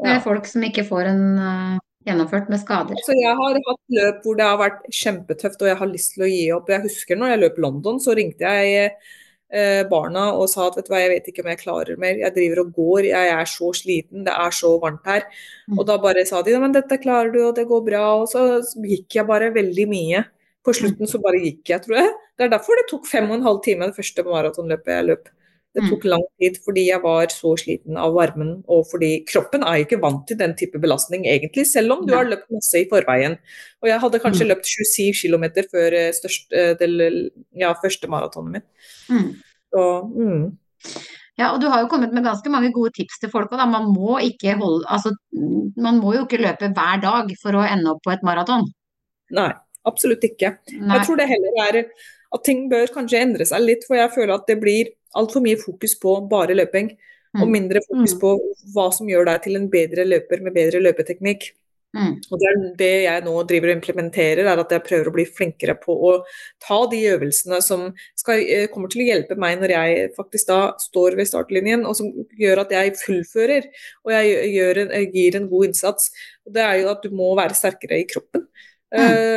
[0.02, 0.20] Det er Ja.
[0.20, 2.96] folk som ikke får en uh, gjennomført med skader?
[3.06, 6.24] Så jeg har hatt løp hvor det har vært kjempetøft og jeg har lyst til
[6.24, 6.68] å gi opp.
[6.68, 8.90] Jeg husker når jeg løp London, så ringte jeg
[9.54, 12.18] eh, barna og sa at vet du hva, jeg vet ikke om jeg klarer mer.
[12.18, 15.22] Jeg driver og går, jeg er så sliten, det er så varmt her.
[15.70, 15.78] Mm.
[15.78, 18.04] Og da bare sa de men dette klarer du, og det går bra.
[18.20, 20.24] Og så gikk jeg bare veldig mye.
[20.64, 22.12] På slutten så bare gikk jeg, tror jeg.
[22.38, 25.28] Det er derfor det tok fem og en halv time det første maratonløpet jeg løp.
[25.74, 25.90] Det Mm.
[25.90, 30.00] tok lang tid fordi jeg var så sliten av varmen, og fordi kroppen er ikke
[30.00, 33.36] vant til den type belastning egentlig, selv om du har løpt masse i forveien.
[33.82, 34.48] Og jeg hadde kanskje Mm.
[34.54, 38.64] løpt 27 km før største, eh, del, ja, første maratonet mitt.
[39.10, 39.34] Mm.
[39.74, 40.58] Så, mm.
[41.36, 43.50] Ja, og du har jo kommet med ganske mange gode tips til folk.
[43.50, 43.66] Og da.
[43.66, 45.12] Man må holde Altså,
[45.76, 48.62] man må jo ikke løpe hver dag for å ende opp på et maraton.
[49.32, 49.52] Nei,
[49.86, 50.56] absolutt ikke.
[50.72, 50.98] Nei.
[50.98, 51.80] Jeg tror det heller er
[52.34, 55.56] at ting bør kanskje endre seg litt, for jeg føler at det blir altfor mye
[55.60, 56.96] fokus på bare løping,
[57.34, 57.52] og Mm.
[57.52, 58.20] mindre fokus Mm.
[58.20, 58.38] på
[58.74, 61.50] hva som gjør deg til en bedre løper med bedre løpeteknikk.
[61.94, 62.18] Mm.
[62.32, 65.76] Og det, det jeg nå driver og implementerer, er at jeg prøver å bli flinkere
[65.78, 66.24] på å
[66.58, 70.72] ta de øvelsene som skal, eh, kommer til å hjelpe meg når jeg faktisk da
[70.74, 73.68] står ved startlinjen, og som gjør at jeg fullfører
[74.04, 76.10] og jeg en, jeg gir en god innsats.
[76.46, 78.48] Og det er jo at du må være sterkere i kroppen.
[78.92, 79.36] Eh,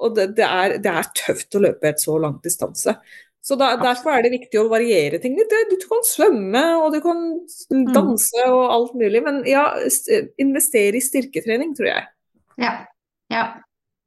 [0.00, 2.96] og det, det, er, det er tøft å løpe et så langt distanse.
[3.46, 5.52] Så da, Derfor er det viktig å variere ting litt.
[5.70, 7.20] Du, kan svømme og du kan
[7.94, 9.68] danse og alt mulig, men ja,
[10.42, 12.08] investere i styrketrening, tror jeg.
[12.58, 12.72] Ja.
[13.30, 13.44] ja.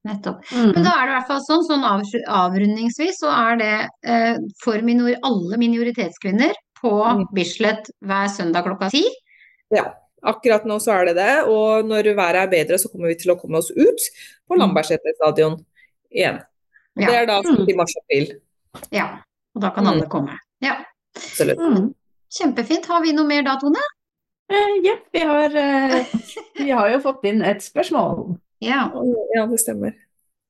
[0.08, 0.44] Nettopp.
[0.52, 0.74] Mm.
[0.76, 3.74] Men da er det i hvert fall sånn, sånn avrundingsvis, så er det
[4.08, 7.26] eh, for minor alle minoritetskvinner på Mm.
[7.36, 9.04] Bislett hver søndag klokka ti.
[9.76, 9.90] Ja,
[10.24, 11.34] akkurat nå så er det det.
[11.52, 14.08] Og når været er bedre, så kommer vi til å komme oss ut
[14.48, 14.64] på Mm.
[14.64, 15.60] Lambertseter stadion
[16.12, 16.40] igjen.
[16.98, 17.70] Og Det er da Mm.
[17.70, 18.42] i mars-april.
[18.92, 19.08] ja.
[19.56, 20.10] Og da kan Mm.
[20.10, 20.38] komme.
[20.62, 20.76] Ja.
[21.16, 21.58] Absolutt.
[21.58, 21.94] Mm.
[22.32, 22.86] Kjempefint.
[22.86, 23.80] Har vi noe mer da, Tone?
[24.52, 26.06] Eh, ja, vi har, eh,
[26.58, 28.38] vi har jo fått inn et spørsmål.
[28.62, 28.92] Ja.
[29.36, 29.94] Ja, det stemmer.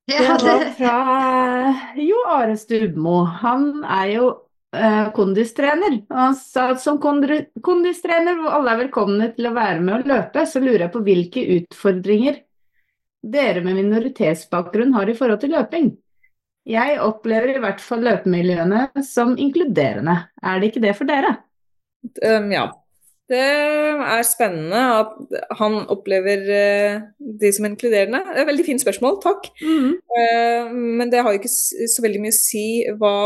[0.07, 3.25] Det ja var det, fra Jo Are Stubmo.
[3.25, 4.29] Han er jo
[4.73, 6.03] eh, kondistrener.
[6.09, 10.05] Og han sa at som kondistrener hvor alle er velkomne til å være med og
[10.07, 12.41] løpe, så lurer jeg på hvilke utfordringer
[13.23, 15.91] dere med minoritetsbakgrunn har i forhold til løping.
[16.69, 20.15] Jeg opplever i hvert fall løpemiljøene som inkluderende.
[20.43, 21.39] Er det ikke det for dere?
[22.23, 22.69] Um, ja.
[23.29, 28.23] Det er spennende at han opplever eh, de som inkluderende.
[28.25, 29.51] Det er et veldig fint spørsmål, takk.
[30.17, 32.63] Eh, men det har ikke så veldig mye å si
[32.97, 33.17] hva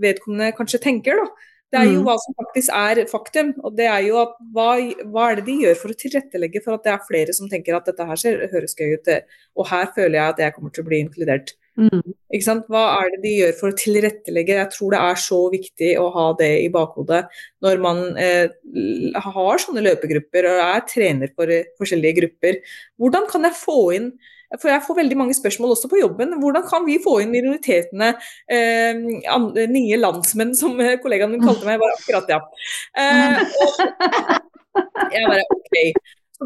[0.00, 1.50] vedkommende kanskje tenker, da.
[1.74, 2.06] Det er jo Mm.
[2.06, 4.68] hva som faktisk er faktum, og det er jo at hva,
[5.10, 7.74] hva er det de gjør for å tilrettelegge for at det er flere som tenker
[7.74, 9.10] at dette her ser, høres gøy ut,
[9.58, 11.56] og her føler jeg at jeg kommer til å bli inkludert.
[11.74, 12.04] Mm.
[12.30, 12.68] Ikke sant?
[12.70, 14.58] Hva er det de gjør for å tilrettelegge?
[14.60, 17.24] Jeg tror det er så viktig å ha det i bakhodet
[17.66, 18.46] når man eh,
[19.26, 22.60] har sånne løpegrupper og er trener for eh, forskjellige grupper.
[23.02, 24.12] Hvordan kan jeg få inn
[24.60, 26.36] for Jeg får veldig mange spørsmål også på jobben.
[26.40, 28.14] Hvordan kan vi få inn minoritetene?
[28.50, 29.04] Eh,
[29.34, 31.80] an, nye landsmenn, som eh, kollegaen min kalte meg.
[31.82, 32.42] var akkurat ja.
[33.04, 33.40] Eh,
[35.06, 35.74] og jeg bare OK.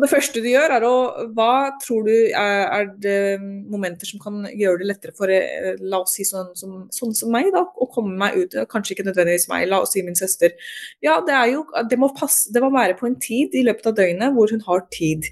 [0.03, 0.95] Det første du gjør, er å
[1.37, 6.03] Hva tror du er, er det momenter som kan gjøre det lettere for eh, la
[6.05, 8.57] oss si sånn som, sånn som meg, da, å komme meg ut?
[8.73, 10.55] Kanskje ikke nødvendigvis meg, la oss si min søster.
[11.05, 13.91] Ja, det er jo Det må, passe, det må være på en tid i løpet
[13.91, 15.29] av døgnet hvor hun har tid.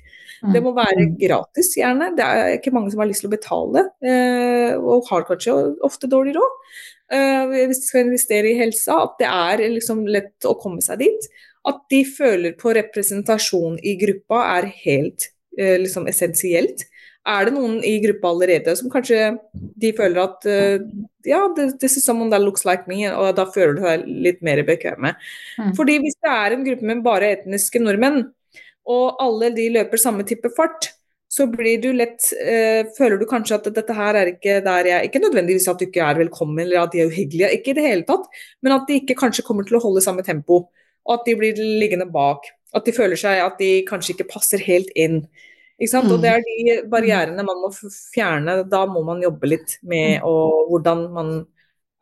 [0.53, 2.11] Det må være gratis, gjerne.
[2.17, 5.55] Det er ikke mange som har lyst til å betale, eh, og har kanskje
[5.87, 6.61] ofte dårlig råd.
[7.17, 11.05] Eh, hvis de skal investere i helsa, at det er liksom lett å komme seg
[11.05, 11.29] dit.
[11.67, 16.87] At de føler på representasjon i gruppa er helt eh, liksom essensielt.
[17.27, 20.85] Er det noen i gruppa allerede som kanskje de føler at eh,
[21.27, 24.63] ja, this is someone that looks like me, og da føler du deg litt mer
[24.67, 25.17] bekvemme.
[25.59, 25.73] Mm.
[25.79, 28.29] Fordi hvis det er en gruppe med bare etniske nordmenn,
[28.87, 30.93] og alle de løper samme type fart,
[31.37, 35.09] så blir du lett eh, Føler du kanskje at dette her er ikke der jeg
[35.09, 37.87] Ikke nødvendigvis at du ikke er velkommen eller at de er uhyggelige, ikke i det
[37.87, 38.29] hele tatt,
[38.63, 40.69] men at de ikke kanskje kommer til å holde samme tempo.
[41.07, 42.47] Og at de blir liggende bak.
[42.75, 45.23] At de føler seg at de kanskje ikke passer helt inn.
[45.79, 46.11] Ikke sant?
[46.13, 47.71] Og det er de barrierene man må
[48.15, 48.63] fjerne.
[48.69, 51.37] Da må man jobbe litt med og hvordan man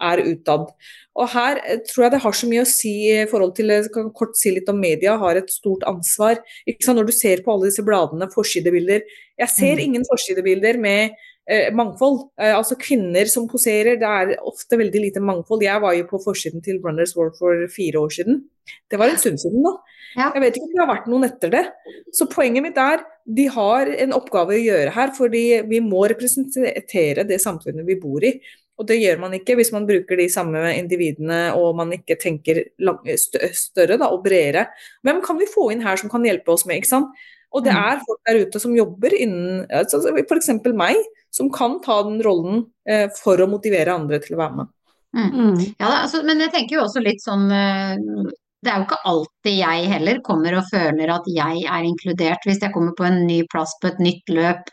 [0.03, 0.71] er utad.
[1.15, 3.93] Og her eh, tror jeg det har så mye å si i forhold til Jeg
[3.95, 6.41] kan kort si litt om media har et stort ansvar.
[6.67, 6.99] Ikke sant?
[6.99, 9.05] Når du ser på alle disse bladene, forsidebilder
[9.39, 9.85] Jeg ser Mm.
[9.87, 11.15] ingen forsidebilder med
[11.51, 12.21] eh, mangfold.
[12.41, 13.99] Eh, altså kvinner som poserer.
[14.01, 15.65] Det er ofte veldig lite mangfold.
[15.67, 18.45] Jeg var jo på forsiden til Runners World for fire år siden.
[18.91, 19.77] Det var en stund siden, da.
[20.15, 20.29] Ja.
[20.37, 21.65] Jeg vet ikke om det har vært noen etter det.
[22.15, 27.25] Så poenget mitt er de har en oppgave å gjøre her, fordi vi må representere
[27.27, 28.37] det samfunnet vi bor i.
[28.75, 32.65] Og det gjør man ikke hvis man bruker de samme individene og man ikke tenker
[33.15, 34.67] større da, og bredere.
[35.07, 36.81] Hvem kan vi få inn her som kan hjelpe oss med?
[36.81, 37.25] ikke sant?
[37.55, 37.83] Og det Mm.
[37.87, 40.49] er folk der ute som jobber innen altså F.eks.
[40.75, 40.97] meg,
[41.31, 44.73] som kan ta den rollen eh, for å motivere andre til å være med.
[45.15, 45.75] Mm.
[45.79, 47.95] Ja, altså, men jeg tenker jo også litt sånn eh,
[48.65, 52.63] Det er jo ikke alltid jeg heller kommer og føler at jeg er inkludert hvis
[52.65, 54.73] jeg kommer på en ny plass på et nytt løp,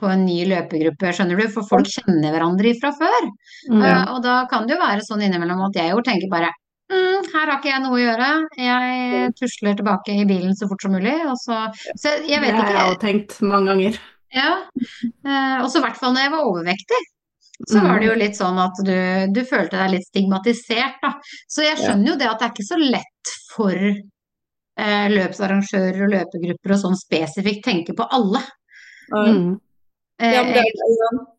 [0.00, 1.48] på en ny løpegruppe, skjønner du?
[1.52, 3.26] For folk kjenner hverandre fra før.
[3.68, 3.82] Mm.
[3.82, 6.52] Uh, og da kan det jo være sånn innimellom at jeg jo tenker bare
[6.92, 8.30] mm, her har ikke jeg noe å gjøre,
[8.60, 11.16] jeg tusler tilbake i bilen så fort som mulig.
[11.42, 11.58] Så,
[11.98, 14.00] så jeg vet Det har jeg òg tenkt mange ganger.
[14.36, 14.50] Ja.
[14.76, 17.02] Eh, og så i hvert fall når jeg var overvektig.
[17.56, 18.96] Så var det jo litt sånn at du,
[19.32, 21.14] du følte deg litt stigmatisert, da.
[21.48, 26.12] Så jeg skjønner jo det at det er ikke så lett for eh, løpsarrangører og
[26.12, 28.42] løpegrupper og sånn spesifikt tenke på alle.
[29.08, 29.54] Mm.
[30.20, 30.66] Eh, Ja, det,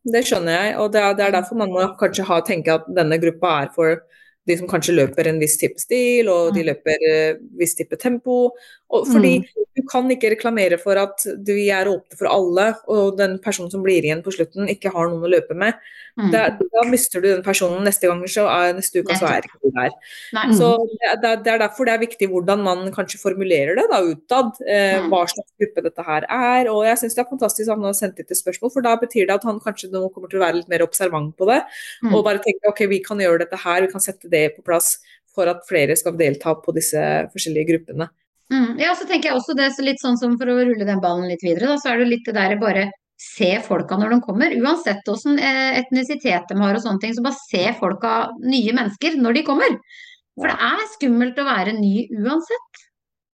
[0.09, 2.89] det skjønner jeg, og det er, det er derfor man må kanskje ha, tenke at
[2.97, 4.01] denne gruppa er for
[4.47, 6.69] de som kanskje løper en viss type stil, og de Mm.
[6.71, 8.51] løper eh, viss type tempo.
[8.89, 9.33] Og fordi
[9.77, 13.83] du kan ikke reklamere for at vi er åpne for alle, og den personen som
[13.83, 15.75] blir igjen på slutten ikke har noen å løpe med.
[16.17, 16.31] mm.
[16.31, 19.59] Da, da mister du den personen neste gang, så er, neste uke så er ikke
[19.61, 19.91] du der.
[20.33, 20.45] Nei.
[20.55, 23.85] Så det, det, er- det er derfor det er viktig hvordan man kanskje formulerer det
[23.91, 25.09] da utad, eh, Mm.
[25.11, 26.69] hva slags gruppe dette her er.
[26.71, 28.95] Og jeg syns det er fantastisk at han har sendt inn et spørsmål, for da
[28.97, 31.61] betyr det at han kanskje nå kommer til å være litt mer observant på det.
[32.03, 32.15] Mm.
[32.15, 34.97] Og bare tenke ok, vi kan gjøre dette her, vi kan sette det på plass
[35.35, 36.97] for at flere skal delta på disse
[37.35, 38.09] forskjellige gruppene.
[38.53, 38.79] Mm.
[38.79, 41.27] Ja, så tenker jeg også det er litt sånn som for å rulle den ballen
[41.27, 42.85] litt videre, da, så er det litt det der bare
[43.19, 44.53] se folka når de kommer.
[44.61, 48.13] Uansett åssen etnisitet de har og sånne ting, så bare se folka,
[48.45, 49.77] nye mennesker, når de kommer.
[50.37, 52.83] For det er skummelt å være ny uansett.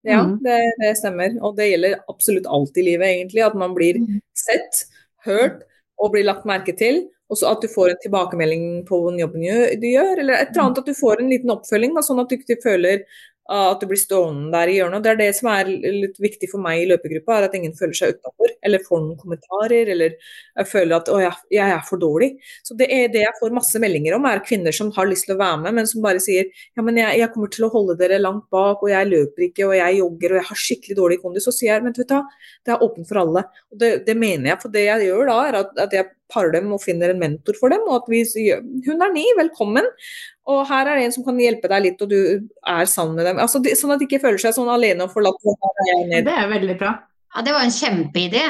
[0.03, 0.39] Ja, Mm.
[0.43, 1.35] det, det stemmer.
[1.43, 3.43] Og det gjelder absolutt alt i livet, egentlig.
[3.45, 4.21] At man blir Mm.
[4.35, 4.85] sett,
[5.25, 5.61] hørt
[5.99, 7.07] og blir lagt merke til.
[7.29, 10.63] Og så at du får en tilbakemelding på den jobben du gjør, eller et eller
[10.63, 13.03] annet at du får en liten oppfølging, da, sånn at du ikke føler
[13.51, 15.03] at du blir stående der i hjørnet.
[15.03, 17.97] Det er det som er litt viktig for meg i løpegruppa, er at ingen føler
[17.97, 21.99] seg utafor, eller får noen kommentarer, eller jeg føler at å, jeg, jeg er for
[21.99, 22.31] dårlig.
[22.63, 25.35] Så det er det jeg får masse meldinger om, er kvinner som har lyst til
[25.35, 27.99] å være med, men som bare sier ja, men jeg, jeg kommer til å holde
[27.99, 31.21] dere langt bak, og jeg løper ikke, og jeg jogger, og jeg har skikkelig dårlig
[31.23, 31.47] kondis.
[31.49, 32.19] Så sier jeg men vet du
[32.63, 33.43] det er åpent for alle.
[33.73, 36.53] Og det, det mener jeg, for det jeg gjør da, er at, at jeg parer
[36.55, 38.23] dem og finner en mentor for dem, og at vi
[38.87, 39.89] hun er ny, velkommen.
[40.51, 42.19] Og her er det en som kan hjelpe deg litt, og du
[42.67, 43.39] er sammen med dem.
[43.39, 45.39] Altså, det, sånn at de ikke føler seg sånn alene og forlatt.
[45.47, 46.23] er.
[46.25, 46.97] Det er veldig bra.
[47.33, 48.43] Ja, det var en kjempeidé.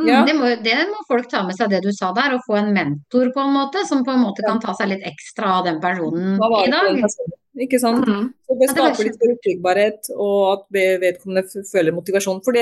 [0.00, 0.08] Mm.
[0.08, 0.20] Ja.
[0.26, 2.72] Det, må, det må folk ta med seg det du sa der, og få en
[2.74, 5.80] mentor på en måte, som på en måte kan ta seg litt ekstra av den
[5.82, 6.90] personen da i dag.
[7.04, 7.36] personen,
[7.66, 8.06] Ikke sant?
[8.06, 8.30] Mm.
[8.46, 10.64] Så det skaper litt forutsigbarhet, og at
[11.04, 12.42] vedkommende føler motivasjon.
[12.46, 12.58] For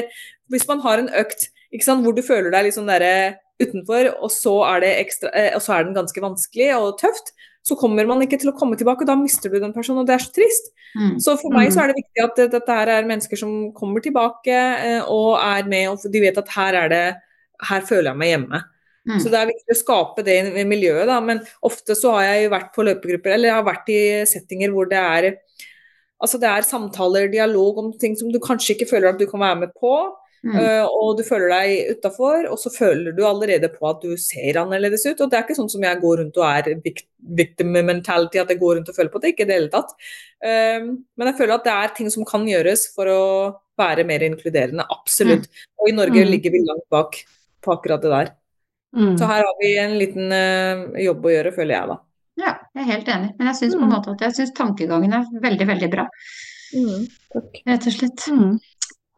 [0.52, 4.12] hvis man har en økt ikke sant, hvor du føler deg litt sånn derre utenfor,
[4.22, 7.34] og så, er det ekstra, eh, og så er den ganske vanskelig og tøft,
[7.68, 10.08] så kommer man ikke til å komme tilbake, og da mister du den personen, og
[10.08, 10.70] det er så trist.
[10.96, 11.18] Mm.
[11.20, 14.00] Så for meg så er det viktig at det- dette her er mennesker som kommer
[14.04, 17.06] tilbake eh, og er med, og de vet at her er det
[17.68, 18.62] her føler jeg meg hjemme.
[19.08, 19.18] Mm.
[19.20, 21.18] Så det er viktig å skape det i miljøet, da.
[21.20, 24.88] Men ofte så har jeg vært på løpegrupper, eller jeg har vært i settinger hvor
[24.88, 25.36] det er
[26.18, 29.38] Altså det er samtaler, dialog om ting som du kanskje ikke føler at du kan
[29.38, 29.92] være med på.
[30.44, 30.54] Mm.
[30.54, 34.54] øh, og du føler deg utafor, og så føler du allerede på at du ser
[34.60, 35.20] annerledes ut.
[35.20, 37.06] Og det er ikke sånn som jeg går rundt og er vic-
[37.40, 39.32] victim mentality, at jeg går rundt og føler på det.
[39.34, 39.90] Ikke i det hele tatt.
[40.38, 43.22] Um, men jeg føler at det er ting som kan gjøres for å
[43.78, 44.86] være mer inkluderende.
[44.94, 45.48] Absolutt.
[45.78, 46.30] Og i Norge Mm.
[46.30, 47.18] ligger vi langt bak
[47.62, 48.30] på akkurat det der.
[48.94, 49.16] Mm.
[49.18, 51.98] Så her har vi en liten eh, jobb å gjøre, føler jeg da.
[52.38, 53.30] Ja, jeg er helt enig.
[53.38, 53.96] Men jeg syns på en Mm.
[53.98, 56.06] måte at jeg syns tankegangen er veldig, veldig bra,
[57.34, 57.62] takk.
[57.66, 58.28] rett og slett.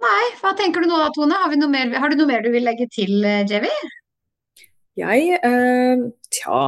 [0.01, 0.07] Mm.
[0.07, 1.37] Nei, hva tenker du nå da, Tone?
[1.37, 3.73] Har, mer, har du noe mer du vil legge til, eh, Jevi?
[4.97, 6.63] Jeg eh, Tja.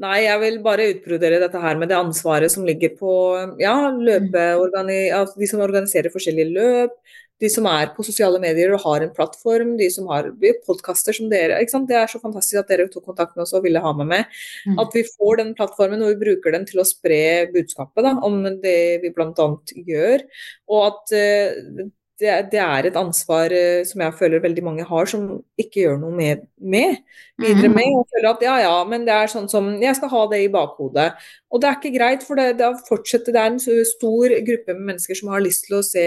[0.00, 3.14] Nei, jeg vil bare utbrodere dette her med det ansvaret som ligger på
[3.60, 6.94] ja, løpeorgani, altså de som organiserer forskjellige løp,
[7.40, 10.30] de som er på sosiale medier og har en plattform, de som har
[10.64, 11.60] podkaster som dere.
[11.60, 14.40] Det er så fantastisk at dere tok kontakt med oss og ville ha meg med.
[14.68, 14.80] Mm.
[14.80, 18.42] At vi får den plattformen og vi bruker den til å spre budskapet da, om
[18.64, 19.48] det vi bl.a.
[19.92, 20.26] gjør.
[20.72, 21.88] Og at eh,
[22.20, 25.26] det, det er et ansvar eh, som jeg føler veldig mange har, som
[25.60, 26.98] ikke gjør noe med, med
[27.40, 27.76] videre Mhm.
[27.78, 27.96] med.
[27.96, 30.52] Og føler at ja, ja, men det er sånn som Jeg skal ha det i
[30.52, 31.10] bakhodet.
[31.50, 34.86] Og det er ikke greit, for det, det, er det er en stor gruppe med
[34.92, 36.06] mennesker som har lyst til å se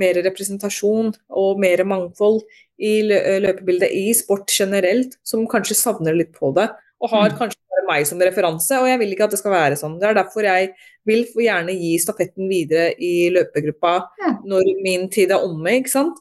[0.00, 2.42] mer representasjon og mer mangfold
[2.80, 6.70] i løpebildet i sport generelt, som kanskje savner litt på det.
[7.00, 7.38] Og har Mm.
[7.38, 9.98] kanskje bare meg som referanse, og jeg vil ikke at det skal være sånn.
[9.98, 10.74] Det er derfor jeg
[11.06, 14.32] vil gjerne gi stafetten videre i løpegruppa Ja.
[14.44, 16.16] når min tid er omme, ikke sant.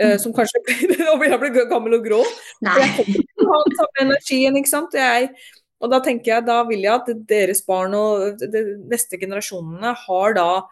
[0.00, 0.18] Mm.
[0.18, 2.22] som kanskje jeg blir gammel og grå.
[2.64, 2.78] Nei.
[2.80, 4.94] Jeg kommer ikke til å ha den samme energien, ikke sant.
[4.94, 5.28] Jeg,
[5.82, 10.32] og da tenker jeg, da vil jeg at deres barn og de neste generasjonene har
[10.34, 10.62] da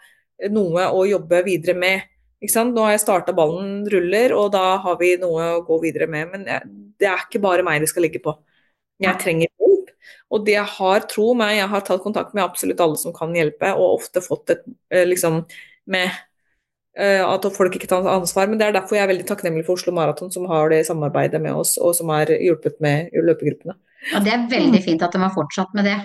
[0.49, 2.01] noe å jobbe videre med.
[2.43, 2.73] Ikke sant?
[2.75, 6.31] Nå har jeg starta ballen ruller, og da har vi noe å gå videre med.
[6.33, 6.45] Men
[6.99, 8.33] det er ikke bare meg det skal ligge på.
[9.01, 9.93] Jeg trenger hjelp.
[10.31, 13.33] Og det jeg har, tro meg, jeg har tatt kontakt med absolutt alle som kan
[13.35, 14.63] hjelpe, og ofte fått et
[14.95, 15.41] eh, liksom
[15.91, 16.07] med
[16.99, 18.47] eh, at folk ikke tar ansvar.
[18.51, 21.43] Men det er derfor jeg er veldig takknemlig for Oslo Maraton, som har det samarbeidet
[21.43, 23.75] med oss, og som har hjulpet med løpegruppene.
[24.15, 25.99] Og det er veldig fint at de har fortsatt med det,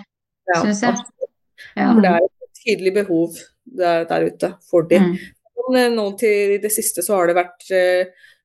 [0.50, 1.06] Ja, syns jeg.
[1.78, 1.92] Ja.
[1.94, 3.38] For det er et tydelig behov
[3.78, 5.04] der, der ute for de.
[5.06, 5.16] Mm.
[5.62, 7.70] Men eh, nå til det siste så har det vært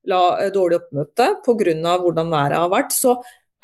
[0.09, 0.21] la,
[0.53, 1.97] dårlig oppmøte pga.
[2.05, 2.93] hvordan været har vært.
[2.93, 3.17] Så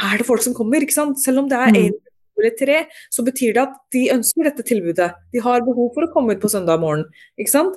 [0.03, 1.19] er det folk som kommer, ikke sant.
[1.23, 1.79] Selv om det er Mm.
[1.87, 1.93] én
[2.39, 5.13] eller tre, så betyr det at de ønsker dette tilbudet.
[5.33, 7.05] De har behov for å komme ut på søndag morgen,
[7.41, 7.77] ikke sant.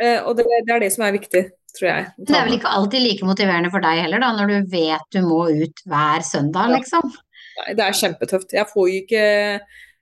[0.00, 1.44] Eh, og det, det er det som er viktig,
[1.78, 2.06] tror jeg.
[2.18, 5.06] Men det er vel ikke alltid like motiverende for deg heller, da, når du vet
[5.12, 7.06] du må ut hver søndag, liksom.
[7.60, 8.52] Nei, det er kjempetøft.
[8.52, 9.60] Jeg får jo ikke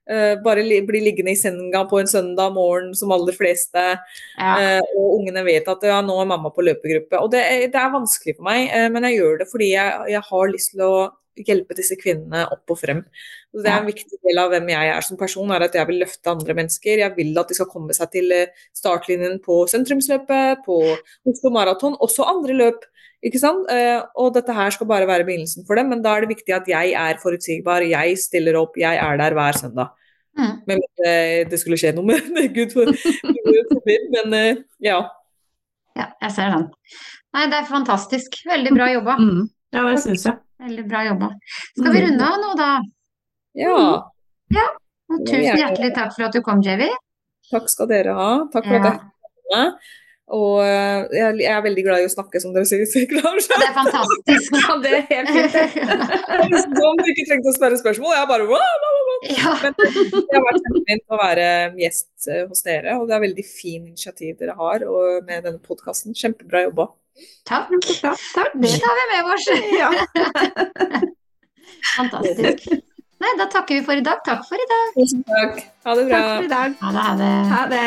[0.08, 3.82] Uh, bare li bli liggende i senga på en søndag morgen som aller fleste.
[4.40, 4.78] Ja.
[4.80, 7.20] Uh, og ungene vet at ja, nå er mamma på løpegruppe.
[7.20, 10.06] Og det, er- det er vanskelig for meg, uh, men jeg gjør det fordi jeg,
[10.14, 10.94] jeg har lyst til å
[11.46, 13.02] hjelpe disse kvinnene opp og frem.
[13.52, 15.88] Så det er en viktig del av hvem jeg er som person, er at jeg
[15.90, 17.02] vil løfte andre mennesker.
[17.04, 20.78] Jeg vil at de skal komme seg til eh, startlinjen på sentrumsløpet, på
[21.28, 22.88] Oslo Maraton, også andre løp.
[23.24, 23.66] Ikke sant?
[23.72, 26.54] Eh, og dette her skal bare være begynnelsen for dem, men da er det viktig
[26.54, 29.94] at jeg er forutsigbar, jeg stiller opp, jeg er der hver søndag.
[30.38, 30.52] Mm.
[30.70, 32.92] Men eh, det skulle skje noe med det, gud for-
[33.48, 33.78] Gud
[34.14, 35.00] men eh, ja.
[35.98, 36.68] ja, jeg ser den.
[37.34, 38.38] Nei, det er fantastisk.
[38.48, 39.16] Veldig bra jobba.
[39.18, 39.48] Mm.
[39.74, 40.38] Ja, det syns jeg.
[40.58, 41.28] Veldig bra jobba.
[41.78, 42.70] Skal vi runde av nå, da?
[43.58, 43.76] Ja,
[45.08, 46.88] Og tusen hjertelig takk for at du kom, JV.
[47.52, 48.28] takk skal dere ha.
[48.52, 49.08] Takk for at jeg fikk
[49.48, 49.64] komme.
[50.28, 52.84] Og eh, jeg er veldig glad i å snakke, som dere sier.
[53.08, 53.40] klarer.
[53.40, 54.50] Det er fantastisk.
[54.60, 55.54] Ja, det er helt fint.
[56.82, 58.12] Som du ikke trengte å spørre spørsmål.
[58.12, 59.24] Jeg bare wow, wow, wow.
[59.32, 59.54] Ja.
[59.62, 61.46] Men det har vært kjempefint å være
[61.80, 64.84] gjest eh, hos dere, og det er veldig fin initiativ dere har
[65.24, 66.12] med denne podkasten.
[66.18, 66.90] Kjempebra jobba.
[67.48, 67.70] Takk.
[68.02, 68.52] Takk, takk.
[68.62, 69.46] Det tar vi med oss.
[69.80, 69.88] Ja.
[71.96, 72.68] Fantastisk.
[73.18, 74.18] Nei, da takker vi for i dag.
[74.26, 74.86] Takk for i dag.
[74.98, 75.54] Tusen takk.
[75.86, 76.18] Ha det bra.
[76.18, 76.68] Takk for i dag.
[76.82, 76.90] Ha
[77.22, 77.32] det.
[77.54, 77.86] Ha det.